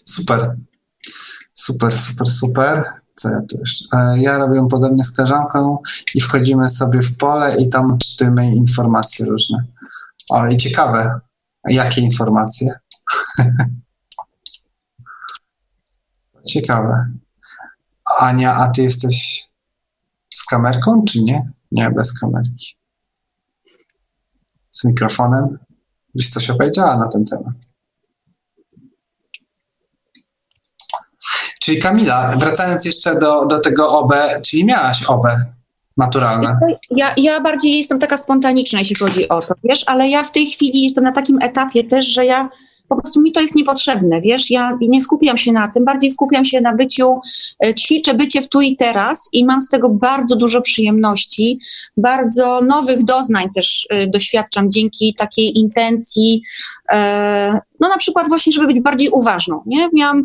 Super. 0.05 0.55
Super, 1.53 1.91
super, 1.91 2.27
super. 2.27 2.83
Co 3.15 3.29
ja 3.29 3.41
tu 3.49 3.57
jeszcze? 3.59 3.85
E, 3.97 4.19
ja 4.19 4.37
robię 4.37 4.67
podobnie 4.69 5.03
z 5.03 5.15
koleżanką 5.15 5.77
i 6.15 6.21
wchodzimy 6.21 6.69
sobie 6.69 7.01
w 7.01 7.17
pole 7.17 7.57
i 7.59 7.69
tam 7.69 7.97
czytamy 7.97 8.55
informacje 8.55 9.25
różne. 9.25 9.63
O, 10.29 10.47
i 10.47 10.57
ciekawe. 10.57 11.19
Jakie 11.69 12.01
informacje? 12.01 12.71
Ciekawe. 16.47 17.11
Ania, 18.19 18.55
a 18.55 18.67
ty 18.67 18.81
jesteś 18.81 19.47
z 20.33 20.45
kamerką, 20.45 21.03
czy 21.07 21.23
nie? 21.23 21.51
Nie, 21.71 21.91
bez 21.91 22.19
kamerki. 22.19 22.75
Z 24.69 24.83
mikrofonem? 24.83 25.57
Byś 26.15 26.29
coś 26.29 26.49
opowiedziała 26.49 26.97
na 26.97 27.07
ten 27.07 27.25
temat. 27.25 27.53
Czyli 31.61 31.79
Kamila, 31.79 32.31
wracając 32.31 32.85
jeszcze 32.85 33.19
do, 33.19 33.45
do 33.45 33.59
tego 33.59 33.99
OB, 33.99 34.13
czyli 34.43 34.65
miałaś 34.65 35.03
OB 35.03 35.27
naturalne? 35.97 36.59
Ja, 36.91 37.13
ja 37.17 37.41
bardziej 37.41 37.77
jestem 37.77 37.99
taka 37.99 38.17
spontaniczna, 38.17 38.79
jeśli 38.79 38.95
chodzi 38.95 39.29
o 39.29 39.41
to, 39.41 39.53
wiesz, 39.63 39.83
ale 39.85 40.09
ja 40.09 40.23
w 40.23 40.31
tej 40.31 40.45
chwili 40.45 40.83
jestem 40.83 41.03
na 41.03 41.11
takim 41.11 41.41
etapie 41.41 41.83
też, 41.83 42.05
że 42.05 42.25
ja 42.25 42.49
po 42.89 42.95
prostu 42.95 43.21
mi 43.21 43.31
to 43.31 43.41
jest 43.41 43.55
niepotrzebne, 43.55 44.21
wiesz, 44.21 44.51
ja 44.51 44.77
nie 44.81 45.01
skupiam 45.01 45.37
się 45.37 45.51
na 45.51 45.67
tym, 45.67 45.85
bardziej 45.85 46.11
skupiam 46.11 46.45
się 46.45 46.61
na 46.61 46.75
byciu, 46.75 47.19
e, 47.65 47.73
ćwiczę 47.73 48.13
bycie 48.13 48.41
w 48.41 48.49
tu 48.49 48.61
i 48.61 48.75
teraz 48.75 49.29
i 49.33 49.45
mam 49.45 49.61
z 49.61 49.69
tego 49.69 49.89
bardzo 49.89 50.35
dużo 50.35 50.61
przyjemności, 50.61 51.59
bardzo 51.97 52.61
nowych 52.61 53.03
doznań 53.03 53.45
też 53.55 53.87
e, 53.89 54.07
doświadczam 54.07 54.71
dzięki 54.71 55.13
takiej 55.13 55.59
intencji, 55.59 56.43
no 57.79 57.89
na 57.89 57.97
przykład 57.97 58.27
właśnie, 58.27 58.53
żeby 58.53 58.67
być 58.67 58.79
bardziej 58.79 59.09
uważną, 59.09 59.61
nie? 59.65 59.89
Miałam, 59.93 60.23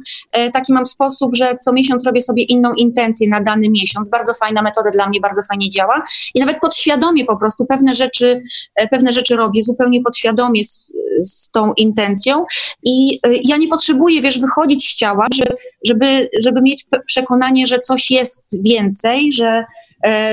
taki 0.53 0.73
mam 0.73 0.87
sposób, 0.87 1.37
że 1.37 1.57
co 1.61 1.73
miesiąc 1.73 2.07
robię 2.07 2.21
sobie 2.21 2.43
inną 2.43 2.73
intencję 2.73 3.29
na 3.29 3.41
dany 3.41 3.71
miesiąc, 3.71 4.09
bardzo 4.09 4.35
fajna 4.35 4.63
metoda 4.63 4.91
dla 4.91 5.09
mnie, 5.09 5.21
bardzo 5.21 5.43
fajnie 5.49 5.69
działa. 5.69 6.03
I 6.35 6.41
nawet 6.41 6.59
podświadomie 6.61 7.25
po 7.25 7.37
prostu 7.37 7.67
pewne 7.67 7.95
rzeczy, 7.95 8.43
pewne 8.91 9.13
rzeczy 9.13 9.37
robię, 9.37 9.63
zupełnie 9.63 10.03
podświadomie 10.03 10.65
z 11.23 11.51
tą 11.51 11.73
intencją. 11.73 12.45
I 12.83 13.21
ja 13.43 13.57
nie 13.57 13.69
potrzebuję, 13.69 14.21
wiesz, 14.21 14.41
wychodzić 14.41 14.89
z 14.89 14.97
ciała, 14.97 15.27
żeby, 15.35 15.57
żeby, 15.85 16.29
żeby 16.43 16.63
mieć 16.63 16.87
przekonanie, 17.07 17.67
że 17.67 17.79
coś 17.79 18.11
jest 18.11 18.65
więcej, 18.65 19.33
że, 19.33 19.47
e, 19.47 19.65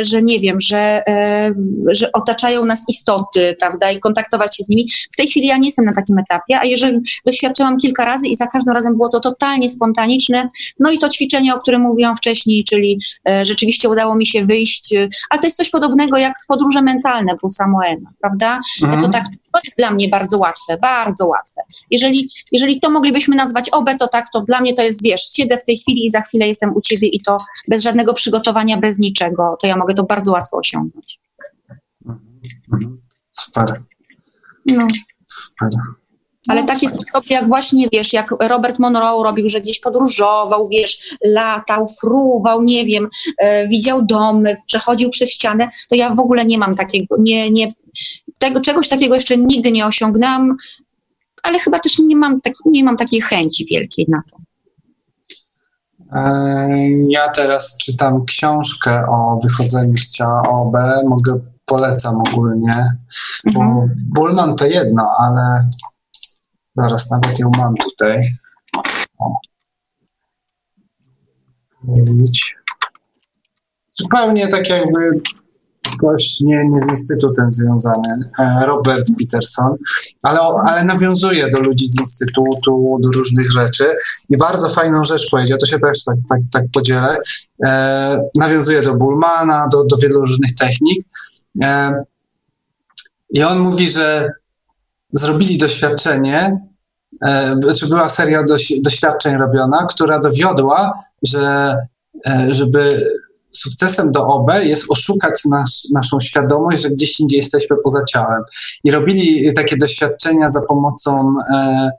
że 0.02 0.22
nie 0.22 0.40
wiem, 0.40 0.60
że, 0.60 1.08
e, 1.08 1.54
że 1.92 2.12
otaczają 2.12 2.66
nas 2.66 2.86
istoty, 2.90 3.56
prawda, 3.60 3.92
i 3.92 4.00
kontaktować 4.00 4.58
się 4.58 4.64
z 4.64 4.70
nimi. 4.70 4.90
W 5.12 5.16
tej 5.16 5.28
chwili 5.28 5.48
ja 5.48 5.58
nie 5.58 5.68
jestem 5.68 5.86
na 5.86 5.94
takim 5.94 6.18
etapie, 6.18 6.60
a 6.60 6.66
jeżeli 6.66 7.00
doświadczyłam 7.26 7.78
kilka 7.78 8.06
razy 8.06 8.28
i 8.28 8.36
za 8.36 8.48
każdym 8.48 8.74
razem 8.74 8.94
było 8.94 9.10
to 9.10 9.20
totalnie 9.20 9.70
spontaniczne, 9.70 10.50
no 10.80 10.92
i 10.92 10.98
to 10.98 11.10
ćwiczenie, 11.10 11.56
o 11.56 11.60
którym 11.60 11.82
mówiłam 11.82 12.16
wcześniej, 12.16 12.64
czyli 12.64 13.00
e, 13.30 13.46
rzeczywiście 13.46 13.90
udało 13.90 14.16
mi 14.16 14.26
się 14.26 14.46
wyjść, 14.46 14.96
ale 15.30 15.42
to 15.42 15.48
jest 15.48 15.58
coś 15.58 15.70
podobnego 15.70 16.18
jak 16.18 16.34
podróże 16.48 16.82
mentalne 16.82 17.34
Bruce'a 17.34 17.68
Moena, 17.68 18.10
prawda? 18.22 18.62
Mhm. 18.84 19.02
To 19.02 19.10
tak 19.10 19.24
dla 19.78 19.92
mnie 19.92 20.10
bardzo 20.10 20.38
łatwe, 20.38 20.78
bardzo 20.78 21.28
łatwe. 21.28 21.62
Jeżeli, 21.92 22.32
jeżeli 22.52 22.80
to 22.80 22.90
moglibyśmy 22.90 23.36
nazwać 23.36 23.70
obę, 23.70 23.96
to 23.96 24.08
tak, 24.08 24.26
to 24.34 24.42
dla 24.42 24.62
mnie 24.62 24.74
to 24.74 24.82
jest, 24.82 25.04
wiesz, 25.04 25.22
siedzę 25.34 25.58
w 25.58 25.64
tej 25.64 25.78
chwili 25.78 26.06
i 26.06 26.10
za 26.10 26.22
chwilę 26.22 26.48
jestem 26.48 26.76
u 26.76 26.82
ciebie 26.82 27.08
i 27.08 27.22
to 27.22 27.38
bez 27.68 27.82
żadnego 27.84 28.14
przygotowania, 28.14 28.78
bez 28.78 29.00
niczego, 29.00 29.58
to 29.62 29.68
ja 29.68 29.78
mogę 29.78 29.94
to 29.94 30.04
bardzo 30.04 30.32
łatwo 30.32 30.58
osiągnąć. 30.58 31.20
Super. 33.30 33.82
No. 34.66 34.88
Super. 35.26 35.70
Ale 36.48 36.64
takie 36.64 36.90
sposoby 36.90 37.26
jak 37.30 37.48
właśnie, 37.48 37.88
wiesz, 37.94 38.14
jak 38.14 38.34
Robert 38.40 38.80
Monroe 38.80 39.24
robił, 39.24 39.50
że 39.50 39.62
gdzieś 39.62 39.80
podróżował, 39.80 40.68
wiesz, 40.68 41.18
latał, 41.26 41.88
fruwał, 42.00 42.64
nie 42.64 42.86
wiem, 42.86 43.10
e, 43.38 43.68
widział 43.68 44.06
domy, 44.06 44.56
przechodził 44.66 45.10
przez 45.10 45.32
ścianę, 45.32 45.70
to 45.90 45.96
ja 45.96 46.16
w 46.16 46.20
ogóle 46.20 46.46
nie 46.46 46.58
mam 46.58 46.76
takiego, 46.76 47.16
nie, 47.20 47.52
nie, 47.52 47.68
tego, 48.40 48.62
czegoś 48.62 48.90
takiego 48.90 49.16
jeszcze 49.16 49.38
nigdy 49.38 49.72
nie 49.72 49.86
osiągnęłam, 49.86 50.58
ale 51.44 51.60
chyba 51.60 51.80
też 51.80 52.00
nie 52.00 52.16
mam, 52.16 52.42
tak, 52.42 52.54
nie 52.66 52.84
mam 52.84 52.98
takiej 52.98 53.22
chęci 53.22 53.66
wielkiej 53.72 54.06
na 54.10 54.22
to. 54.32 54.38
Ja 57.10 57.30
teraz 57.30 57.78
czytam 57.78 58.26
książkę 58.26 59.06
o 59.10 59.40
wychodzeniu 59.44 59.98
z 59.98 60.10
ciała 60.10 60.42
OB. 60.50 60.74
Mogę, 61.10 61.40
polecam 61.66 62.16
ogólnie, 62.16 62.98
bo 63.54 63.62
mhm. 63.62 63.96
Bullman 64.16 64.56
to 64.56 64.66
jedno, 64.66 65.12
ale 65.20 65.70
zaraz 66.76 67.12
nawet 67.12 67.40
ją 67.40 67.52
mam 67.58 67.76
tutaj. 67.76 68.22
O. 69.20 69.34
Zupełnie 73.92 74.48
tak 74.48 74.70
jakby 74.70 75.22
gość 75.98 76.42
nie, 76.42 76.70
nie 76.70 76.80
z 76.80 76.90
instytutem 76.90 77.52
związany, 77.52 78.32
e, 78.40 78.66
Robert 78.66 79.08
Peterson, 79.20 79.76
ale, 80.22 80.40
ale 80.40 80.84
nawiązuje 80.84 81.52
do 81.52 81.60
ludzi 81.60 81.88
z 81.88 82.00
instytutu, 82.00 82.98
do 83.00 83.12
różnych 83.12 83.52
rzeczy. 83.52 83.86
I 84.30 84.38
bardzo 84.38 84.70
fajną 84.70 85.04
rzecz 85.04 85.32
powiedział, 85.32 85.58
to 85.58 85.66
się 85.66 85.80
też 85.80 86.04
tak, 86.04 86.16
tak, 86.30 86.40
tak 86.54 86.64
podzielę, 86.74 87.18
e, 87.66 88.30
nawiązuje 88.36 88.82
do 88.82 88.96
Bullmana, 88.96 89.68
do, 89.72 89.84
do 89.84 89.98
wielu 89.98 90.20
różnych 90.20 90.56
technik. 90.56 91.08
E, 91.64 92.04
i 93.30 93.44
on 93.44 93.60
mówi, 93.60 93.90
że 93.90 94.32
zrobili 95.14 95.58
doświadczenie, 95.58 96.68
e, 97.26 97.74
czy 97.80 97.88
była 97.88 98.10
seria 98.10 98.44
doświadczeń 98.84 99.38
robiona, 99.38 99.86
która 99.86 100.20
dowiodła, 100.20 101.04
że 101.24 101.76
e, 102.30 102.48
żeby 102.54 103.10
sukcesem 103.68 104.12
do 104.12 104.28
OB 104.28 104.52
jest 104.64 104.92
oszukać 104.92 105.46
nas, 105.46 105.88
naszą 105.94 106.20
świadomość, 106.20 106.82
że 106.82 106.90
gdzieś 106.90 107.20
indziej 107.20 107.38
jesteśmy 107.38 107.76
poza 107.84 108.04
ciałem. 108.04 108.44
I 108.84 108.92
robili 108.92 109.54
takie 109.54 109.78
doświadczenia 109.78 110.50
za 110.50 110.62
pomocą 110.62 111.34
e, 111.54 111.92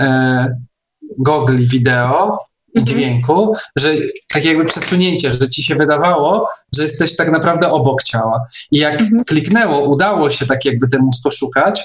e, 0.00 0.56
gogli 1.18 1.66
wideo 1.66 2.38
i 2.74 2.78
mhm. 2.78 2.86
dźwięku, 2.86 3.52
że 3.76 3.94
tak 4.28 4.44
jakby 4.44 4.64
przesunięcie, 4.64 5.30
że 5.30 5.48
ci 5.48 5.62
się 5.62 5.74
wydawało, 5.74 6.48
że 6.76 6.82
jesteś 6.82 7.16
tak 7.16 7.32
naprawdę 7.32 7.70
obok 7.70 8.02
ciała. 8.02 8.44
I 8.70 8.78
jak 8.78 9.00
mhm. 9.00 9.24
kliknęło, 9.24 9.80
udało 9.80 10.30
się 10.30 10.46
tak 10.46 10.64
jakby 10.64 10.88
ten 10.88 11.00
mózg 11.00 11.26
oszukać, 11.26 11.84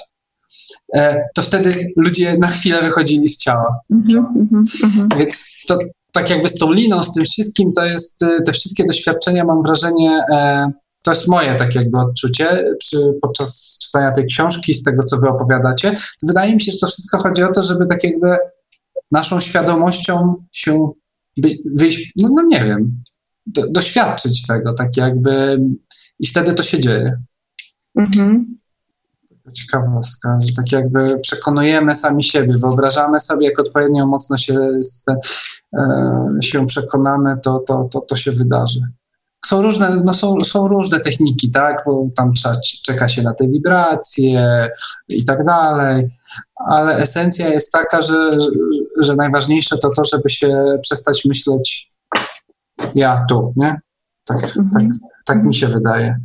e, 0.94 1.28
to 1.34 1.42
wtedy 1.42 1.74
ludzie 1.96 2.36
na 2.38 2.48
chwilę 2.48 2.82
wychodzili 2.82 3.28
z 3.28 3.38
ciała. 3.38 3.80
Mhm, 3.90 4.26
mhm, 4.36 4.64
mhm. 4.84 5.08
Więc 5.18 5.46
to, 5.68 5.78
tak 6.12 6.30
jakby 6.30 6.48
z 6.48 6.54
tą 6.54 6.72
liną, 6.72 7.02
z 7.02 7.12
tym 7.12 7.24
wszystkim, 7.24 7.72
to 7.72 7.86
jest, 7.86 8.22
y, 8.22 8.42
te 8.46 8.52
wszystkie 8.52 8.84
doświadczenia, 8.84 9.44
mam 9.44 9.62
wrażenie, 9.62 10.20
e, 10.32 10.70
to 11.04 11.10
jest 11.10 11.28
moje 11.28 11.54
tak 11.54 11.74
jakby 11.74 11.98
odczucie 11.98 12.64
przy, 12.78 12.96
podczas 13.22 13.78
czytania 13.82 14.12
tej 14.12 14.26
książki, 14.26 14.74
z 14.74 14.82
tego, 14.82 15.02
co 15.02 15.18
wy 15.18 15.28
opowiadacie. 15.28 15.94
Wydaje 16.22 16.54
mi 16.54 16.60
się, 16.60 16.72
że 16.72 16.78
to 16.78 16.86
wszystko 16.86 17.18
chodzi 17.18 17.42
o 17.42 17.50
to, 17.50 17.62
żeby 17.62 17.86
tak 17.86 18.04
jakby 18.04 18.36
naszą 19.12 19.40
świadomością 19.40 20.34
się 20.52 20.90
wyjść, 21.76 22.12
no, 22.16 22.28
no 22.36 22.42
nie 22.42 22.64
wiem, 22.64 23.02
do, 23.46 23.70
doświadczyć 23.70 24.46
tego, 24.46 24.74
tak 24.74 24.96
jakby 24.96 25.60
i 26.18 26.26
wtedy 26.26 26.54
to 26.54 26.62
się 26.62 26.80
dzieje. 26.80 27.12
Mhm. 27.96 28.56
Ciekawostka, 29.52 30.38
że 30.40 30.52
tak 30.52 30.72
jakby 30.72 31.18
przekonujemy 31.18 31.94
sami 31.94 32.24
siebie, 32.24 32.54
wyobrażamy 32.58 33.20
sobie, 33.20 33.46
jak 33.46 33.60
odpowiednio 33.60 34.06
mocno 34.06 34.36
się, 34.36 34.58
e, 35.78 35.82
się 36.42 36.66
przekonamy, 36.66 37.36
to, 37.44 37.58
to, 37.58 37.88
to, 37.92 38.00
to 38.00 38.16
się 38.16 38.32
wydarzy. 38.32 38.80
Są 39.44 39.62
różne, 39.62 40.02
no 40.04 40.14
są, 40.14 40.40
są 40.40 40.68
różne 40.68 41.00
techniki, 41.00 41.50
tak, 41.50 41.82
bo 41.86 42.08
tam 42.16 42.32
trzeba, 42.32 42.54
czeka 42.84 43.08
się 43.08 43.22
na 43.22 43.34
te 43.34 43.48
wibracje 43.48 44.68
i 45.08 45.24
tak 45.24 45.44
dalej, 45.44 46.08
ale 46.66 46.96
esencja 46.96 47.48
jest 47.48 47.72
taka, 47.72 48.02
że, 48.02 48.30
że 49.00 49.16
najważniejsze 49.16 49.78
to 49.78 49.90
to, 49.96 50.04
żeby 50.04 50.30
się 50.30 50.78
przestać 50.82 51.24
myśleć 51.24 51.92
ja 52.94 53.24
tu, 53.28 53.52
nie? 53.56 53.80
Tak, 54.24 54.42
mhm. 54.42 54.70
tak, 54.72 55.08
tak 55.24 55.44
mi 55.44 55.54
się 55.54 55.66
wydaje. 55.66 56.20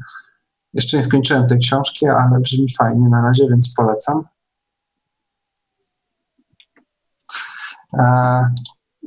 Jeszcze 0.73 0.97
nie 0.97 1.03
skończyłem 1.03 1.47
tej 1.47 1.59
książki, 1.59 2.07
ale 2.07 2.39
brzmi 2.39 2.73
fajnie 2.77 3.09
na 3.09 3.21
razie, 3.21 3.47
więc 3.49 3.73
polecam. 3.73 4.23
E, 7.93 8.03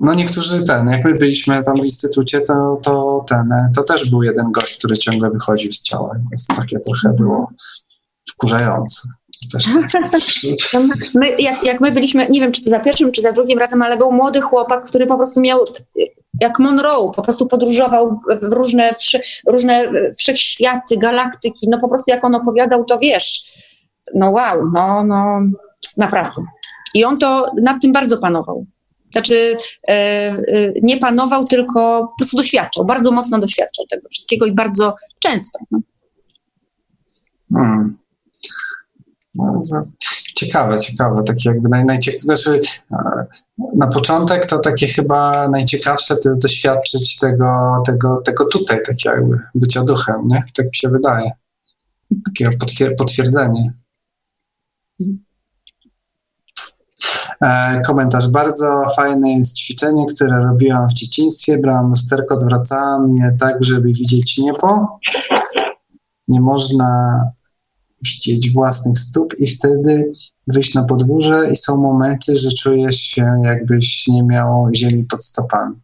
no 0.00 0.14
niektórzy 0.14 0.64
ten, 0.64 0.88
jak 0.88 1.04
my 1.04 1.14
byliśmy 1.14 1.62
tam 1.62 1.74
w 1.74 1.84
instytucie, 1.84 2.40
to, 2.40 2.80
to 2.82 3.24
ten, 3.28 3.48
to 3.74 3.82
też 3.82 4.10
był 4.10 4.22
jeden 4.22 4.52
gość, 4.52 4.78
który 4.78 4.98
ciągle 4.98 5.30
wychodził 5.30 5.72
z 5.72 5.82
ciała, 5.82 6.14
więc 6.14 6.46
takie 6.46 6.80
trochę 6.80 7.16
było 7.16 7.50
wkurzające. 8.28 9.08
My, 11.14 11.37
jak, 11.39 11.64
jak 11.64 11.80
my 11.80 11.93
byliśmy, 11.93 12.26
nie 12.30 12.41
wiem 12.41 12.53
czy 12.53 12.62
za 12.66 12.80
pierwszym, 12.80 13.12
czy 13.12 13.22
za 13.22 13.32
drugim 13.32 13.59
razem, 13.59 13.82
ale 13.82 13.97
był 13.97 14.12
młody 14.12 14.41
chłopak, 14.41 14.84
który 14.84 15.07
po 15.07 15.16
prostu 15.16 15.41
miał 15.41 15.64
jak 16.41 16.59
Monroe, 16.59 17.12
po 17.16 17.22
prostu 17.22 17.47
podróżował 17.47 18.20
w 18.43 18.53
różne, 18.53 18.91
różne 19.47 19.89
wszechświaty, 20.18 20.97
galaktyki, 20.97 21.68
no 21.68 21.78
po 21.78 21.89
prostu 21.89 22.11
jak 22.11 22.24
on 22.24 22.34
opowiadał, 22.34 22.84
to 22.84 22.99
wiesz, 22.99 23.43
no 24.14 24.30
wow, 24.30 24.70
no, 24.74 25.05
no 25.05 25.41
naprawdę. 25.97 26.43
I 26.95 27.05
on 27.05 27.18
to 27.18 27.53
nad 27.62 27.82
tym 27.82 27.93
bardzo 27.93 28.18
panował. 28.18 28.66
Znaczy 29.12 29.57
e, 29.89 29.93
e, 29.93 30.37
nie 30.82 30.97
panował, 30.97 31.47
tylko 31.47 32.01
po 32.01 32.12
prostu 32.18 32.37
doświadczał, 32.37 32.84
bardzo 32.84 33.12
mocno 33.12 33.39
doświadczał 33.39 33.87
tego 33.87 34.09
wszystkiego 34.09 34.47
i 34.47 34.53
bardzo 34.53 34.95
często. 35.18 35.59
No. 35.70 35.80
Hmm. 37.53 37.99
Ciekawe, 40.34 40.78
ciekawe, 40.78 41.22
takie 41.22 41.51
jakby 41.51 41.68
naj, 41.68 41.84
najciek- 41.84 42.20
znaczy, 42.20 42.61
na 43.76 43.87
początek 43.87 44.47
to 44.47 44.59
takie 44.59 44.87
chyba 44.87 45.49
najciekawsze 45.49 46.16
to 46.16 46.28
jest 46.28 46.43
doświadczyć 46.43 47.18
tego, 47.18 47.82
tego, 47.87 48.22
tego 48.24 48.45
tutaj, 48.45 48.78
tak 48.87 49.05
jakby 49.05 49.41
bycia 49.55 49.84
duchem, 49.84 50.28
nie? 50.28 50.45
Tak 50.57 50.66
mi 50.66 50.76
się 50.76 50.89
wydaje. 50.89 51.30
Takie 52.26 52.49
potwier- 52.59 52.95
potwierdzenie. 52.99 53.72
E, 57.41 57.80
komentarz. 57.80 58.28
Bardzo 58.28 58.82
fajne 58.97 59.32
jest 59.32 59.57
ćwiczenie, 59.59 60.07
które 60.07 60.39
robiłam 60.39 60.89
w 60.89 60.93
dzieciństwie. 60.93 61.59
Brałam 61.59 61.89
lusterko, 61.91 62.34
odwracałam 62.34 63.14
je 63.16 63.37
tak, 63.41 63.64
żeby 63.64 63.89
widzieć 63.89 64.39
niebo. 64.39 64.99
Nie 66.28 66.41
można 66.41 67.20
widzieć 68.05 68.53
własnych 68.53 68.99
stóp 68.99 69.34
i 69.38 69.47
wtedy 69.47 70.12
wyjść 70.47 70.74
na 70.74 70.84
podwórze 70.84 71.51
i 71.51 71.57
są 71.57 71.76
momenty, 71.76 72.36
że 72.36 72.51
czujesz 72.53 72.97
się 72.97 73.40
jakbyś 73.44 74.07
nie 74.09 74.22
miał 74.22 74.68
ziemi 74.74 75.05
pod 75.05 75.24
stopami. 75.24 75.74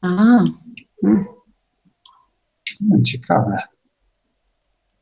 Aha. 0.00 0.44
Hmm. 1.02 1.24
Ciekawe. 3.06 3.56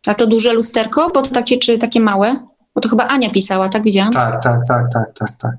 A 0.06 0.14
to 0.14 0.26
duże 0.26 0.52
lusterko? 0.52 1.10
Bo 1.14 1.22
to 1.22 1.30
takie, 1.30 1.58
czy 1.58 1.78
takie 1.78 2.00
małe? 2.00 2.46
Bo 2.74 2.80
to 2.80 2.88
chyba 2.88 3.08
Ania 3.08 3.30
pisała, 3.30 3.68
tak 3.68 3.82
widziałam? 3.82 4.12
Tak, 4.12 4.42
tak, 4.42 4.60
tak, 4.68 4.84
tak, 4.92 5.12
tak, 5.12 5.36
tak. 5.36 5.56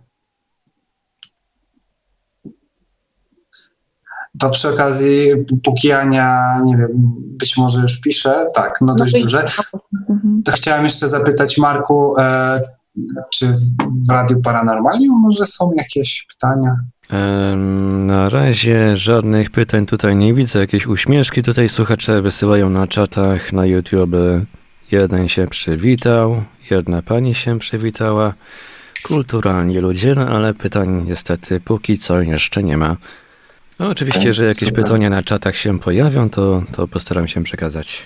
To 4.39 4.49
przy 4.49 4.69
okazji, 4.69 5.31
póki 5.63 5.91
Ania, 5.91 6.59
nie 6.65 6.77
wiem, 6.77 6.89
być 7.15 7.57
może 7.57 7.81
już 7.81 7.99
pisze, 7.99 8.45
tak, 8.55 8.73
no 8.81 8.95
dość 8.95 9.13
no 9.13 9.19
duże. 9.19 9.45
To 10.45 10.51
chciałem 10.51 10.83
jeszcze 10.83 11.09
zapytać 11.09 11.57
Marku, 11.57 12.19
e, 12.19 12.61
czy 13.29 13.55
w 14.07 14.11
Radiu 14.11 14.41
Paranormalium 14.41 15.21
może 15.21 15.45
są 15.45 15.71
jakieś 15.75 16.25
pytania? 16.29 16.75
Na 17.91 18.29
razie 18.29 18.97
żadnych 18.97 19.49
pytań 19.49 19.85
tutaj 19.85 20.15
nie 20.15 20.33
widzę. 20.33 20.59
Jakieś 20.59 20.87
uśmieszki 20.87 21.43
tutaj 21.43 21.69
słuchacze 21.69 22.21
wysyłają 22.21 22.69
na 22.69 22.87
czatach 22.87 23.53
na 23.53 23.65
YouTube. 23.65 24.15
Jeden 24.91 25.29
się 25.29 25.47
przywitał, 25.47 26.43
jedna 26.71 27.01
pani 27.01 27.35
się 27.35 27.59
przywitała. 27.59 28.33
Kulturalni 29.03 29.77
ludzie, 29.77 30.15
no 30.15 30.27
ale 30.27 30.53
pytań 30.53 31.05
niestety 31.07 31.59
póki 31.59 31.97
co 31.97 32.21
jeszcze 32.21 32.63
nie 32.63 32.77
ma. 32.77 32.97
No, 33.79 33.87
oczywiście, 33.87 34.33
że 34.33 34.45
jakieś 34.45 34.69
Super. 34.69 34.83
pytania 34.83 35.09
na 35.09 35.23
czatach 35.23 35.55
się 35.55 35.79
pojawią, 35.79 36.29
to, 36.29 36.63
to 36.71 36.87
postaram 36.87 37.27
się 37.27 37.43
przekazać. 37.43 38.01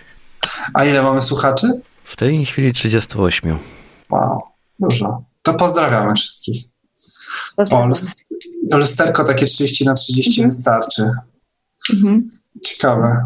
A 0.73 0.85
ile 0.85 1.03
mamy 1.03 1.21
słuchaczy? 1.21 1.67
W 2.05 2.15
tej 2.15 2.45
chwili 2.45 2.73
38. 2.73 3.57
Wow, 4.09 4.41
dużo. 4.79 5.23
To 5.41 5.53
pozdrawiamy 5.53 6.13
wszystkich. 6.13 6.63
O, 7.71 7.87
lusterko 8.77 9.23
takie 9.23 9.45
30 9.45 9.85
na 9.85 9.93
30 9.93 10.29
mhm. 10.29 10.49
wystarczy. 10.49 11.11
Mhm. 11.93 12.31
Ciekawe. 12.65 13.25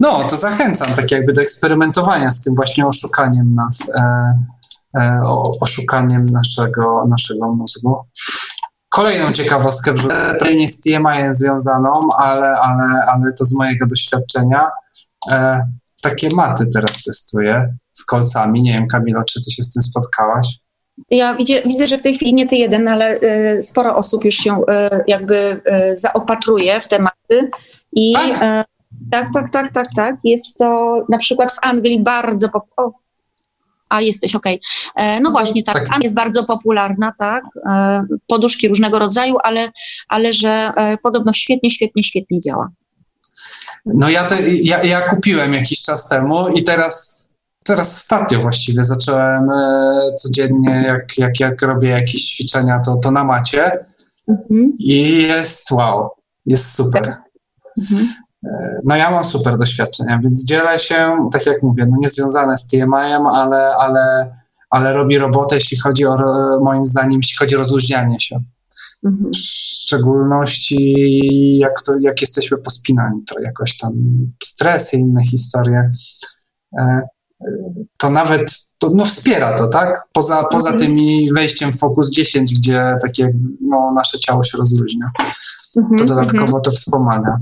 No, 0.00 0.22
to 0.28 0.36
zachęcam 0.36 0.94
tak 0.94 1.10
jakby 1.10 1.32
do 1.32 1.42
eksperymentowania 1.42 2.32
z 2.32 2.42
tym 2.42 2.54
właśnie 2.54 2.86
oszukaniem 2.86 3.54
nas, 3.54 3.92
e, 3.94 4.02
e, 4.96 5.20
oszukaniem 5.62 6.24
naszego, 6.24 7.06
naszego 7.08 7.54
mózgu. 7.54 7.96
Kolejną 8.88 9.32
ciekawostkę 9.32 9.92
wrzucę, 9.92 10.36
to 10.38 10.50
nie 10.50 10.68
z 10.68 10.80
TMI 10.80 11.34
związaną, 11.34 12.00
ale, 12.18 12.48
ale, 12.48 13.04
ale 13.06 13.32
to 13.32 13.44
z 13.44 13.52
mojego 13.52 13.86
doświadczenia. 13.86 14.66
E, 15.32 15.62
takie 16.00 16.28
maty 16.34 16.64
teraz 16.74 17.02
testuję 17.02 17.76
z 17.92 18.04
kolcami. 18.04 18.62
Nie 18.62 18.72
wiem, 18.72 18.86
Kamilo, 18.88 19.22
czy 19.24 19.40
ty 19.44 19.50
się 19.50 19.62
z 19.62 19.72
tym 19.72 19.82
spotkałaś? 19.82 20.46
Ja 21.10 21.34
widzę, 21.34 21.54
widzę 21.66 21.86
że 21.86 21.98
w 21.98 22.02
tej 22.02 22.14
chwili 22.14 22.34
nie 22.34 22.46
ty 22.46 22.56
jeden, 22.56 22.88
ale 22.88 23.20
y, 23.58 23.62
sporo 23.62 23.96
osób 23.96 24.24
już 24.24 24.34
się 24.34 24.56
y, 24.56 24.64
jakby 25.06 25.60
y, 25.92 25.96
zaopatruje 25.96 26.80
w 26.80 26.88
tematy. 26.88 27.50
I 27.92 28.12
tak? 28.12 28.38
tak, 29.10 29.26
tak, 29.34 29.50
tak, 29.50 29.72
tak, 29.72 29.86
tak. 29.96 30.16
Jest 30.24 30.58
to 30.58 30.98
na 31.08 31.18
przykład 31.18 31.52
w 31.52 31.58
Anglii 31.62 32.02
bardzo. 32.02 32.48
O, 32.76 32.92
a 33.88 34.00
jesteś, 34.00 34.34
okej. 34.34 34.60
Okay. 34.94 35.06
E, 35.06 35.20
no, 35.20 35.20
no 35.20 35.30
właśnie, 35.30 35.62
tak, 35.62 35.88
tak. 35.88 36.02
jest 36.02 36.14
bardzo 36.14 36.44
popularna, 36.44 37.12
tak, 37.18 37.44
e, 37.66 38.02
poduszki 38.26 38.68
różnego 38.68 38.98
rodzaju, 38.98 39.36
ale, 39.42 39.68
ale 40.08 40.32
że 40.32 40.72
e, 40.76 40.96
podobno 41.02 41.32
świetnie, 41.32 41.70
świetnie, 41.70 42.02
świetnie 42.02 42.40
działa. 42.40 42.68
No 43.86 44.08
ja, 44.08 44.24
te, 44.24 44.36
ja, 44.48 44.82
ja 44.82 45.08
kupiłem 45.08 45.54
jakiś 45.54 45.82
czas 45.82 46.08
temu 46.08 46.48
i 46.48 46.62
teraz, 46.62 47.24
teraz 47.64 47.94
ostatnio 47.94 48.40
właściwie 48.40 48.84
zacząłem 48.84 49.50
codziennie, 50.18 50.84
jak, 50.86 51.18
jak, 51.18 51.40
jak 51.40 51.62
robię 51.62 51.88
jakieś 51.88 52.24
ćwiczenia, 52.24 52.80
to, 52.84 52.96
to 52.96 53.10
na 53.10 53.24
macie 53.24 53.86
mhm. 54.28 54.72
i 54.78 55.22
jest 55.22 55.70
wow, 55.70 56.10
jest 56.46 56.74
super. 56.74 57.04
Tak. 57.04 57.22
Mhm. 57.78 58.08
No 58.84 58.96
ja 58.96 59.10
mam 59.10 59.24
super 59.24 59.58
doświadczenia, 59.58 60.20
więc 60.24 60.44
dzielę 60.44 60.78
się, 60.78 61.28
tak 61.32 61.46
jak 61.46 61.62
mówię, 61.62 61.86
no 61.90 61.96
niezwiązane 62.00 62.56
z 62.56 62.66
TMI-em, 62.66 63.26
ale, 63.26 63.76
ale, 63.76 64.34
ale 64.70 64.92
robi 64.92 65.18
robotę, 65.18 65.54
jeśli 65.54 65.78
chodzi 65.78 66.06
o, 66.06 66.16
moim 66.62 66.86
zdaniem, 66.86 67.20
jeśli 67.22 67.36
chodzi 67.36 67.54
o 67.54 67.58
rozluźnianie 67.58 68.20
się. 68.20 68.40
Mhm. 69.04 69.30
W 69.32 69.36
szczególności 69.36 70.94
jak, 71.58 71.82
to, 71.86 71.92
jak 72.00 72.20
jesteśmy 72.20 72.58
pospinani, 72.58 73.22
to 73.26 73.40
jakoś 73.40 73.76
tam 73.76 73.92
stresy, 74.44 74.96
inne 74.96 75.24
historie. 75.24 75.90
E, 76.78 77.02
to 77.96 78.10
nawet 78.10 78.70
to, 78.78 78.90
no 78.94 79.04
wspiera 79.04 79.54
to, 79.54 79.68
tak? 79.68 80.02
Poza, 80.12 80.44
poza 80.44 80.70
mhm. 80.70 80.86
tymi 80.86 81.32
wejściem 81.32 81.72
w 81.72 81.78
Focus 81.78 82.10
10, 82.10 82.54
gdzie 82.54 82.96
takie 83.02 83.32
no, 83.60 83.92
nasze 83.94 84.18
ciało 84.18 84.42
się 84.42 84.58
rozluźnia. 84.58 85.10
Mhm. 85.76 85.98
To 85.98 86.04
dodatkowo 86.04 86.44
mhm. 86.44 86.62
to 86.62 86.70
wspomaga. 86.70 87.40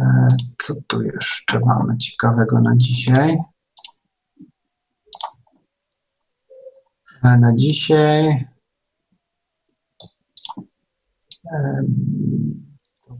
E, 0.00 0.28
co 0.58 0.74
tu 0.86 1.02
jeszcze 1.02 1.60
mamy 1.66 1.96
ciekawego 1.96 2.60
na 2.60 2.72
dzisiaj? 2.76 3.38
E, 7.24 7.38
na 7.38 7.52
dzisiaj 7.56 8.46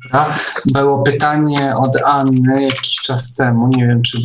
Dobra. 0.05 0.35
Było 0.73 1.03
pytanie 1.03 1.75
od 1.77 1.97
Anny 2.05 2.63
jakiś 2.63 2.97
czas 2.97 3.35
temu, 3.35 3.69
nie 3.77 3.87
wiem 3.87 4.03
czy 4.03 4.19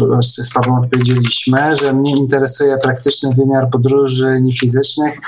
z 0.44 0.54
Pawłem 0.54 0.84
odpowiedzieliśmy, 0.84 1.76
że 1.76 1.94
mnie 1.94 2.12
interesuje 2.12 2.78
praktyczny 2.78 3.30
wymiar 3.36 3.70
podróży 3.70 4.40
niefizycznych, 4.42 5.20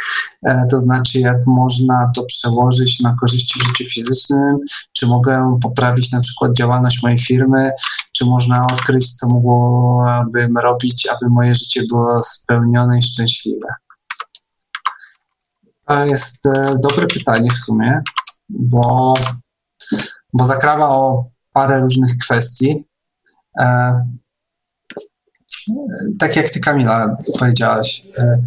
e, 0.44 0.66
to 0.72 0.80
znaczy 0.80 1.20
jak 1.20 1.38
można 1.48 2.12
to 2.16 2.26
przełożyć 2.26 3.00
na 3.00 3.16
korzyści 3.20 3.60
w 3.60 3.68
życiu 3.68 3.84
fizycznym, 3.86 4.58
czy 4.94 5.08
mogę 5.08 5.60
poprawić 5.62 6.12
na 6.12 6.20
przykład 6.20 6.52
działalność 6.58 7.04
mojej 7.04 7.18
firmy, 7.18 7.72
czy 8.12 8.26
można 8.26 8.68
odkryć, 8.68 9.14
co 9.14 9.28
mogłabym 9.28 10.58
robić, 10.58 11.08
aby 11.08 11.30
moje 11.30 11.56
życie 11.56 11.82
było 11.90 12.24
spełnione 12.24 13.00
i 13.00 13.02
szczęśliwe. 13.02 13.68
To 15.88 16.06
jest 16.06 16.46
e, 16.46 16.76
dobre 16.84 17.08
pytanie 17.08 17.50
w 17.52 17.58
sumie, 17.58 18.02
bo 18.50 19.14
bo 20.34 20.46
zakrawa 20.46 20.90
o 20.90 21.26
parę 21.54 21.80
różnych 21.80 22.18
kwestii. 22.18 22.86
E, 23.60 23.94
tak 26.20 26.36
jak 26.36 26.50
ty, 26.50 26.60
Kamila, 26.60 27.16
powiedziałaś, 27.40 28.04
e, 28.18 28.44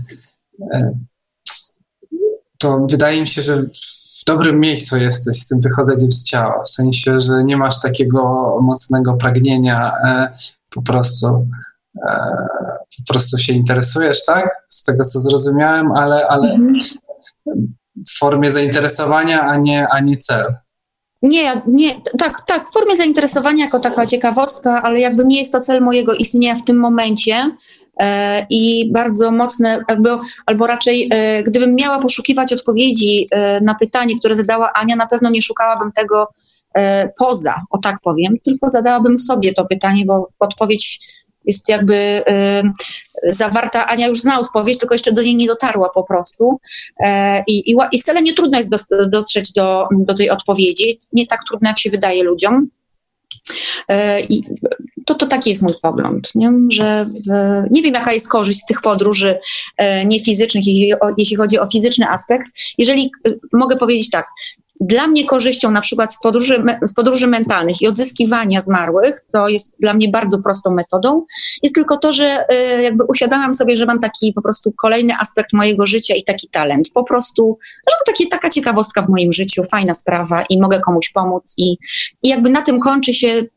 e, 0.73 0.99
to 2.59 2.87
wydaje 2.91 3.21
mi 3.21 3.27
się, 3.27 3.43
że 3.43 3.63
w 3.63 4.25
dobrym 4.27 4.61
miejscu 4.61 4.97
jesteś 4.97 5.43
z 5.43 5.49
tym 5.49 5.61
wychodzeniem 5.61 6.13
z 6.13 6.25
ciała. 6.25 6.63
W 6.63 6.69
sensie, 6.69 7.21
że 7.21 7.45
nie 7.45 7.57
masz 7.57 7.81
takiego 7.81 8.23
mocnego 8.63 9.15
pragnienia 9.15 9.93
e, 10.05 10.35
po 10.71 10.83
prostu. 10.83 11.49
E, 12.09 12.47
po 12.99 13.13
prostu 13.13 13.39
się 13.39 13.53
interesujesz, 13.53 14.25
tak? 14.25 14.65
Z 14.69 14.85
tego 14.85 15.05
co 15.05 15.21
zrozumiałem, 15.21 15.93
ale, 15.93 16.29
ale 16.29 16.53
mhm. 16.53 16.75
W 18.09 18.19
formie 18.19 18.51
zainteresowania, 18.51 19.43
a 19.43 19.57
nie, 19.57 19.87
a 19.93 20.01
nie 20.01 20.17
cel. 20.17 20.55
Nie, 21.23 21.63
nie, 21.67 22.01
tak, 22.19 22.41
tak, 22.47 22.69
w 22.69 22.73
formie 22.73 22.97
zainteresowania 22.97 23.65
jako 23.65 23.81
taka 23.81 24.07
ciekawostka, 24.07 24.83
ale 24.83 25.01
jakby 25.01 25.25
nie 25.25 25.39
jest 25.39 25.53
to 25.53 25.61
cel 25.61 25.83
mojego 25.83 26.15
istnienia 26.15 26.55
w 26.55 26.65
tym 26.65 26.77
momencie 26.77 27.51
e, 28.01 28.47
i 28.51 28.93
bardzo 28.93 29.31
mocne, 29.31 29.85
albo, 29.89 30.21
albo 30.47 30.67
raczej 30.67 31.09
e, 31.11 31.43
gdybym 31.43 31.75
miała 31.75 31.99
poszukiwać 31.99 32.53
odpowiedzi 32.53 33.29
e, 33.31 33.61
na 33.61 33.75
pytanie, 33.75 34.19
które 34.19 34.37
zadała 34.37 34.73
Ania, 34.73 34.97
na 34.97 35.07
pewno 35.07 35.31
nie 35.31 35.43
szukałabym 35.43 35.93
tego 35.93 36.29
e, 36.75 37.09
poza, 37.19 37.55
o 37.71 37.79
tak 37.79 37.97
powiem, 38.03 38.35
tylko 38.45 38.69
zadałabym 38.69 39.19
sobie 39.19 39.53
to 39.53 39.65
pytanie, 39.65 40.05
bo 40.05 40.27
odpowiedź 40.39 41.01
jest 41.47 41.69
jakby 41.69 41.95
y, 41.95 43.33
zawarta, 43.33 43.87
Ania 43.87 44.07
już 44.09 44.21
zna 44.21 44.41
odpowiedź, 44.41 44.79
tylko 44.79 44.95
jeszcze 44.95 45.13
do 45.13 45.23
niej 45.23 45.37
nie 45.37 45.47
dotarła 45.47 45.89
po 45.95 46.05
prostu. 46.05 46.59
E, 47.01 47.43
I, 47.47 47.71
i, 47.71 47.77
i 47.93 47.99
wcale 47.99 48.23
nie 48.23 48.35
trudno 48.35 48.59
jest 48.59 48.71
do, 48.71 49.07
dotrzeć 49.09 49.53
do, 49.53 49.89
do 49.91 50.15
tej 50.15 50.31
odpowiedzi, 50.31 50.99
nie 51.13 51.27
tak 51.27 51.41
trudno, 51.49 51.69
jak 51.69 51.79
się 51.79 51.91
wydaje 51.91 52.23
ludziom. 52.23 52.69
E, 53.89 54.21
I 54.21 54.45
to, 55.07 55.15
to 55.15 55.27
taki 55.27 55.51
jest 55.51 55.63
mój 55.63 55.75
pogląd, 55.83 56.31
nie? 56.35 56.53
że 56.69 57.05
w, 57.05 57.29
nie 57.71 57.83
wiem, 57.83 57.95
jaka 57.95 58.13
jest 58.13 58.29
korzyść 58.29 58.61
z 58.61 58.67
tych 58.67 58.81
podróży 58.81 59.39
e, 59.77 60.07
niefizycznych, 60.07 60.67
jeśli, 60.67 60.93
jeśli 61.17 61.37
chodzi 61.37 61.59
o 61.59 61.67
fizyczny 61.67 62.09
aspekt. 62.09 62.47
Jeżeli 62.79 63.11
e, 63.29 63.31
mogę 63.53 63.77
powiedzieć 63.77 64.11
tak, 64.11 64.27
dla 64.81 65.07
mnie 65.07 65.25
korzyścią 65.25 65.71
na 65.71 65.81
przykład 65.81 66.15
z 66.15 66.21
podróży, 66.21 66.65
z 66.83 66.95
podróży 66.95 67.27
mentalnych 67.27 67.83
i 67.83 67.89
odzyskiwania 67.89 68.61
zmarłych, 68.61 69.21
co 69.27 69.49
jest 69.49 69.77
dla 69.81 69.95
mnie 69.95 70.09
bardzo 70.09 70.39
prostą 70.39 70.71
metodą, 70.71 71.25
jest 71.63 71.75
tylko 71.75 71.99
to, 71.99 72.13
że 72.13 72.47
y, 72.79 72.83
jakby 72.83 73.05
usiadałam 73.05 73.55
sobie, 73.55 73.77
że 73.77 73.87
mam 73.87 74.01
taki 74.01 74.33
po 74.33 74.43
prostu 74.43 74.73
kolejny 74.73 75.15
aspekt 75.21 75.53
mojego 75.53 75.87
życia 75.87 76.15
i 76.15 76.25
taki 76.25 76.49
talent. 76.49 76.91
Po 76.95 77.05
prostu, 77.05 77.59
że 77.63 77.97
to 77.99 78.13
takie, 78.13 78.27
taka 78.27 78.51
ciekawostka 78.51 79.03
w 79.03 79.09
moim 79.09 79.33
życiu, 79.33 79.63
fajna 79.71 79.95
sprawa 79.95 80.45
i 80.51 80.61
mogę 80.61 80.81
komuś 80.81 81.11
pomóc 81.11 81.55
i, 81.59 81.77
i 82.23 82.29
jakby 82.29 82.51
na 82.51 82.63
tym 82.63 82.81
kończy 82.81 83.15
się 83.15 83.29
y, 83.29 83.49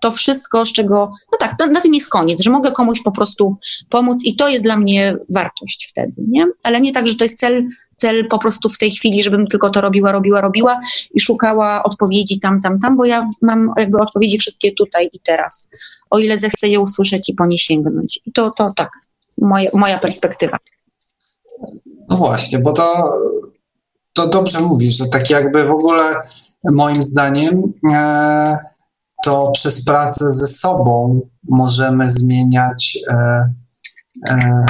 to 0.00 0.10
wszystko, 0.10 0.64
z 0.64 0.72
czego, 0.72 1.12
no 1.32 1.38
tak, 1.38 1.58
na, 1.58 1.66
na, 1.66 1.80
tym 1.80 1.94
jest 1.94 2.08
koniec, 2.08 2.40
że 2.40 2.50
mogę 2.50 2.72
komuś 2.72 3.02
po 3.02 3.12
prostu 3.12 3.56
pomóc 3.88 4.24
i 4.24 4.36
to 4.36 4.48
jest 4.48 4.64
dla 4.64 4.76
mnie 4.76 5.16
wartość 5.34 5.86
wtedy, 5.90 6.22
nie? 6.28 6.46
Ale 6.62 6.80
nie 6.80 6.92
tak, 6.92 7.06
że 7.06 7.14
to 7.14 7.24
jest 7.24 7.38
cel 7.38 7.68
cel 8.00 8.28
po 8.28 8.38
prostu 8.38 8.68
w 8.68 8.78
tej 8.78 8.90
chwili, 8.90 9.22
żebym 9.22 9.46
tylko 9.46 9.70
to 9.70 9.80
robiła, 9.80 10.12
robiła, 10.12 10.40
robiła 10.40 10.80
i 11.14 11.20
szukała 11.20 11.82
odpowiedzi 11.82 12.40
tam, 12.40 12.60
tam, 12.60 12.78
tam, 12.78 12.96
bo 12.96 13.04
ja 13.04 13.22
mam 13.42 13.72
jakby 13.76 13.98
odpowiedzi 13.98 14.38
wszystkie 14.38 14.72
tutaj 14.72 15.10
i 15.12 15.20
teraz, 15.20 15.70
o 16.10 16.18
ile 16.18 16.38
zechcę 16.38 16.68
je 16.68 16.80
usłyszeć 16.80 17.28
i 17.28 17.34
po 17.34 17.46
nie 17.46 17.58
sięgnąć. 17.58 18.20
I 18.26 18.32
to, 18.32 18.50
to 18.50 18.72
tak, 18.76 18.90
moja, 19.38 19.70
moja 19.74 19.98
perspektywa. 19.98 20.56
No 22.08 22.16
właśnie, 22.16 22.58
bo 22.58 22.72
to, 22.72 23.12
to 24.12 24.28
dobrze 24.28 24.60
mówisz, 24.60 24.96
że 24.96 25.06
tak 25.06 25.30
jakby 25.30 25.64
w 25.64 25.70
ogóle 25.70 26.14
moim 26.72 27.02
zdaniem 27.02 27.72
e, 27.94 28.58
to 29.24 29.50
przez 29.50 29.84
pracę 29.84 30.30
ze 30.30 30.46
sobą 30.46 31.20
możemy 31.48 32.10
zmieniać 32.10 32.98
e, 33.08 33.14
e, 34.30 34.64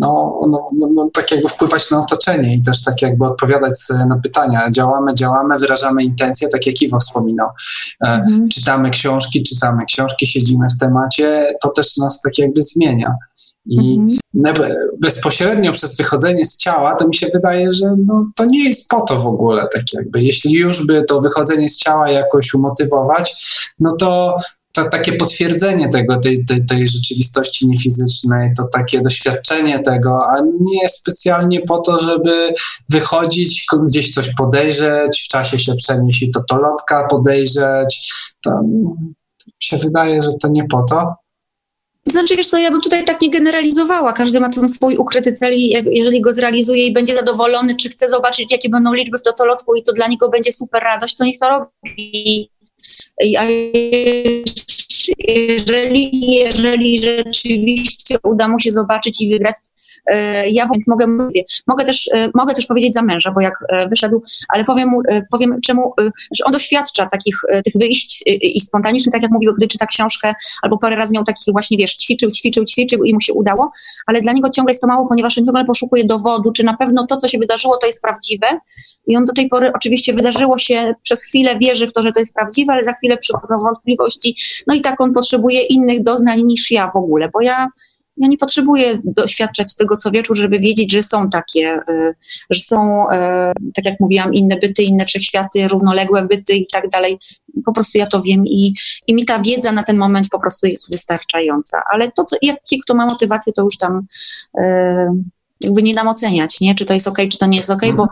no, 0.00 0.40
no, 0.50 0.68
no, 0.78 0.88
no, 0.94 1.10
tak 1.12 1.30
jakby 1.30 1.48
wpływać 1.48 1.90
na 1.90 2.02
otoczenie 2.02 2.54
i 2.54 2.62
też 2.62 2.84
tak 2.84 3.02
jakby 3.02 3.24
odpowiadać 3.24 3.72
na 4.08 4.18
pytania. 4.18 4.70
Działamy, 4.70 5.14
działamy, 5.14 5.58
wyrażamy 5.58 6.04
intencje, 6.04 6.48
tak 6.48 6.66
jak 6.66 6.82
Iwo 6.82 7.00
wspominał. 7.00 7.48
E, 8.04 8.06
mhm. 8.06 8.48
Czytamy 8.48 8.90
książki, 8.90 9.42
czytamy 9.42 9.84
książki, 9.86 10.26
siedzimy 10.26 10.66
w 10.76 10.78
temacie, 10.78 11.54
to 11.62 11.68
też 11.70 11.96
nas 11.96 12.20
tak 12.20 12.38
jakby 12.38 12.62
zmienia. 12.62 13.14
I 13.66 14.00
mhm. 14.36 14.78
bezpośrednio 15.00 15.72
przez 15.72 15.96
wychodzenie 15.96 16.44
z 16.44 16.56
ciała, 16.56 16.94
to 16.94 17.08
mi 17.08 17.14
się 17.14 17.26
wydaje, 17.34 17.72
że 17.72 17.96
no, 18.06 18.26
to 18.36 18.44
nie 18.44 18.64
jest 18.64 18.88
po 18.88 19.00
to 19.00 19.16
w 19.16 19.26
ogóle, 19.26 19.68
tak 19.74 19.82
jakby. 19.92 20.22
Jeśli 20.22 20.52
już 20.52 20.86
by 20.86 21.04
to 21.04 21.20
wychodzenie 21.20 21.68
z 21.68 21.76
ciała 21.76 22.10
jakoś 22.10 22.54
umotywować, 22.54 23.46
no 23.80 23.96
to 23.96 24.36
to 24.76 24.88
takie 24.88 25.12
potwierdzenie 25.12 25.88
tego, 25.88 26.16
tej, 26.16 26.44
tej, 26.44 26.66
tej 26.66 26.88
rzeczywistości 26.88 27.68
niefizycznej, 27.68 28.50
to 28.56 28.68
takie 28.72 29.00
doświadczenie 29.00 29.78
tego, 29.78 30.26
a 30.26 30.40
nie 30.60 30.88
specjalnie 30.88 31.60
po 31.60 31.78
to, 31.78 32.00
żeby 32.00 32.52
wychodzić, 32.88 33.66
gdzieś 33.88 34.14
coś 34.14 34.34
podejrzeć, 34.34 35.22
w 35.26 35.28
czasie 35.28 35.58
się 35.58 35.74
przenieść 35.74 36.22
i 36.22 36.30
to 36.30 36.42
to 36.48 36.56
lotka 36.56 37.06
podejrzeć. 37.10 38.12
To 38.44 38.60
się 39.60 39.76
wydaje, 39.76 40.22
że 40.22 40.30
to 40.42 40.48
nie 40.48 40.64
po 40.64 40.82
to. 40.82 41.14
Znaczy, 42.06 42.36
wiesz 42.36 42.48
co, 42.48 42.58
ja 42.58 42.70
bym 42.70 42.80
tutaj 42.80 43.04
tak 43.04 43.20
nie 43.20 43.30
generalizowała. 43.30 44.12
Każdy 44.12 44.40
ma 44.40 44.50
ten 44.50 44.68
swój 44.68 44.96
ukryty 44.96 45.32
cel 45.32 45.54
i 45.54 45.74
jeżeli 45.90 46.20
go 46.20 46.32
zrealizuje 46.32 46.86
i 46.86 46.92
będzie 46.92 47.16
zadowolony, 47.16 47.76
czy 47.76 47.88
chce 47.88 48.08
zobaczyć, 48.08 48.52
jakie 48.52 48.68
będą 48.68 48.94
liczby 48.94 49.18
w 49.18 49.22
totolotku 49.22 49.74
i 49.74 49.82
to 49.82 49.92
dla 49.92 50.06
niego 50.06 50.28
będzie 50.28 50.52
super 50.52 50.82
radość, 50.82 51.16
to 51.16 51.24
niech 51.24 51.38
to 51.38 51.48
robi. 51.48 52.50
A 53.38 53.46
jeżeli, 55.28 56.30
jeżeli 56.34 56.98
rzeczywiście 56.98 58.18
uda 58.22 58.48
mu 58.48 58.58
się 58.58 58.72
zobaczyć 58.72 59.20
i 59.20 59.28
wygrać, 59.28 59.54
ja 60.50 60.68
więc 60.72 60.88
mogę, 60.88 61.06
mogę, 61.66 61.84
też, 61.84 62.10
e, 62.14 62.30
mogę 62.34 62.54
też 62.54 62.66
powiedzieć 62.66 62.94
za 62.94 63.02
męża, 63.02 63.30
bo 63.30 63.40
jak 63.40 63.54
e, 63.68 63.88
wyszedł, 63.88 64.22
ale 64.48 64.64
powiem, 64.64 64.88
mu, 64.88 65.02
powiem 65.32 65.60
czemu, 65.60 65.92
że 66.38 66.44
on 66.44 66.52
doświadcza 66.52 67.06
takich 67.06 67.36
tych 67.64 67.72
wyjść 67.74 68.22
i 68.26 68.60
spontanicznych, 68.60 69.12
tak 69.12 69.22
jak 69.22 69.30
mówił, 69.30 69.54
gdy 69.56 69.68
czyta 69.68 69.86
książkę, 69.86 70.34
albo 70.62 70.78
parę 70.78 70.96
razy 70.96 71.12
miał 71.14 71.24
taki 71.24 71.52
właśnie, 71.52 71.78
wiesz, 71.78 71.96
ćwiczył, 71.96 72.30
ćwiczył, 72.30 72.64
ćwiczył 72.64 73.04
i 73.04 73.14
mu 73.14 73.20
się 73.20 73.32
udało, 73.32 73.70
ale 74.06 74.20
dla 74.20 74.32
niego 74.32 74.50
ciągle 74.50 74.70
jest 74.70 74.80
to 74.80 74.86
mało, 74.86 75.08
ponieważ 75.08 75.38
on 75.38 75.44
ciągle 75.44 75.64
poszukuje 75.64 76.04
dowodu, 76.04 76.52
czy 76.52 76.64
na 76.64 76.76
pewno 76.76 77.06
to, 77.06 77.16
co 77.16 77.28
się 77.28 77.38
wydarzyło, 77.38 77.76
to 77.76 77.86
jest 77.86 78.02
prawdziwe. 78.02 78.46
I 79.06 79.16
on 79.16 79.24
do 79.24 79.32
tej 79.32 79.48
pory 79.48 79.72
oczywiście 79.74 80.12
wydarzyło 80.12 80.58
się, 80.58 80.94
przez 81.02 81.24
chwilę 81.24 81.58
wierzy 81.58 81.86
w 81.86 81.92
to, 81.92 82.02
że 82.02 82.12
to 82.12 82.20
jest 82.20 82.34
prawdziwe, 82.34 82.72
ale 82.72 82.82
za 82.82 82.92
chwilę 82.92 83.16
przychodzą 83.16 83.58
wątpliwości, 83.58 84.34
no 84.66 84.74
i 84.74 84.80
tak 84.80 85.00
on 85.00 85.12
potrzebuje 85.12 85.62
innych 85.62 86.02
doznań 86.02 86.42
niż 86.42 86.70
ja 86.70 86.88
w 86.94 86.96
ogóle, 86.96 87.28
bo 87.32 87.40
ja 87.40 87.66
ja 88.16 88.28
nie 88.28 88.38
potrzebuję 88.38 88.98
doświadczać 89.04 89.76
tego 89.76 89.96
co 89.96 90.10
wieczór, 90.10 90.36
żeby 90.36 90.58
wiedzieć, 90.58 90.92
że 90.92 91.02
są 91.02 91.30
takie, 91.30 91.80
y, 91.88 92.14
że 92.50 92.60
są, 92.62 93.10
y, 93.10 93.14
tak 93.74 93.84
jak 93.84 94.00
mówiłam, 94.00 94.34
inne 94.34 94.56
byty, 94.56 94.82
inne 94.82 95.06
wszechświaty, 95.06 95.68
równoległe 95.68 96.26
byty 96.26 96.54
i 96.54 96.66
tak 96.72 96.88
dalej. 96.88 97.18
Po 97.64 97.72
prostu 97.72 97.98
ja 97.98 98.06
to 98.06 98.22
wiem 98.22 98.46
i, 98.46 98.74
i 99.06 99.14
mi 99.14 99.24
ta 99.24 99.38
wiedza 99.38 99.72
na 99.72 99.82
ten 99.82 99.96
moment 99.96 100.28
po 100.28 100.40
prostu 100.40 100.66
jest 100.66 100.90
wystarczająca. 100.90 101.82
Ale 101.92 102.12
to, 102.12 102.24
co, 102.24 102.36
jakie 102.42 102.78
kto 102.84 102.94
ma 102.94 103.06
motywację, 103.06 103.52
to 103.52 103.62
już 103.62 103.78
tam 103.78 104.06
y, 104.58 104.62
jakby 105.60 105.82
nie 105.82 105.94
dam 105.94 106.08
oceniać, 106.08 106.60
nie? 106.60 106.74
czy 106.74 106.84
to 106.84 106.94
jest 106.94 107.08
ok, 107.08 107.18
czy 107.32 107.38
to 107.38 107.46
nie 107.46 107.56
jest 107.56 107.70
ok, 107.70 107.82
bo 107.82 108.02
mhm. 108.02 108.08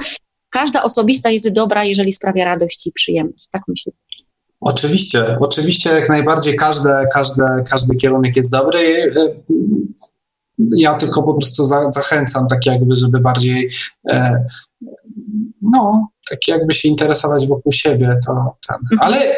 każda 0.50 0.82
osobista 0.82 1.30
jest 1.30 1.52
dobra, 1.52 1.84
jeżeli 1.84 2.12
sprawia 2.12 2.44
radość 2.44 2.86
i 2.86 2.92
przyjemność. 2.92 3.48
Tak 3.50 3.62
myślę. 3.68 3.92
Oczywiście, 4.64 5.38
oczywiście 5.40 5.90
jak 5.90 6.08
najbardziej 6.08 6.56
każde, 6.56 7.06
każde, 7.12 7.64
każdy 7.70 7.96
kierunek 7.96 8.36
jest 8.36 8.52
dobry. 8.52 9.14
Ja 10.76 10.94
tylko 10.94 11.22
po 11.22 11.34
prostu 11.34 11.64
za, 11.64 11.90
zachęcam 11.90 12.46
tak 12.48 12.66
jakby, 12.66 12.96
żeby 12.96 13.20
bardziej 13.20 13.70
e, 14.10 14.44
no, 15.62 16.08
tak 16.30 16.38
jakby 16.48 16.72
się 16.72 16.88
interesować 16.88 17.48
wokół 17.48 17.72
siebie, 17.72 18.18
to 18.26 18.52
ten. 18.68 18.78
Mhm. 18.92 19.00
Ale 19.00 19.36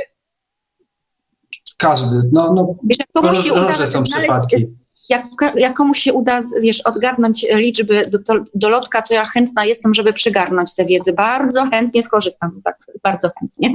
każdy, 1.78 2.28
no, 2.32 2.52
no 2.52 2.76
róż, 3.22 3.50
różne 3.50 3.86
są 3.86 4.02
przypadki. 4.02 4.76
Jak, 5.08 5.24
jak 5.56 5.74
komuś 5.74 5.98
się 5.98 6.12
uda, 6.12 6.40
wiesz, 6.60 6.80
odgadnąć 6.80 7.46
liczby 7.50 8.02
do, 8.10 8.34
do, 8.54 8.68
lotka, 8.68 9.02
to 9.02 9.14
ja 9.14 9.24
chętna 9.24 9.64
jestem, 9.64 9.94
żeby 9.94 10.12
przygarnąć 10.12 10.74
tę 10.74 10.84
wiedzę. 10.84 11.12
Bardzo 11.12 11.66
chętnie 11.70 12.02
skorzystam, 12.02 12.60
tak, 12.64 12.76
bardzo 13.02 13.30
chętnie. 13.40 13.70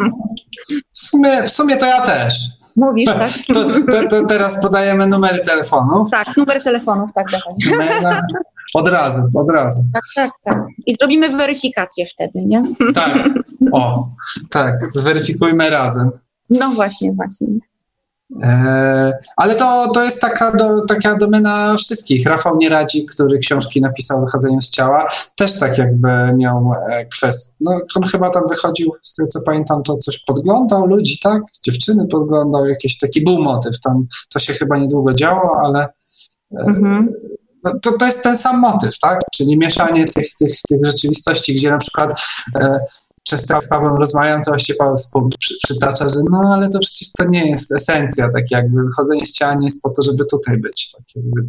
W 0.94 1.00
sumie, 1.00 1.44
w 1.44 1.50
sumie 1.50 1.78
to 1.78 1.86
ja 1.86 2.02
też. 2.02 2.34
Mówisz, 2.76 3.14
tak? 3.14 3.32
To, 3.54 3.70
to, 3.92 4.08
to 4.10 4.26
teraz 4.26 4.62
podajemy 4.62 5.08
numery 5.08 5.40
telefonów. 5.40 6.12
Tak, 6.12 6.38
numer 6.38 6.64
telefonów, 6.64 7.14
tak, 7.14 7.28
dawaj. 7.32 7.88
Maila. 7.88 8.22
Od 8.74 8.88
razu, 8.88 9.22
od 9.34 9.50
razu. 9.50 9.80
Tak, 9.94 10.04
tak, 10.16 10.32
tak. 10.44 10.58
I 10.88 10.94
zrobimy 10.94 11.30
weryfikację 11.30 12.06
wtedy, 12.14 12.46
nie? 12.46 12.64
Tak. 12.94 13.30
O, 13.72 14.10
tak, 14.50 14.76
zweryfikujmy 14.80 15.70
razem. 15.70 16.12
No 16.50 16.70
właśnie, 16.70 17.14
właśnie. 17.14 17.48
E, 18.44 19.14
ale 19.38 19.56
to, 19.56 19.92
to 19.94 20.04
jest 20.04 20.22
taka, 20.22 20.52
do, 20.52 20.86
taka 20.86 21.16
domena 21.16 21.76
wszystkich. 21.78 22.26
Rafał 22.26 22.58
Nieradzik, 22.58 23.12
który 23.12 23.40
książki 23.40 23.82
napisał 23.82 24.18
o 24.18 24.26
wychodzeniu 24.26 24.62
z 24.62 24.70
ciała, 24.70 25.08
też 25.36 25.60
tak 25.60 25.78
jakby 25.78 26.08
miał 26.38 26.72
e, 26.90 27.06
kwestię. 27.06 27.56
No, 27.62 27.80
on 27.96 28.04
chyba 28.04 28.30
tam 28.30 28.44
wychodził, 28.50 28.92
z 29.02 29.16
tego 29.16 29.28
co 29.28 29.40
pamiętam, 29.46 29.84
to 29.84 29.98
coś 29.98 30.24
podglądał 30.24 30.86
ludzi, 30.86 31.20
tak? 31.24 31.42
Dziewczyny 31.64 32.08
podglądał, 32.08 32.66
jakiś 32.66 33.00
taki 33.00 33.24
był 33.24 33.44
motyw. 33.44 33.80
Tam 33.80 34.08
to 34.34 34.40
się 34.40 34.54
chyba 34.54 34.78
niedługo 34.78 35.14
działo, 35.14 35.62
ale 35.64 35.84
e, 35.84 36.66
Mhm. 36.68 37.14
no, 37.64 37.72
to, 37.82 37.92
to 37.92 38.06
jest 38.06 38.24
ten 38.24 38.38
sam 38.38 38.60
motyw, 38.60 39.00
tak? 39.00 39.20
Czyli 39.36 39.58
mieszanie 39.58 40.06
tych, 40.06 40.36
tych, 40.36 40.54
tych 40.70 40.86
rzeczywistości, 40.86 41.56
gdzie 41.56 41.72
na 41.72 41.78
przykład 41.78 42.22
e, 42.56 42.80
często 43.24 43.62
z 43.62 43.68
Pawłem 43.70 43.96
rozmawiam, 43.96 44.42
to 44.42 44.56
Paweł 44.80 44.96
przytacza, 45.64 46.10
że 46.10 46.20
no 46.32 46.54
ale 46.56 46.70
to 46.70 46.80
przecież 46.80 47.12
to 47.12 47.26
nie 47.26 47.50
jest 47.50 47.72
esencja, 47.72 48.30
tak 48.30 48.52
jakby 48.52 48.84
wychodzenie 48.84 49.26
z 49.26 49.34
ciała 49.34 49.54
nie 49.54 49.66
jest 49.66 49.84
po 49.84 49.92
to, 49.92 50.04
żeby 50.04 50.26
tutaj 50.26 50.58
być. 50.58 50.92
Tak 50.92 51.06
jakby, 51.16 51.42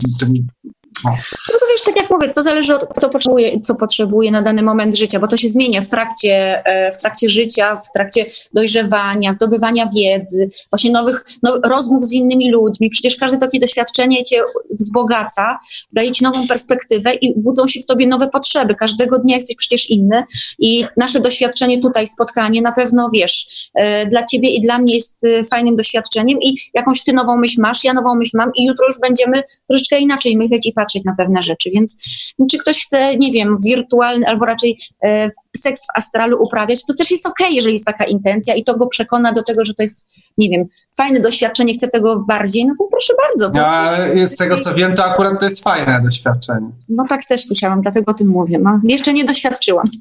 No 1.04 1.58
to 1.60 1.66
wiesz, 1.72 1.82
tak 1.84 1.96
jak 1.96 2.10
mówię, 2.10 2.28
to 2.28 2.42
zależy 2.42 2.74
od 2.74 2.88
kto 2.96 3.08
potrzebuje, 3.08 3.60
co 3.60 3.74
potrzebuje 3.74 4.30
na 4.30 4.42
dany 4.42 4.62
moment 4.62 4.96
życia, 4.96 5.20
bo 5.20 5.28
to 5.28 5.36
się 5.36 5.48
zmienia 5.48 5.80
w 5.80 5.88
trakcie, 5.88 6.66
e, 6.66 6.92
w 6.92 6.98
trakcie 6.98 7.28
życia, 7.28 7.76
w 7.76 7.92
trakcie 7.92 8.26
dojrzewania, 8.52 9.32
zdobywania 9.32 9.90
wiedzy, 9.96 10.50
właśnie 10.70 10.90
nowych 10.90 11.24
no, 11.42 11.60
rozmów 11.64 12.04
z 12.04 12.12
innymi 12.12 12.50
ludźmi. 12.50 12.90
Przecież 12.90 13.16
każde 13.16 13.38
takie 13.38 13.60
doświadczenie 13.60 14.24
cię 14.24 14.42
wzbogaca, 14.70 15.58
daje 15.92 16.12
ci 16.12 16.24
nową 16.24 16.46
perspektywę 16.48 17.14
i 17.14 17.34
budzą 17.36 17.66
się 17.66 17.80
w 17.80 17.86
tobie 17.86 18.06
nowe 18.06 18.28
potrzeby. 18.28 18.74
Każdego 18.74 19.18
dnia 19.18 19.34
jesteś 19.34 19.56
przecież 19.56 19.90
inny 19.90 20.24
i 20.58 20.84
nasze 20.96 21.20
doświadczenie 21.20 21.80
tutaj, 21.80 22.06
spotkanie 22.06 22.62
na 22.62 22.72
pewno, 22.72 23.10
wiesz, 23.12 23.70
e, 23.74 24.06
dla 24.06 24.26
ciebie 24.26 24.48
i 24.48 24.60
dla 24.60 24.78
mnie 24.78 24.94
jest 24.94 25.24
e, 25.24 25.44
fajnym 25.44 25.76
doświadczeniem 25.76 26.38
i 26.42 26.56
jakąś 26.74 27.04
ty 27.04 27.12
nową 27.12 27.36
myśl 27.36 27.60
masz, 27.60 27.84
ja 27.84 27.92
nową 27.92 28.14
myśl 28.14 28.36
mam 28.36 28.50
i 28.56 28.64
jutro 28.64 28.86
już 28.86 29.00
będziemy 29.00 29.42
troszeczkę 29.68 29.98
inaczej 29.98 30.36
myśleć 30.36 30.66
i 30.66 30.72
patrzeć 30.72 30.91
na 31.04 31.14
pewne 31.18 31.42
rzeczy, 31.42 31.70
więc 31.70 32.02
czy 32.50 32.58
ktoś 32.58 32.84
chce, 32.84 33.16
nie 33.16 33.32
wiem, 33.32 33.54
wirtualny 33.64 34.26
albo 34.26 34.44
raczej 34.44 34.78
e, 35.04 35.28
seks 35.56 35.82
w 35.82 35.98
astralu 35.98 36.42
uprawiać, 36.42 36.86
to 36.86 36.94
też 36.94 37.10
jest 37.10 37.26
okej, 37.26 37.54
jeżeli 37.54 37.74
jest 37.74 37.86
taka 37.86 38.04
intencja 38.04 38.54
i 38.54 38.64
to 38.64 38.78
go 38.78 38.86
przekona 38.86 39.32
do 39.32 39.42
tego, 39.42 39.64
że 39.64 39.74
to 39.74 39.82
jest, 39.82 40.08
nie 40.38 40.48
wiem, 40.48 40.64
fajne 40.96 41.20
doświadczenie, 41.20 41.74
chce 41.74 41.88
tego 41.88 42.20
bardziej, 42.20 42.66
no 42.66 42.74
to 42.78 42.84
proszę 42.90 43.14
bardzo. 43.28 43.50
To, 43.50 43.58
ja, 43.58 44.26
z 44.26 44.36
tego 44.36 44.58
co 44.58 44.74
wiem, 44.74 44.94
to 44.94 45.04
akurat 45.04 45.40
to 45.40 45.44
jest 45.44 45.64
fajne 45.64 46.00
doświadczenie. 46.04 46.70
No 46.88 47.04
tak 47.08 47.26
też 47.26 47.44
słyszałam, 47.44 47.82
dlatego 47.82 48.10
o 48.10 48.14
tym 48.14 48.28
mówię. 48.28 48.58
No, 48.58 48.80
jeszcze 48.84 49.12
nie 49.12 49.24
doświadczyłam. 49.24 49.86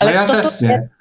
No 0.00 0.10
ja 0.10 0.24
kto 0.24 0.34
to 0.34 0.42
też 0.42 0.62
wie? 0.62 0.68
nie. 0.68 0.95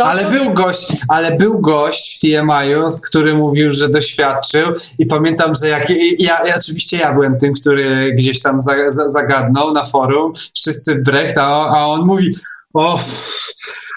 Kto 0.00 0.08
Ale 0.10 0.24
to 0.24 0.30
był 0.30 0.54
gość, 0.54 0.92
ale 1.08 1.36
był 1.36 1.60
gość 1.60 2.16
w 2.16 2.20
TMI-u, 2.20 2.84
który 3.06 3.34
mówił, 3.34 3.72
że 3.72 3.88
doświadczył 3.88 4.72
i 4.98 5.06
pamiętam, 5.06 5.52
że 5.54 5.68
jak 5.68 5.90
ja, 6.18 6.46
ja 6.46 6.54
oczywiście 6.58 6.96
ja 6.96 7.12
byłem 7.12 7.38
tym, 7.38 7.52
który 7.52 8.14
gdzieś 8.18 8.42
tam 8.42 8.60
za, 8.60 8.72
za, 8.88 9.08
zagadnął 9.08 9.72
na 9.72 9.84
forum, 9.84 10.32
wszyscy 10.56 11.02
brecht, 11.02 11.38
a, 11.38 11.58
on- 11.58 11.74
a 11.74 11.86
on 11.86 12.06
mówi 12.06 12.30
o, 12.74 12.98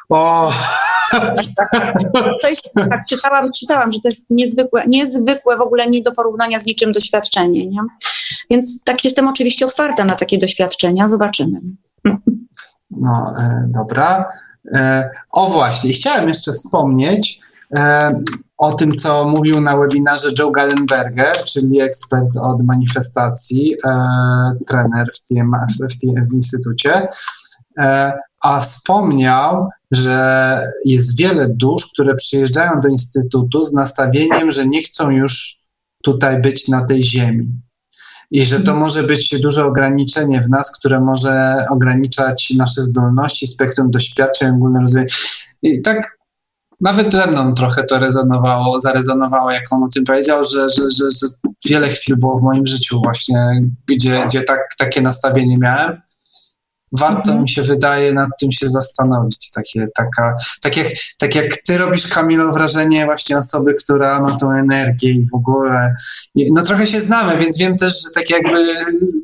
o, 0.10 0.52
To 2.42 2.48
jest, 2.50 2.74
tak, 2.90 3.02
czytałam, 3.10 3.52
czytałam, 3.60 3.92
że 3.92 4.00
to 4.00 4.08
jest 4.08 4.26
niezwykłe, 4.30 4.84
niezwykłe 4.88 5.58
w 5.58 5.62
ogóle 5.62 5.88
nie 5.88 6.02
do 6.02 6.12
porównania 6.12 6.60
z 6.60 6.66
niczym 6.66 6.92
doświadczenie, 6.92 7.68
nie? 7.68 7.80
Więc 8.50 8.84
tak 8.84 9.06
jestem 9.06 9.28
oczywiście 9.28 9.66
otwarta 9.66 10.06
na 10.06 10.16
takie 10.16 10.38
doświadczenia, 10.38 11.08
zobaczymy. 11.08 11.60
No, 12.92 13.34
e, 13.40 13.66
dobra. 13.68 14.26
E, 14.72 15.10
o 15.32 15.48
właśnie, 15.50 15.94
chciałem 15.94 16.28
jeszcze 16.28 16.52
wspomnieć 16.52 17.40
e, 17.78 18.12
o 18.58 18.74
tym, 18.74 18.96
co 18.96 19.26
mówił 19.26 19.62
na 19.62 19.78
webinarze 19.78 20.30
Joe 20.40 20.52
Gallenberger, 20.52 21.36
czyli 21.44 21.82
ekspert 21.82 22.38
od 22.42 22.64
manifestacji, 22.64 23.76
e, 23.86 23.90
trener 24.68 25.08
w, 25.14 25.28
tym, 25.28 25.52
w, 25.90 26.00
tym, 26.02 26.28
w 26.30 26.34
instytucie. 26.34 27.08
A 28.42 28.60
wspomniał, 28.60 29.70
że 29.92 30.60
jest 30.86 31.20
wiele 31.20 31.50
dusz, 31.50 31.92
które 31.94 32.16
przyjeżdżają 32.16 32.72
do 32.84 32.90
instytutu 32.90 33.64
z 33.64 33.74
nastawieniem, 33.74 34.52
że 34.52 34.68
nie 34.68 34.82
chcą 34.82 35.10
już 35.10 35.56
tutaj 36.04 36.42
być 36.42 36.68
na 36.68 36.86
tej 36.86 37.04
ziemi. 37.04 37.63
I 38.34 38.46
że 38.46 38.60
to 38.60 38.76
może 38.76 39.04
być 39.04 39.42
duże 39.42 39.66
ograniczenie 39.66 40.42
w 40.42 40.50
nas, 40.50 40.80
które 40.80 41.00
może 41.00 41.66
ograniczać 41.70 42.54
nasze 42.58 42.82
zdolności, 42.82 43.48
spektrum 43.48 43.92
doświadczeń, 43.92 44.56
ogólne 44.56 44.82
rozwój. 44.82 45.06
I 45.62 45.82
tak 45.82 46.18
nawet 46.82 47.14
ze 47.14 47.28
mną 47.28 47.54
trochę 47.54 47.84
to 47.84 48.00
rezonowało, 48.00 48.80
zarezonowało, 48.80 49.52
jak 49.52 49.64
on 49.72 49.84
o 49.84 49.88
tym 49.88 50.04
powiedział, 50.04 50.44
że, 50.44 50.70
że, 50.70 50.92
że, 50.92 51.12
że 51.12 51.28
wiele 51.66 51.90
chwil 51.90 52.18
było 52.18 52.38
w 52.38 52.42
moim 52.42 52.66
życiu 52.66 53.02
właśnie, 53.04 53.62
gdzie, 53.88 54.26
gdzie 54.26 54.44
tak, 54.44 54.60
takie 54.78 55.02
nastawienie 55.02 55.58
miałem. 55.58 56.02
Warto 57.00 57.30
Mhm. 57.30 57.42
mi 57.42 57.50
się 57.50 57.62
wydaje 57.62 58.14
nad 58.14 58.30
tym 58.40 58.52
się 58.52 58.70
zastanowić. 58.70 59.52
Takie, 59.52 59.88
taka, 59.96 60.36
tak, 60.62 60.78
jak, 60.78 60.88
tak 61.18 61.36
jak 61.36 61.58
ty 61.58 61.78
robisz, 61.78 62.08
Kamilo, 62.08 62.52
wrażenie 62.52 63.06
właśnie 63.06 63.38
osoby, 63.38 63.74
która 63.74 64.20
ma 64.20 64.38
tą 64.38 64.52
energię 64.52 65.10
i 65.12 65.28
w 65.30 65.36
ogóle. 65.36 65.96
No 66.36 66.62
trochę 66.62 66.88
się 66.88 67.02
znamy, 67.02 67.38
więc 67.38 67.58
wiem 67.58 67.78
też, 67.78 68.04
że 68.04 68.10
tak 68.16 68.30
jakby 68.30 68.68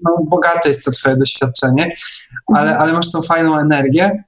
no, 0.06 0.18
bogate 0.30 0.70
jest 0.70 0.86
to 0.86 0.92
twoje 0.92 1.16
doświadczenie, 1.16 1.92
ale, 2.56 2.78
ale 2.78 2.94
masz 2.94 3.12
tą 3.12 3.22
fajną 3.22 3.60
energię. 3.60 4.24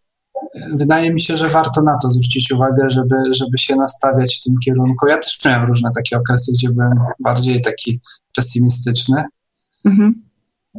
Wydaje 0.76 1.14
mi 1.14 1.22
się, 1.22 1.38
że 1.38 1.50
warto 1.50 1.82
na 1.82 1.98
to 2.04 2.10
zwrócić 2.12 2.52
uwagę, 2.52 2.89
żeby, 2.89 3.16
żeby 3.32 3.58
się 3.58 3.76
nastawiać 3.76 4.39
w 4.39 4.44
tym 4.44 4.56
kierunku. 4.66 5.08
Ja 5.08 5.18
też 5.18 5.39
miałem 5.46 5.68
różne 5.68 5.89
takie 5.96 6.18
okresy, 6.18 6.52
gdzie 6.54 6.70
byłem 6.70 7.00
bardziej 7.20 7.62
taki 7.62 8.02
pesymistyczny. 8.36 9.24
Mhm. 9.86 10.24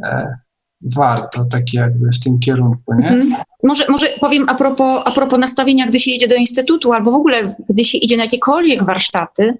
E, 0.05 0.37
warto 0.85 1.45
tak 1.51 1.75
jakby 1.75 2.11
w 2.11 2.21
tym 2.21 2.39
kierunku, 2.39 2.95
nie? 2.95 3.09
Mhm. 3.09 3.35
Może, 3.63 3.87
może 3.89 4.07
powiem 4.21 4.49
a 4.49 4.55
propos, 4.55 5.03
a 5.05 5.11
propos 5.11 5.41
nastawienia, 5.41 5.87
gdy 5.87 6.01
się 6.01 6.11
idzie 6.11 6.29
do 6.29 6.35
instytutu, 6.35 6.93
albo 6.93 7.11
w 7.11 7.15
ogóle 7.15 7.49
gdy 7.69 7.85
się 7.85 7.99
idzie 7.99 8.17
na 8.17 8.23
jakiekolwiek 8.23 8.85
warsztaty. 8.85 9.55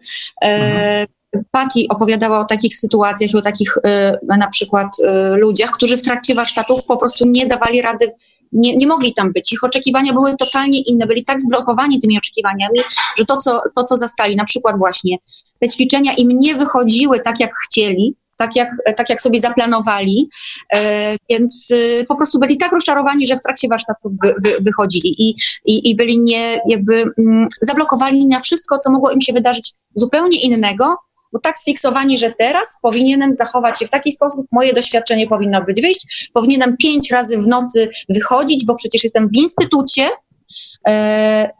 E, 0.45 1.07
Patty 1.51 1.81
opowiadała 1.89 2.41
o 2.41 2.45
takich 2.45 2.77
sytuacjach 2.77 3.31
i 3.31 3.37
o 3.37 3.43
takich 3.43 3.79
e, 3.85 4.19
na 4.39 4.49
przykład 4.49 4.89
e, 5.01 5.37
ludziach, 5.37 5.71
którzy 5.71 5.97
w 5.97 6.03
trakcie 6.03 6.35
warsztatów 6.35 6.87
po 6.87 6.97
prostu 6.97 7.27
nie 7.27 7.47
dawali 7.47 7.83
rady, 7.83 8.13
nie, 8.53 8.77
nie 8.77 8.87
mogli 8.87 9.15
tam 9.15 9.33
być. 9.33 9.53
Ich 9.53 9.65
oczekiwania 9.65 10.13
były 10.13 10.37
totalnie 10.37 10.81
inne, 10.81 11.07
byli 11.07 11.25
tak 11.25 11.43
zblokowani 11.43 12.01
tymi 12.01 12.19
oczekiwaniami, 12.19 12.81
że 13.19 13.25
to 13.25 13.37
co, 13.37 13.61
to, 13.75 13.85
co 13.85 13.97
zastali, 13.97 14.37
na 14.37 14.45
przykład 14.45 14.79
właśnie 14.79 15.17
te 15.59 15.69
ćwiczenia 15.69 16.13
im 16.13 16.29
nie 16.29 16.55
wychodziły 16.55 17.21
tak, 17.21 17.41
jak 17.41 17.51
chcieli, 17.67 18.17
tak 18.43 18.57
jak, 18.57 18.69
tak 18.97 19.11
jak 19.11 19.21
sobie 19.21 19.41
zaplanowali, 19.41 20.29
e, 20.75 21.17
więc 21.31 21.69
e, 21.71 22.05
po 22.05 22.17
prostu 22.17 22.39
byli 22.39 22.57
tak 22.57 22.73
rozczarowani, 22.73 23.27
że 23.27 23.37
w 23.37 23.43
trakcie 23.43 23.69
warsztatów 23.69 24.13
wy, 24.23 24.35
wy, 24.45 24.57
wychodzili 24.61 25.23
i, 25.23 25.37
i, 25.65 25.91
i 25.91 25.97
byli 25.97 26.21
nie, 26.21 26.61
jakby 26.69 27.05
mm, 27.19 27.49
zablokowani 27.61 28.27
na 28.27 28.41
wszystko, 28.41 28.79
co 28.79 28.91
mogło 28.91 29.11
im 29.11 29.21
się 29.21 29.33
wydarzyć 29.33 29.73
zupełnie 29.95 30.43
innego, 30.43 30.97
bo 31.33 31.39
tak 31.39 31.59
sfiksowani, 31.59 32.19
że 32.19 32.33
teraz 32.39 32.79
powinienem 32.83 33.35
zachować 33.35 33.79
się 33.79 33.87
w 33.87 33.91
taki 33.91 34.13
sposób, 34.13 34.47
moje 34.53 34.75
doświadczenie 34.75 35.27
powinno 35.27 35.65
być 35.65 35.83
wyjść, 35.83 36.31
powinienem 36.35 36.77
pięć 36.77 37.11
razy 37.11 37.39
w 37.39 37.49
nocy 37.49 37.89
wychodzić, 38.09 38.67
bo 38.67 38.75
przecież 38.75 39.05
jestem 39.05 39.29
w 39.29 39.37
instytucie, 39.37 40.11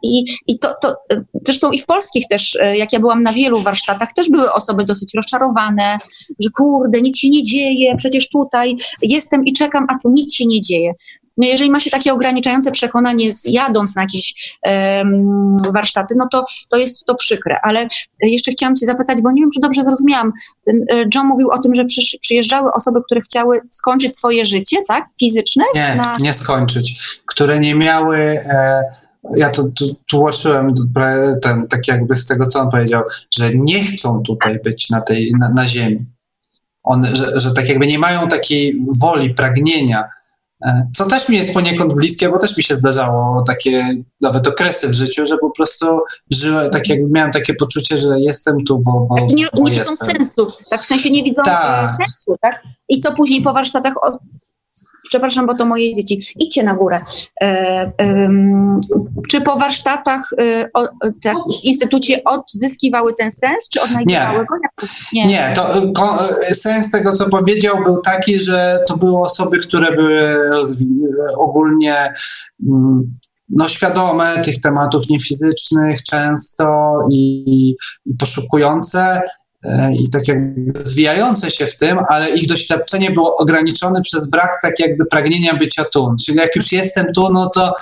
I, 0.03 0.25
i 0.47 0.59
to, 0.59 0.73
to 0.81 0.89
e, 1.11 1.17
zresztą 1.45 1.71
i 1.71 1.79
w 1.79 1.85
polskich 1.85 2.25
też, 2.29 2.55
e, 2.55 2.77
jak 2.77 2.93
ja 2.93 2.99
byłam 2.99 3.23
na 3.23 3.33
wielu 3.33 3.59
warsztatach, 3.59 4.13
też 4.13 4.29
były 4.29 4.53
osoby 4.53 4.85
dosyć 4.85 5.13
rozczarowane, 5.15 5.97
że 6.39 6.49
kurde, 6.57 7.01
nic 7.01 7.17
się 7.17 7.29
nie 7.29 7.43
dzieje, 7.43 7.95
przecież 7.97 8.29
tutaj 8.29 8.77
jestem 9.01 9.45
i 9.45 9.53
czekam, 9.53 9.85
a 9.89 9.95
tu 10.03 10.11
nic 10.11 10.35
się 10.35 10.45
nie 10.45 10.61
dzieje. 10.61 10.93
No 11.37 11.47
jeżeli 11.47 11.71
ma 11.71 11.79
się 11.79 11.91
takie 11.91 12.13
ograniczające 12.13 12.71
przekonanie, 12.71 13.29
jadąc 13.45 13.95
na 13.95 14.01
jakieś 14.01 14.55
em, 14.63 15.57
warsztaty, 15.73 16.15
no 16.17 16.27
to, 16.31 16.43
to 16.69 16.77
jest 16.77 17.05
to 17.05 17.15
przykre. 17.15 17.57
Ale 17.63 17.87
jeszcze 18.21 18.51
chciałam 18.51 18.75
Cię 18.75 18.85
zapytać, 18.85 19.17
bo 19.21 19.31
nie 19.31 19.41
wiem, 19.41 19.49
czy 19.53 19.59
dobrze 19.61 19.83
zrozumiałam. 19.83 20.31
E, 20.67 20.73
John 21.15 21.27
mówił 21.27 21.51
o 21.51 21.59
tym, 21.59 21.75
że 21.75 21.85
przysz, 21.85 22.17
przyjeżdżały 22.21 22.71
osoby, 22.73 22.99
które 23.05 23.21
chciały 23.21 23.61
skończyć 23.71 24.17
swoje 24.17 24.45
życie, 24.45 24.77
tak? 24.87 25.05
Fizyczne? 25.19 25.63
Nie, 25.75 25.95
na- 25.95 26.17
nie 26.19 26.33
skończyć. 26.33 26.99
Które 27.25 27.59
nie 27.59 27.75
miały. 27.75 28.17
E, 28.17 28.83
ja 29.37 29.49
to 29.49 29.63
tłumaczyłem 30.07 30.73
ten, 31.41 31.67
tak 31.67 31.87
jakby 31.87 32.15
z 32.15 32.25
tego, 32.25 32.45
co 32.45 32.59
on 32.59 32.69
powiedział, 32.71 33.03
że 33.31 33.49
nie 33.55 33.83
chcą 33.83 34.23
tutaj 34.23 34.59
być 34.63 34.89
na 34.89 35.01
tej 35.01 35.31
na, 35.39 35.49
na 35.49 35.67
ziemi. 35.67 36.05
one, 36.83 37.15
że, 37.15 37.39
że 37.39 37.53
tak 37.53 37.69
jakby 37.69 37.87
nie 37.87 37.99
mają 37.99 38.27
takiej 38.27 38.81
woli, 39.01 39.33
pragnienia, 39.33 40.03
co 40.95 41.05
też 41.05 41.29
mi 41.29 41.37
jest 41.37 41.53
poniekąd 41.53 41.93
bliskie, 41.93 42.29
bo 42.29 42.37
też 42.37 42.57
mi 42.57 42.63
się 42.63 42.75
zdarzało 42.75 43.43
takie 43.47 43.95
nawet 44.21 44.47
okresy 44.47 44.87
w 44.87 44.93
życiu, 44.93 45.25
że 45.25 45.37
po 45.37 45.51
prostu 45.51 45.85
żyłem, 46.31 46.69
tak 46.69 46.89
jakby 46.89 47.09
miałem 47.09 47.31
takie 47.31 47.53
poczucie, 47.53 47.97
że 47.97 48.19
jestem 48.19 48.63
tu, 48.63 48.79
bo, 48.79 49.07
bo, 49.09 49.15
tak, 49.15 49.29
nie, 49.29 49.47
bo 49.53 49.69
nie 49.69 49.71
widzą 49.71 49.95
sensu, 49.95 50.51
tak 50.69 50.81
w 50.81 50.85
sensie 50.85 51.11
nie 51.11 51.23
widzą 51.23 51.43
Tak. 51.43 51.85
e, 51.85 51.87
sensu, 51.87 52.35
tak? 52.41 52.63
I 52.89 52.99
co 52.99 53.13
później 53.13 53.41
po 53.41 53.53
warsztatach, 53.53 53.93
przepraszam, 55.09 55.45
bo 55.45 55.55
to 55.55 55.65
moje 55.65 55.93
dzieci, 55.93 56.25
idźcie 56.39 56.63
na 56.63 56.73
górę. 56.73 56.95
E, 57.41 57.91
em, 57.97 58.79
czy 59.29 59.41
po 59.41 59.55
warsztatach 59.55 60.29
e, 60.41 60.69
o, 60.73 60.87
tak, 61.23 61.35
w 61.61 61.63
instytucie 61.63 62.23
odzyskiwały 62.23 63.13
ten 63.13 63.31
sens, 63.31 63.69
czy 63.69 63.81
odnajdywały 63.81 64.39
Nie. 64.39 64.45
go? 64.45 64.55
Nie. 65.13 65.25
Nie, 65.25 65.53
to 65.55 65.77
y, 65.77 65.91
ko- 65.91 66.19
y, 66.51 66.55
sens 66.55 66.91
tego, 66.91 67.13
co 67.13 67.29
powiedział, 67.29 67.83
był 67.83 68.01
taki, 68.01 68.39
że 68.39 68.79
to 68.87 68.97
były 68.97 69.21
osoby, 69.21 69.57
które 69.57 69.95
były 69.95 70.49
ogólnie 71.37 72.13
mm, 72.69 73.13
no, 73.49 73.69
świadome 73.69 74.41
tych 74.41 74.61
tematów 74.61 75.09
niefizycznych 75.09 76.03
często 76.03 76.65
i, 77.11 77.75
i 78.05 78.15
poszukujące 78.19 78.99
e, 79.01 79.21
i 79.99 80.09
tak 80.09 80.27
jakby 80.27 80.71
rozwijające 80.79 81.51
się 81.51 81.65
w 81.65 81.77
tym, 81.77 81.97
ale 82.09 82.29
ich 82.29 82.47
doświadczenie 82.47 83.11
było 83.11 83.35
ograniczone 83.35 84.01
przez 84.01 84.29
brak 84.29 84.51
tak 84.61 84.79
jakby 84.79 85.05
pragnienia 85.05 85.55
bycia 85.57 85.83
tu. 85.93 86.15
Czyli 86.25 86.37
jak 86.37 86.55
już 86.55 86.71
jestem 86.71 87.05
tu, 87.15 87.29
no 87.33 87.49
to 87.49 87.73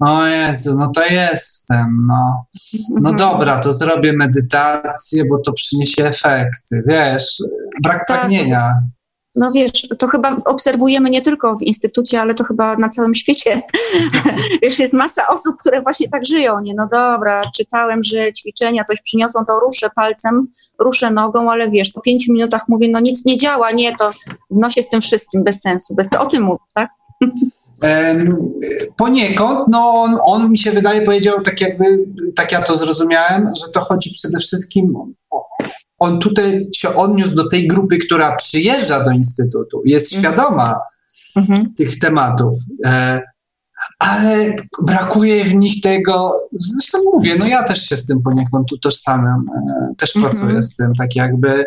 o 0.00 0.26
Jezu, 0.26 0.78
no 0.78 0.90
to 0.90 1.04
jestem, 1.04 2.06
no. 2.08 2.44
No 2.90 2.96
Mhm. 3.10 3.16
dobra, 3.16 3.58
to 3.58 3.72
zrobię 3.72 4.12
medytację, 4.12 5.24
bo 5.30 5.38
to 5.38 5.52
przyniesie 5.52 6.04
efekty, 6.06 6.82
wiesz, 6.86 7.36
brak 7.82 7.98
Tak. 7.98 8.06
pragnienia. 8.06 8.72
No 9.36 9.52
wiesz, 9.52 9.88
to 9.98 10.08
chyba 10.08 10.36
obserwujemy 10.44 11.10
nie 11.10 11.22
tylko 11.22 11.56
w 11.56 11.62
instytucie, 11.62 12.20
ale 12.20 12.34
to 12.34 12.44
chyba 12.44 12.76
na 12.76 12.88
całym 12.88 13.14
świecie. 13.14 13.62
wiesz, 14.62 14.78
jest 14.78 14.94
masa 14.94 15.28
osób, 15.28 15.56
które 15.60 15.82
właśnie 15.82 16.08
tak 16.08 16.26
żyją. 16.26 16.60
Nie, 16.60 16.74
no 16.74 16.88
dobra, 16.90 17.42
czytałem, 17.56 18.02
że 18.02 18.32
ćwiczenia 18.32 18.84
coś 18.84 19.02
przyniosą, 19.02 19.44
to 19.46 19.60
ruszę 19.60 19.90
palcem, 19.94 20.46
ruszę 20.78 21.10
nogą, 21.10 21.50
ale 21.50 21.70
wiesz, 21.70 21.92
po 21.92 22.00
pięciu 22.00 22.32
minutach 22.32 22.68
mówię, 22.68 22.88
no 22.90 23.00
nic 23.00 23.24
nie 23.24 23.36
działa, 23.36 23.70
nie, 23.70 23.96
to 23.96 24.10
w 24.50 24.58
nosie 24.58 24.82
z 24.82 24.88
tym 24.88 25.00
wszystkim, 25.00 25.44
bez 25.44 25.60
sensu. 25.60 25.94
Bez, 25.94 26.08
to 26.08 26.20
o 26.20 26.26
tym 26.26 26.42
mówię, 26.42 26.58
tak? 26.74 26.90
Poniekąd, 28.96 29.68
no 29.68 29.90
on, 29.90 30.18
on 30.24 30.50
mi 30.50 30.58
się 30.58 30.70
wydaje 30.70 31.02
powiedział 31.02 31.42
tak 31.42 31.60
jakby, 31.60 31.84
tak 32.36 32.52
ja 32.52 32.62
to 32.62 32.76
zrozumiałem, 32.76 33.50
że 33.56 33.72
to 33.74 33.80
chodzi 33.80 34.10
przede 34.10 34.38
wszystkim, 34.38 34.96
o, 35.30 35.42
on 36.02 36.18
tutaj 36.18 36.68
się 36.74 36.94
odniósł 36.94 37.34
do 37.34 37.48
tej 37.48 37.68
grupy, 37.68 37.98
która 37.98 38.36
przyjeżdża 38.36 39.04
do 39.04 39.10
Instytutu, 39.10 39.82
jest 39.84 40.14
Mhm. 40.14 40.34
świadoma 40.34 40.80
Mhm. 41.36 41.74
tych 41.74 41.98
tematów, 41.98 42.56
e, 42.86 43.20
ale 43.98 44.56
brakuje 44.86 45.44
w 45.44 45.54
nich 45.54 45.80
tego, 45.80 46.32
zresztą 46.52 46.98
mówię, 47.14 47.36
no 47.38 47.46
ja 47.46 47.62
też 47.62 47.88
się 47.88 47.96
z 47.96 48.06
tym 48.06 48.22
poniekąd 48.22 48.72
utożsamiam, 48.72 49.44
e, 49.56 49.94
też 49.98 50.16
Mhm. 50.16 50.34
pracuję 50.34 50.62
z 50.62 50.76
tym, 50.76 50.94
tak 50.98 51.16
jakby, 51.16 51.50
e, 51.50 51.64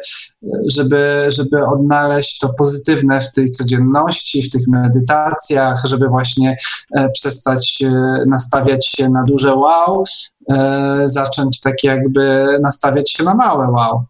żeby, 0.71 1.25
żeby 1.31 1.65
odnaleźć 1.67 2.39
to 2.39 2.53
pozytywne 2.53 3.19
w 3.19 3.31
tej 3.31 3.45
codzienności, 3.45 4.41
w 4.43 4.49
tych 4.49 4.67
medytacjach, 4.67 5.81
żeby 5.85 6.07
właśnie 6.07 6.55
e, 6.95 7.09
przestać 7.09 7.81
e, 7.83 7.89
nastawiać 8.27 8.87
się 8.87 9.09
na 9.09 9.23
duże 9.23 9.55
wow, 9.55 10.03
e, 10.51 11.01
zacząć 11.05 11.59
tak 11.59 11.83
jakby 11.83 12.45
nastawiać 12.61 13.11
się 13.11 13.23
na 13.23 13.33
małe 13.35 13.67
wow. 13.69 14.03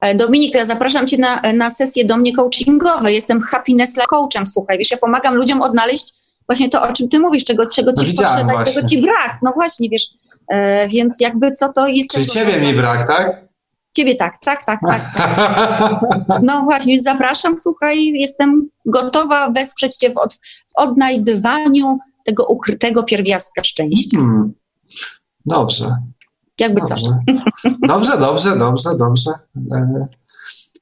E, 0.00 0.14
Dominik, 0.14 0.52
to 0.52 0.58
ja 0.58 0.66
zapraszam 0.66 1.06
Cię 1.06 1.18
na, 1.18 1.42
na 1.54 1.70
sesje 1.70 2.04
do 2.04 2.16
mnie 2.16 2.32
coachingowe. 2.36 3.12
Jestem 3.12 3.40
happiness 3.40 3.94
coachem, 4.08 4.46
słuchaj. 4.46 4.78
Wiesz, 4.78 4.90
ja 4.90 4.96
pomagam 4.96 5.34
ludziom 5.34 5.62
odnaleźć 5.62 6.14
właśnie 6.50 6.68
to, 6.68 6.82
o 6.82 6.92
czym 6.92 7.08
Ty 7.08 7.20
mówisz, 7.20 7.44
czego, 7.44 7.66
czego 7.66 7.92
No 7.96 8.04
Ci 8.04 8.10
potrzeba, 8.16 8.44
właśnie. 8.44 8.74
czego 8.74 8.88
Ci 8.88 9.02
brak. 9.02 9.38
No 9.42 9.52
właśnie, 9.52 9.88
wiesz. 9.88 10.06
E, 10.48 10.88
więc 10.88 11.20
jakby 11.20 11.52
co 11.52 11.72
to 11.72 11.86
jest... 11.86 12.10
Czyli 12.10 12.26
ciebie 12.26 12.60
mi 12.60 12.74
brak, 12.74 13.06
tak? 13.06 13.44
Ciebie 13.96 14.14
tak, 14.14 14.34
tak, 14.44 14.62
tak, 14.62 14.80
tak. 14.88 15.02
tak. 15.16 16.00
No 16.42 16.62
właśnie, 16.62 16.92
więc 16.92 17.04
zapraszam, 17.04 17.58
słuchaj, 17.58 18.12
jestem 18.14 18.68
gotowa 18.86 19.50
wesprzeć 19.50 19.96
Cię 19.96 20.10
w, 20.10 20.18
od, 20.18 20.34
w 20.66 20.76
odnajdywaniu 20.76 21.98
tego 22.24 22.46
ukrytego 22.46 23.02
pierwiastka 23.02 23.64
szczęścia. 23.64 24.18
Hmm. 24.18 24.52
Dobrze. 25.46 25.96
Jakby 26.60 26.80
co. 26.80 26.94
Dobrze, 27.88 28.18
dobrze, 28.18 28.56
dobrze, 28.56 28.90
dobrze. 28.96 29.30
dobrze. 29.54 30.00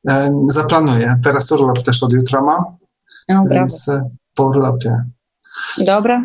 E, 0.08 0.14
e, 0.14 0.46
zaplanuję. 0.48 1.20
Teraz 1.24 1.52
urlop 1.52 1.82
też 1.82 2.02
od 2.02 2.12
jutra 2.12 2.42
mam, 2.42 2.64
No, 3.28 3.44
brawo. 3.44 3.48
więc 3.50 3.88
e, 3.88 4.10
po 4.34 4.44
urlopie. 4.44 5.04
Dobra. 5.86 6.22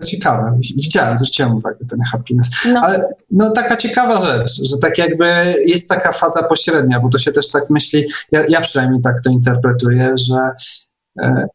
To 0.00 0.06
ciekawe. 0.06 0.58
Widziałem, 0.76 1.18
zwróciłem 1.18 1.54
uwagę 1.54 1.78
ten 1.90 2.00
happiness. 2.12 2.50
No. 2.72 2.80
Ale 2.80 3.14
no 3.30 3.50
taka 3.50 3.76
ciekawa 3.76 4.20
rzecz, 4.22 4.50
że 4.70 4.78
tak 4.78 4.98
jakby 4.98 5.54
jest 5.66 5.88
taka 5.88 6.12
faza 6.12 6.42
pośrednia, 6.42 7.00
bo 7.00 7.08
to 7.08 7.18
się 7.18 7.32
też 7.32 7.50
tak 7.50 7.70
myśli, 7.70 8.04
ja, 8.32 8.46
ja 8.48 8.60
przynajmniej 8.60 9.00
tak 9.02 9.20
to 9.20 9.30
interpretuję, 9.30 10.12
że 10.16 10.50
e, 11.22 11.46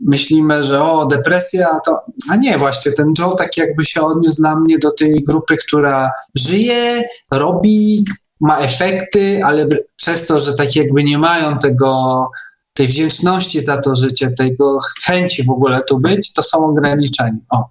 myślimy, 0.00 0.62
że 0.62 0.82
o, 0.82 1.06
depresja, 1.06 1.68
to, 1.86 2.00
a 2.30 2.36
nie, 2.36 2.58
właśnie 2.58 2.92
ten 2.92 3.12
Joe 3.18 3.34
tak 3.34 3.56
jakby 3.56 3.84
się 3.84 4.02
odniósł 4.02 4.36
dla 4.36 4.56
mnie 4.56 4.78
do 4.78 4.90
tej 4.90 5.24
grupy, 5.24 5.56
która 5.56 6.10
żyje, 6.34 7.02
robi, 7.32 8.04
ma 8.40 8.58
efekty, 8.58 9.40
ale 9.44 9.66
przez 9.96 10.26
to, 10.26 10.40
że 10.40 10.54
tak 10.54 10.76
jakby 10.76 11.04
nie 11.04 11.18
mają 11.18 11.58
tego, 11.58 12.26
tej 12.72 12.86
wdzięczności 12.86 13.60
za 13.60 13.80
to 13.80 13.96
życie, 13.96 14.30
tego 14.30 14.78
chęci 15.04 15.44
w 15.44 15.50
ogóle 15.50 15.80
tu 15.88 15.98
być, 15.98 16.32
to 16.32 16.42
są 16.42 16.66
ograniczeni. 16.66 17.38
O, 17.50 17.70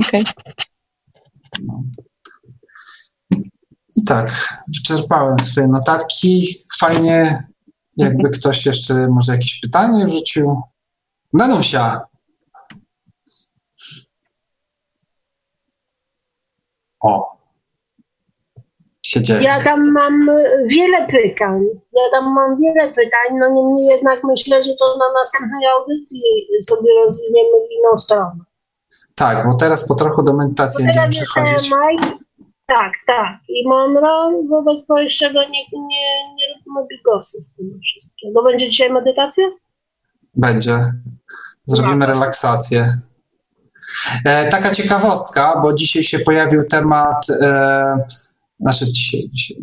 Okej. 0.00 0.24
no. 1.66 1.82
I 3.96 4.04
tak, 4.04 4.58
wyczerpałem 4.74 5.38
swoje 5.38 5.68
notatki. 5.68 6.56
Fajnie, 6.78 7.48
jakby 7.96 8.30
ktoś 8.30 8.66
jeszcze 8.66 9.08
może 9.08 9.32
jakieś 9.32 9.60
pytanie 9.60 10.06
wrzucił. 10.06 10.62
Danusia. 11.32 12.00
O. 17.00 17.38
Się 19.02 19.22
dzieje. 19.22 19.42
Ja 19.42 19.64
tam 19.64 19.92
mam 19.92 20.28
y, 20.28 20.66
wiele 20.66 21.06
pytań. 21.06 21.62
Ja 21.92 22.02
tam 22.12 22.34
mam 22.34 22.60
wiele 22.60 22.88
pytań, 22.88 23.38
no 23.38 23.48
niemniej 23.48 23.86
jednak 23.86 24.24
myślę, 24.24 24.64
że 24.64 24.74
to 24.74 24.98
na 24.98 25.12
następnej 25.20 25.66
audycji 25.66 26.22
sobie 26.62 26.90
rozwiniemy 27.04 27.58
w 27.68 27.72
inną 27.72 27.98
stronę. 27.98 28.44
Tak, 29.14 29.48
bo 29.50 29.56
teraz 29.56 29.88
po 29.88 29.94
trochu 29.94 30.22
do 30.22 30.34
medytacji 30.34 30.84
będziemy 30.84 31.08
przechodzić. 31.10 31.70
Tak, 32.66 32.92
tak. 33.06 33.38
I 33.48 33.68
Monroe, 33.68 34.42
wobec 34.48 34.86
powyższego 34.86 35.40
nie, 35.40 35.62
nie, 35.72 36.34
nie 36.34 36.44
robimy 36.54 36.86
bigosów 36.90 37.46
z 37.46 37.54
tym 37.54 37.80
wszystkim. 37.82 38.32
Bo 38.32 38.42
będzie 38.42 38.68
dzisiaj 38.68 38.92
medytacja? 38.92 39.44
Będzie. 40.34 40.92
Zrobimy 41.68 42.06
relaksację. 42.06 43.00
E, 44.24 44.48
taka 44.48 44.70
ciekawostka, 44.70 45.60
bo 45.62 45.72
dzisiaj 45.72 46.04
się 46.04 46.18
pojawił 46.18 46.64
temat, 46.64 47.26
e, 47.30 48.04
znaczy 48.60 48.86
dzisiaj, 48.86 49.30
dzisiaj. 49.32 49.56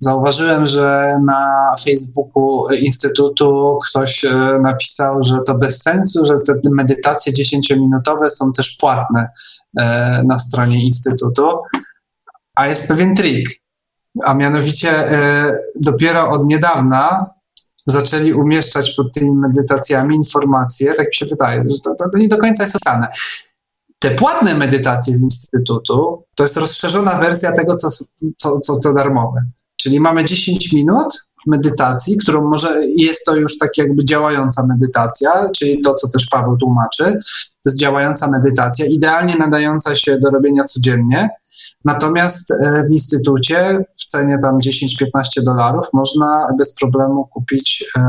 Zauważyłem, 0.00 0.66
że 0.66 1.10
na 1.26 1.74
Facebooku 1.84 2.72
Instytutu 2.72 3.78
ktoś 3.88 4.24
e, 4.24 4.58
napisał, 4.62 5.22
że 5.22 5.38
to 5.46 5.54
bez 5.54 5.82
sensu, 5.82 6.26
że 6.26 6.34
te 6.46 6.70
medytacje 6.70 7.32
10-minutowe 7.32 8.30
są 8.30 8.52
też 8.52 8.76
płatne 8.76 9.28
e, 9.78 10.22
na 10.26 10.38
stronie 10.38 10.84
Instytutu. 10.84 11.58
A 12.54 12.66
jest 12.66 12.88
pewien 12.88 13.14
trik. 13.14 13.48
A 14.24 14.34
mianowicie 14.34 14.90
e, 14.90 15.58
dopiero 15.80 16.30
od 16.30 16.44
niedawna 16.44 17.30
zaczęli 17.90 18.32
umieszczać 18.32 18.90
pod 18.90 19.12
tymi 19.14 19.30
medytacjami 19.30 20.16
informacje, 20.16 20.94
tak 20.94 21.06
mi 21.06 21.14
się 21.14 21.26
wydaje, 21.26 21.64
że 21.68 21.80
to, 21.84 21.94
to, 21.98 22.04
to 22.12 22.18
nie 22.18 22.28
do 22.28 22.38
końca 22.38 22.62
jest 22.62 22.76
opisane. 22.76 23.08
Te 23.98 24.10
płatne 24.10 24.54
medytacje 24.54 25.14
z 25.14 25.22
Instytutu 25.22 26.24
to 26.34 26.44
jest 26.44 26.56
rozszerzona 26.56 27.14
wersja 27.14 27.52
tego, 27.52 27.76
co, 27.76 27.88
co, 28.36 28.60
co, 28.60 28.78
co 28.78 28.94
darmowe. 28.94 29.40
Czyli 29.76 30.00
mamy 30.00 30.24
10 30.24 30.72
minut 30.72 31.27
medytacji, 31.48 32.16
którą 32.16 32.48
może 32.48 32.80
jest 32.96 33.26
to 33.26 33.36
już 33.36 33.58
tak 33.58 33.78
jakby 33.78 34.04
działająca 34.04 34.66
medytacja, 34.66 35.50
czyli 35.56 35.80
to, 35.80 35.94
co 35.94 36.08
też 36.08 36.26
Paweł 36.30 36.56
tłumaczy, 36.56 37.04
to 37.04 37.70
jest 37.70 37.78
działająca 37.78 38.30
medytacja, 38.30 38.86
idealnie 38.86 39.36
nadająca 39.36 39.96
się 39.96 40.18
do 40.18 40.30
robienia 40.30 40.64
codziennie. 40.64 41.28
Natomiast 41.84 42.50
e, 42.50 42.84
w 42.88 42.92
instytucie 42.92 43.80
w 43.96 44.04
cenie 44.04 44.38
tam 44.42 44.58
10-15 44.58 45.42
dolarów 45.44 45.84
można 45.92 46.46
bez 46.58 46.74
problemu 46.74 47.26
kupić 47.26 47.84
e, 47.96 48.02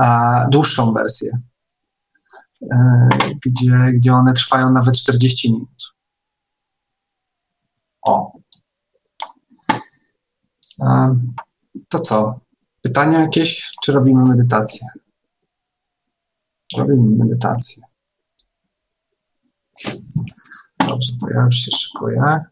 a, 0.00 0.46
dłuższą 0.50 0.92
wersję, 0.92 1.38
e, 2.72 3.08
gdzie, 3.46 3.92
gdzie 3.94 4.12
one 4.12 4.32
trwają 4.32 4.70
nawet 4.70 4.94
40 4.94 5.52
minut. 5.52 5.94
O. 8.06 8.32
To 11.88 11.98
co? 11.98 12.40
Pytania 12.82 13.20
jakieś, 13.20 13.70
czy 13.82 13.92
robimy 13.92 14.24
medytację? 14.24 14.88
Robimy 16.78 17.24
medytację. 17.24 17.82
Dobrze, 20.78 21.12
to 21.20 21.30
ja 21.30 21.44
już 21.44 21.54
się 21.54 21.70
szykuję. 21.72 22.44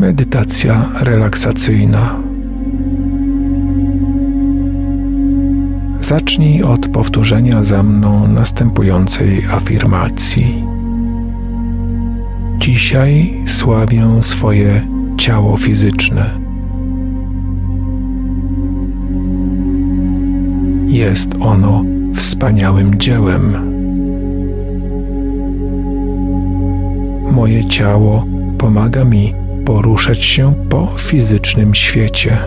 Medytacja 0.00 0.90
relaksacyjna. 1.00 2.22
Zacznij 6.00 6.62
od 6.62 6.88
powtórzenia 6.88 7.62
za 7.62 7.82
mną 7.82 8.28
następującej 8.28 9.46
afirmacji. 9.46 10.75
Dzisiaj 12.58 13.42
sławię 13.46 14.22
swoje 14.22 14.86
ciało 15.16 15.56
fizyczne. 15.56 16.30
Jest 20.86 21.28
ono 21.40 21.84
wspaniałym 22.16 22.98
dziełem. 23.00 23.56
Moje 27.32 27.64
ciało 27.64 28.24
pomaga 28.58 29.04
mi 29.04 29.34
poruszać 29.64 30.24
się 30.24 30.54
po 30.68 30.94
fizycznym 30.98 31.74
świecie. 31.74 32.38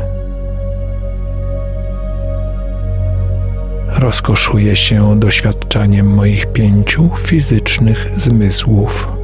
Rozkoszuję 3.97 4.75
się 4.75 5.19
doświadczaniem 5.19 6.13
moich 6.13 6.45
pięciu 6.53 7.09
fizycznych 7.17 8.11
zmysłów. 8.17 9.18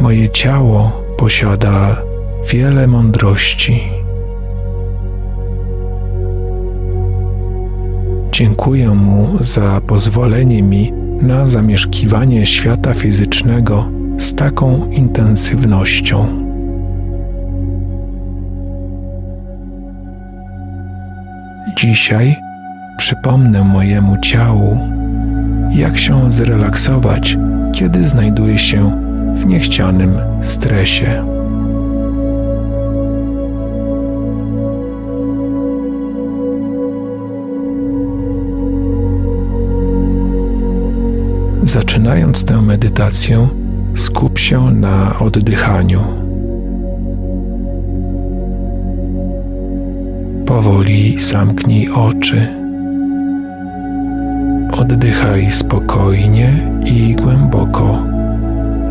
Moje 0.00 0.30
ciało 0.30 1.02
posiada 1.16 2.02
wiele 2.52 2.86
mądrości. 2.86 3.82
Dziękuję 8.32 8.88
mu 8.88 9.28
za 9.40 9.80
pozwolenie 9.86 10.62
mi 10.62 10.92
na 11.22 11.46
zamieszkiwanie 11.46 12.46
świata 12.46 12.94
fizycznego 12.94 13.88
z 14.18 14.34
taką 14.34 14.90
intensywnością. 14.90 16.26
Dzisiaj 21.76 22.36
przypomnę 22.98 23.64
mojemu 23.64 24.16
ciału, 24.20 24.78
jak 25.70 25.98
się 25.98 26.32
zrelaksować, 26.32 27.36
kiedy 27.72 28.04
znajduje 28.04 28.58
się 28.58 29.09
w 29.40 29.46
niechcianym 29.46 30.14
stresie. 30.42 31.24
Zaczynając 41.62 42.44
tę 42.44 42.62
medytację, 42.62 43.48
skup 43.96 44.38
się 44.38 44.70
na 44.70 45.18
oddychaniu. 45.18 46.00
Powoli 50.46 51.22
zamknij 51.22 51.88
oczy. 51.90 52.46
Oddychaj 54.72 55.52
spokojnie 55.52 56.52
i 56.84 57.14
głęboko, 57.14 58.02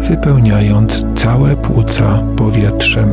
wypełniając 0.08 1.06
całe 1.16 1.56
płuca 1.56 2.24
powietrzem. 2.38 3.10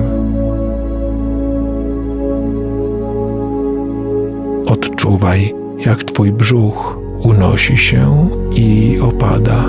Odczuwaj, 4.67 5.55
jak 5.87 6.05
Twój 6.05 6.33
brzuch 6.33 6.99
unosi 7.19 7.77
się 7.77 8.29
i 8.55 8.99
opada. 9.03 9.65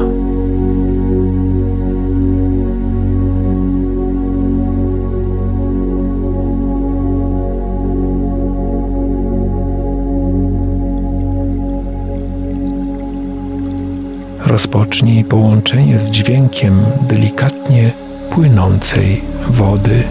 Rozpocznij 14.48 15.24
połączenie 15.24 16.00
z 16.00 16.12
dźwiękiem 16.12 16.86
delikatnie 17.10 17.92
płynącej 18.30 19.22
wody. 19.50 20.04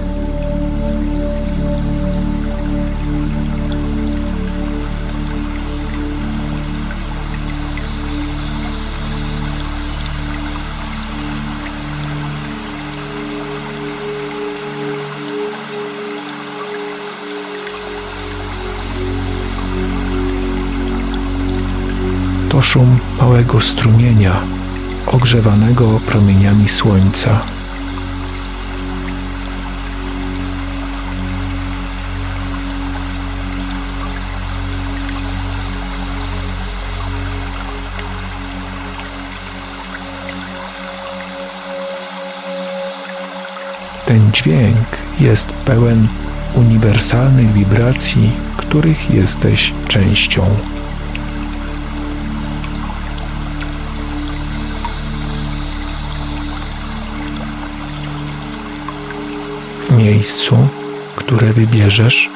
Szum 22.66 22.98
małego 23.20 23.60
strumienia, 23.60 24.40
ogrzewanego 25.06 26.01
promieniami 26.06 26.68
słońca. 26.68 27.43
Ten 44.06 44.32
dźwięk 44.32 44.88
jest 45.20 45.47
pełen 45.47 46.09
uniwersalnych 46.55 47.52
wibracji, 47.52 48.32
których 48.56 49.10
jesteś 49.10 49.72
częścią. 49.88 50.76
Miejscu, 60.16 60.56
które 61.16 61.52
wybierzesz, 61.52 62.30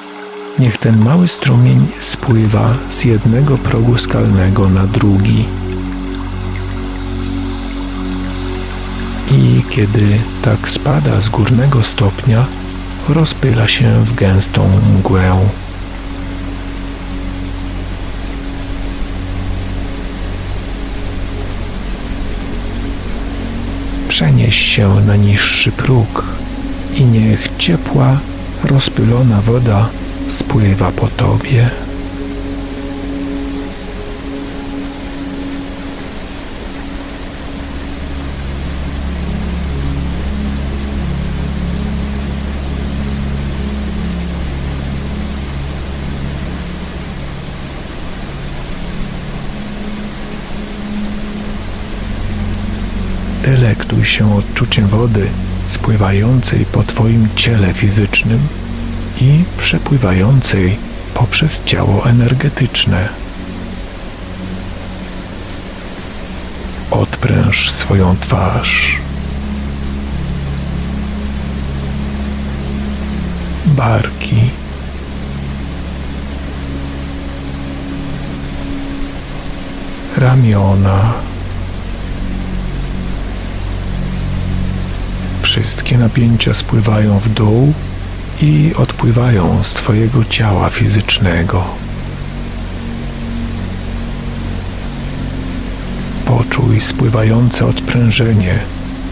niech 0.58 0.76
ten 0.78 1.04
mały 1.04 1.28
strumień 1.28 1.86
spływa 2.00 2.74
z 2.88 3.04
jednego 3.04 3.58
progu 3.58 3.98
skalnego 3.98 4.68
na 4.68 4.86
drugi. 4.86 5.44
I 9.30 9.62
kiedy 9.70 10.20
tak 10.42 10.68
spada 10.68 11.20
z 11.20 11.28
górnego 11.28 11.82
stopnia, 11.82 12.44
rozpyla 13.08 13.68
się 13.68 14.04
w 14.04 14.14
gęstą 14.14 14.70
mgłę. 14.98 15.36
Przenieś 24.08 24.56
się 24.56 24.94
na 25.06 25.16
niższy 25.16 25.72
próg 25.72 26.40
i 26.96 27.04
niech 27.04 27.48
ciepła, 27.58 28.18
rozpylona 28.64 29.40
woda 29.40 29.88
spływa 30.28 30.92
po 30.92 31.08
tobie. 31.08 31.70
Delektuj 53.42 54.04
się 54.04 54.36
odczuciem 54.36 54.88
wody 54.88 55.28
spływającej 55.70 56.64
po 56.72 56.82
Twoim 56.82 57.28
ciele 57.36 57.74
fizycznym 57.74 58.40
i 59.20 59.44
przepływającej 59.58 60.76
poprzez 61.14 61.62
ciało 61.64 62.06
energetyczne. 62.06 63.08
Odpręż 66.90 67.70
swoją 67.70 68.16
twarz. 68.16 68.96
Barki. 73.66 74.50
Ramiona. 80.16 81.29
Wszystkie 85.50 85.98
napięcia 85.98 86.54
spływają 86.54 87.18
w 87.18 87.28
dół 87.28 87.72
i 88.42 88.72
odpływają 88.76 89.64
z 89.64 89.74
Twojego 89.74 90.24
ciała 90.24 90.70
fizycznego. 90.70 91.64
Poczuj 96.26 96.80
spływające 96.80 97.66
odprężenie, 97.66 98.58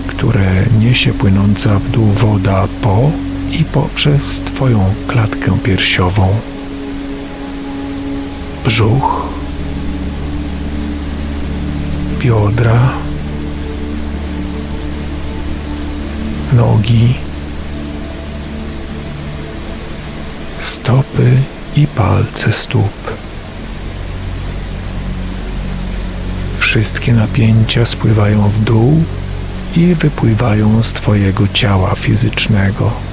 które 0.07 0.65
niesie 0.81 1.13
płynąca 1.13 1.79
w 1.79 1.91
dół 1.91 2.07
woda 2.07 2.69
po 2.83 3.11
i 3.53 3.65
poprzez 3.65 4.41
Twoją 4.41 4.85
klatkę 5.09 5.59
piersiową. 5.59 6.29
Brzuch, 8.65 9.27
biodra, 12.21 13.08
nogi, 16.53 17.15
stopy 20.61 21.31
i 21.77 21.87
palce 21.87 22.53
stóp. 22.53 23.17
Wszystkie 26.59 27.13
napięcia 27.13 27.85
spływają 27.85 28.49
w 28.49 28.65
dół 28.65 29.03
i 29.77 29.95
wypływają 29.95 30.83
z 30.83 30.93
Twojego 30.93 31.49
ciała 31.49 31.95
fizycznego. 31.95 33.08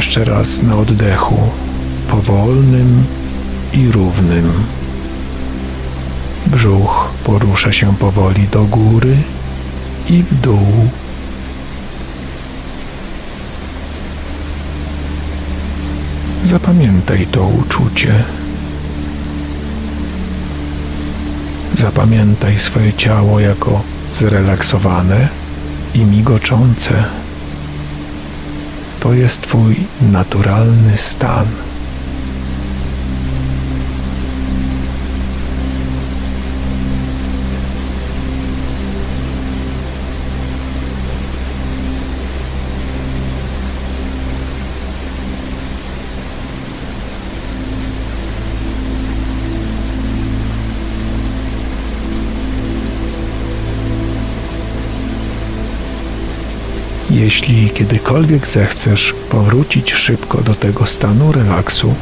Jeszcze 0.00 0.24
raz 0.24 0.62
na 0.62 0.76
oddechu, 0.76 1.36
powolnym 2.10 3.04
i 3.72 3.92
równym. 3.92 4.52
Brzuch 6.46 7.10
porusza 7.24 7.72
się 7.72 7.96
powoli 7.96 8.48
do 8.48 8.64
góry 8.64 9.16
i 10.08 10.22
w 10.22 10.40
dół. 10.40 10.88
Zapamiętaj 16.44 17.26
to 17.26 17.46
uczucie. 17.46 18.24
Zapamiętaj 21.74 22.58
swoje 22.58 22.92
ciało 22.92 23.40
jako 23.40 23.82
zrelaksowane 24.12 25.28
i 25.94 26.04
migoczące. 26.04 27.19
To 29.00 29.12
jest 29.12 29.40
Twój 29.42 29.76
naturalny 30.12 30.98
stan. 30.98 31.69
Jeśli 57.20 57.70
kiedykolwiek 57.70 58.48
zechcesz 58.48 59.14
powrócić 59.30 59.92
szybko 59.92 60.42
do 60.42 60.54
tego 60.54 60.86
stanu 60.86 61.32
relaksu, 61.32 61.94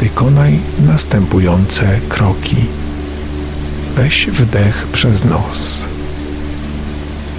wykonaj 0.00 0.58
następujące 0.86 2.00
kroki. 2.08 2.56
Weź 3.96 4.26
wdech 4.26 4.86
przez 4.92 5.24
nos. 5.24 5.84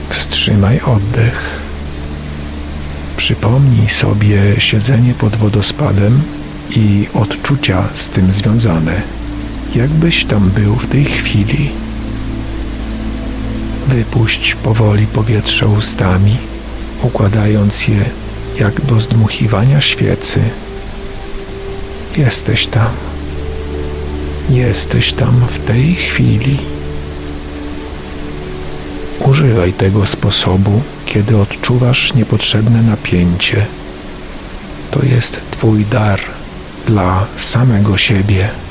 Wstrzymaj 0.09 0.79
oddech. 0.79 1.59
Przypomnij 3.17 3.89
sobie 3.89 4.41
siedzenie 4.57 5.13
pod 5.13 5.35
wodospadem 5.35 6.21
i 6.75 7.07
odczucia 7.13 7.83
z 7.93 8.09
tym 8.09 8.33
związane, 8.33 9.01
jakbyś 9.75 10.25
tam 10.25 10.49
był 10.49 10.75
w 10.75 10.87
tej 10.87 11.05
chwili. 11.05 11.69
Wypuść 13.87 14.55
powoli 14.55 15.07
powietrze 15.07 15.67
ustami 15.67 16.52
układając 17.03 17.87
je 17.87 18.05
jak 18.59 18.81
do 18.81 19.01
zdmuchiwania 19.01 19.81
świecy. 19.81 20.39
Jesteś 22.17 22.67
tam. 22.67 22.91
Jesteś 24.49 25.13
tam 25.13 25.45
w 25.49 25.59
tej 25.59 25.95
chwili. 25.95 26.57
Używaj 29.19 29.73
tego 29.73 30.05
sposobu, 30.05 30.81
kiedy 31.05 31.37
odczuwasz 31.37 32.13
niepotrzebne 32.13 32.81
napięcie. 32.81 33.65
To 34.91 35.05
jest 35.05 35.39
Twój 35.51 35.85
dar 35.85 36.19
dla 36.85 37.25
samego 37.37 37.97
siebie. 37.97 38.62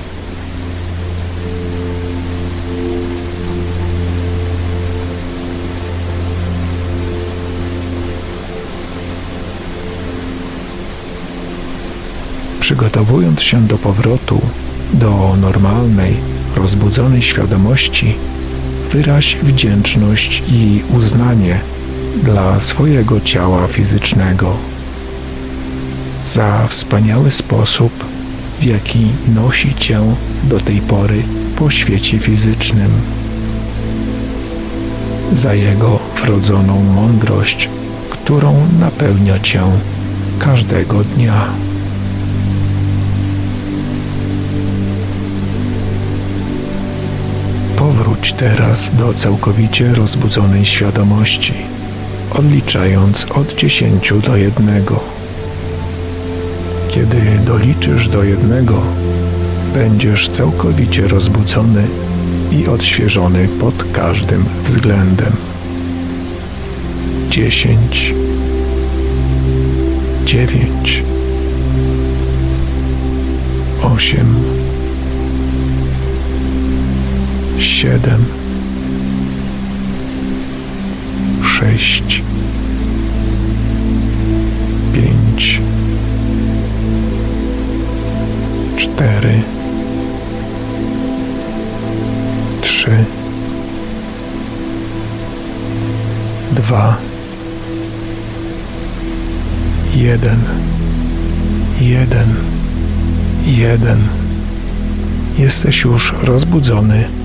Przygotowując 12.72 13.42
się 13.42 13.66
do 13.66 13.78
powrotu 13.78 14.40
do 14.92 15.36
normalnej, 15.40 16.16
rozbudzonej 16.56 17.22
świadomości, 17.22 18.14
wyraź 18.92 19.36
wdzięczność 19.42 20.42
i 20.48 20.82
uznanie 20.96 21.60
dla 22.22 22.60
swojego 22.60 23.20
ciała 23.20 23.66
fizycznego 23.66 24.56
za 26.24 26.66
wspaniały 26.68 27.30
sposób, 27.30 27.92
w 28.60 28.64
jaki 28.64 29.06
nosi 29.34 29.74
cię 29.74 30.00
do 30.44 30.60
tej 30.60 30.80
pory 30.80 31.22
po 31.56 31.70
świecie 31.70 32.18
fizycznym, 32.18 32.90
za 35.32 35.54
jego 35.54 35.98
wrodzoną 36.22 36.84
mądrość, 36.84 37.68
którą 38.10 38.66
napełnia 38.80 39.40
cię 39.40 39.62
każdego 40.38 41.04
dnia. 41.04 41.71
Powróć 48.22 48.40
teraz 48.40 48.90
do 48.96 49.14
całkowicie 49.14 49.94
rozbudzonej 49.94 50.66
świadomości, 50.66 51.54
odliczając 52.30 53.24
od 53.24 53.54
dziesięciu 53.54 54.20
do 54.20 54.36
jednego. 54.36 55.00
Kiedy 56.88 57.16
doliczysz 57.46 58.08
do 58.08 58.24
jednego, 58.24 58.82
będziesz 59.74 60.28
całkowicie 60.28 61.08
rozbudzony 61.08 61.82
i 62.52 62.66
odświeżony 62.68 63.48
pod 63.48 63.84
każdym 63.92 64.44
względem. 64.64 65.32
Dziesięć, 67.30 68.14
dziewięć, 70.24 71.02
osiem 73.82 74.61
siedem, 77.58 78.24
sześć, 81.42 82.22
pięć, 84.92 85.60
cztery, 88.76 89.42
trzy, 92.62 93.04
dwa, 96.52 96.96
jeden, 99.94 100.38
jeden, 101.80 102.34
jeden. 103.46 103.98
Jesteś 105.38 105.82
już 105.82 106.14
rozbudzony 106.22 107.21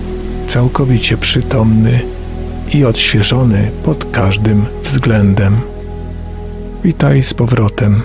całkowicie 0.57 1.17
przytomny 1.17 2.01
i 2.73 2.85
odświeżony 2.85 3.71
pod 3.83 4.11
każdym 4.11 4.65
względem. 4.83 5.61
Witaj 6.83 7.23
z 7.23 7.33
powrotem. 7.33 8.03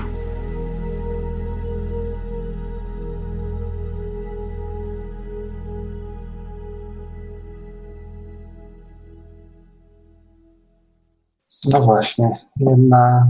No 11.73 11.81
właśnie, 11.81 12.29
jedna 12.61 13.27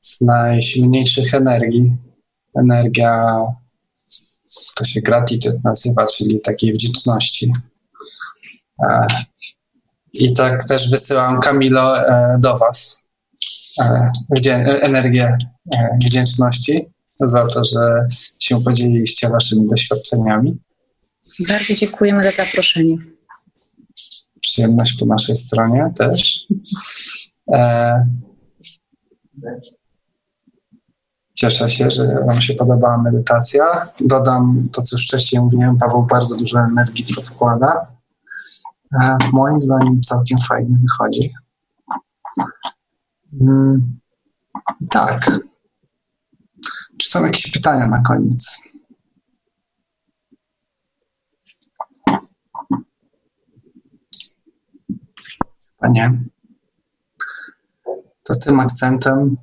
z 0.00 0.20
najsilniejszych 0.20 1.34
energii, 1.34 1.96
energia, 2.56 3.42
to 4.76 4.84
się 4.84 5.00
gratitude 5.00 5.60
nazywa, 5.64 6.06
czyli 6.06 6.40
takiej 6.40 6.72
wdzięczności. 6.72 7.52
E, 8.82 9.06
I 10.14 10.32
tak 10.32 10.64
też 10.64 10.90
wysyłam 10.90 11.40
Kamilo 11.40 11.98
e, 11.98 12.36
do 12.40 12.58
Was 12.58 13.04
e, 13.80 14.12
energię 14.82 15.38
wdzięczności 16.04 16.82
za 17.16 17.46
to, 17.46 17.64
że 17.64 18.08
się 18.40 18.56
podzieliliście 18.64 19.28
Waszymi 19.28 19.68
doświadczeniami. 19.68 20.58
Bardzo 21.48 21.74
dziękujemy 21.74 22.22
za 22.22 22.30
zaproszenie. 22.30 22.96
Przyjemność 24.40 24.92
po 24.98 25.06
naszej 25.06 25.36
stronie 25.36 25.92
też. 25.96 26.46
Cieszę 31.34 31.70
się, 31.70 31.90
że 31.90 32.02
Wam 32.26 32.40
się 32.40 32.54
podobała 32.54 32.98
medytacja. 32.98 33.64
Dodam 34.00 34.68
to, 34.72 34.82
co 34.82 34.96
już 34.96 35.06
wcześniej 35.06 35.42
mówiłem, 35.42 35.78
Paweł 35.78 36.02
bardzo 36.02 36.36
dużo 36.36 36.60
energii 36.60 37.04
w 37.04 37.14
to 37.16 37.22
wkłada. 37.22 37.93
Moim 39.32 39.60
zdaniem 39.60 40.00
całkiem 40.00 40.38
fajnie 40.38 40.76
wychodzi. 40.82 41.30
Mm, 43.40 43.98
tak. 44.90 45.30
Czy 46.98 47.08
są 47.08 47.24
jakieś 47.24 47.52
pytania 47.52 47.86
na 47.86 48.00
koniec? 48.02 48.72
Chyba 55.70 55.88
nie. 55.88 56.22
To 58.22 58.34
tym 58.34 58.60
akcentem 58.60 59.36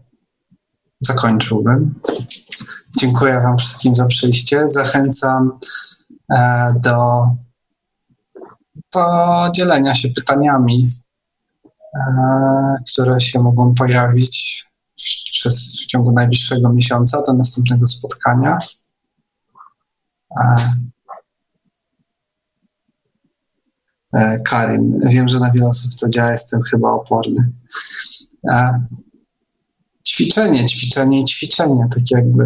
zakończyłbym. 0.99 1.99
Dziękuję 2.99 3.41
Wam 3.41 3.57
wszystkim 3.57 3.95
za 3.95 4.05
przyjście. 4.05 4.69
Zachęcam 4.69 5.59
e, 6.33 6.73
do, 6.83 7.23
do 8.95 9.05
dzielenia 9.55 9.95
się 9.95 10.09
pytaniami, 10.09 10.87
e, 11.95 11.99
które 12.91 13.19
się 13.19 13.39
mogą 13.39 13.73
pojawić 13.73 14.65
przez, 15.31 15.81
w 15.83 15.85
ciągu 15.85 16.11
najbliższego 16.11 16.73
miesiąca 16.73 17.21
do 17.27 17.33
następnego 17.33 17.85
spotkania. 17.85 18.57
E, 24.13 24.39
Karin, 24.45 24.99
wiem, 25.09 25.27
że 25.27 25.39
na 25.39 25.51
wiele 25.51 25.67
osób 25.67 25.91
to 25.99 26.09
działa, 26.09 26.31
jestem 26.31 26.61
chyba 26.61 26.91
oporny 26.91 27.51
ćwiczenie, 30.11 30.65
ćwiczenie 30.65 31.21
i 31.21 31.25
ćwiczenie, 31.25 31.87
tak 31.95 32.11
jakby 32.11 32.43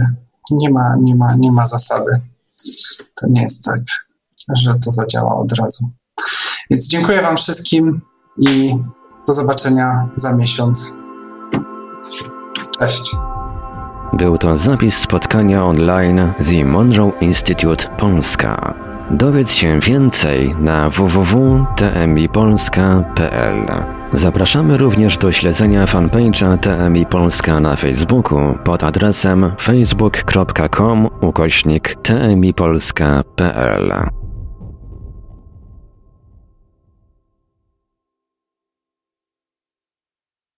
nie 0.51 0.69
ma, 0.69 0.95
nie 1.01 1.15
ma, 1.15 1.27
nie 1.37 1.51
ma 1.51 1.65
zasady. 1.65 2.21
To 3.15 3.27
nie 3.27 3.41
jest 3.41 3.63
tak, 3.63 3.81
że 4.53 4.75
to 4.75 4.91
zadziała 4.91 5.35
od 5.35 5.51
razu. 5.51 5.89
Więc 6.69 6.87
dziękuję 6.87 7.21
Wam 7.21 7.37
wszystkim 7.37 8.01
i 8.37 8.75
do 9.27 9.33
zobaczenia 9.33 10.09
za 10.15 10.35
miesiąc. 10.35 10.97
Cześć. 12.79 13.15
Był 14.13 14.37
to 14.37 14.57
zapis 14.57 14.97
spotkania 14.97 15.65
online 15.65 16.33
The 16.49 16.65
Monroe 16.65 17.11
Institute 17.21 17.87
Polska. 17.97 18.73
Dowiedz 19.11 19.53
się 19.53 19.79
więcej 19.79 20.55
na 20.59 20.89
www.tmipolska.pl. 20.89 23.65
Zapraszamy 24.13 24.77
również 24.77 25.17
do 25.17 25.31
śledzenia 25.31 25.85
fanpage'a 25.85 26.57
TMI 26.57 27.05
Polska 27.05 27.59
na 27.59 27.75
Facebooku 27.75 28.39
pod 28.63 28.83
adresem 28.83 29.51
facebook.com 29.59 31.09
ukośnik 31.21 31.95
tmipolska.pl. 32.03 33.93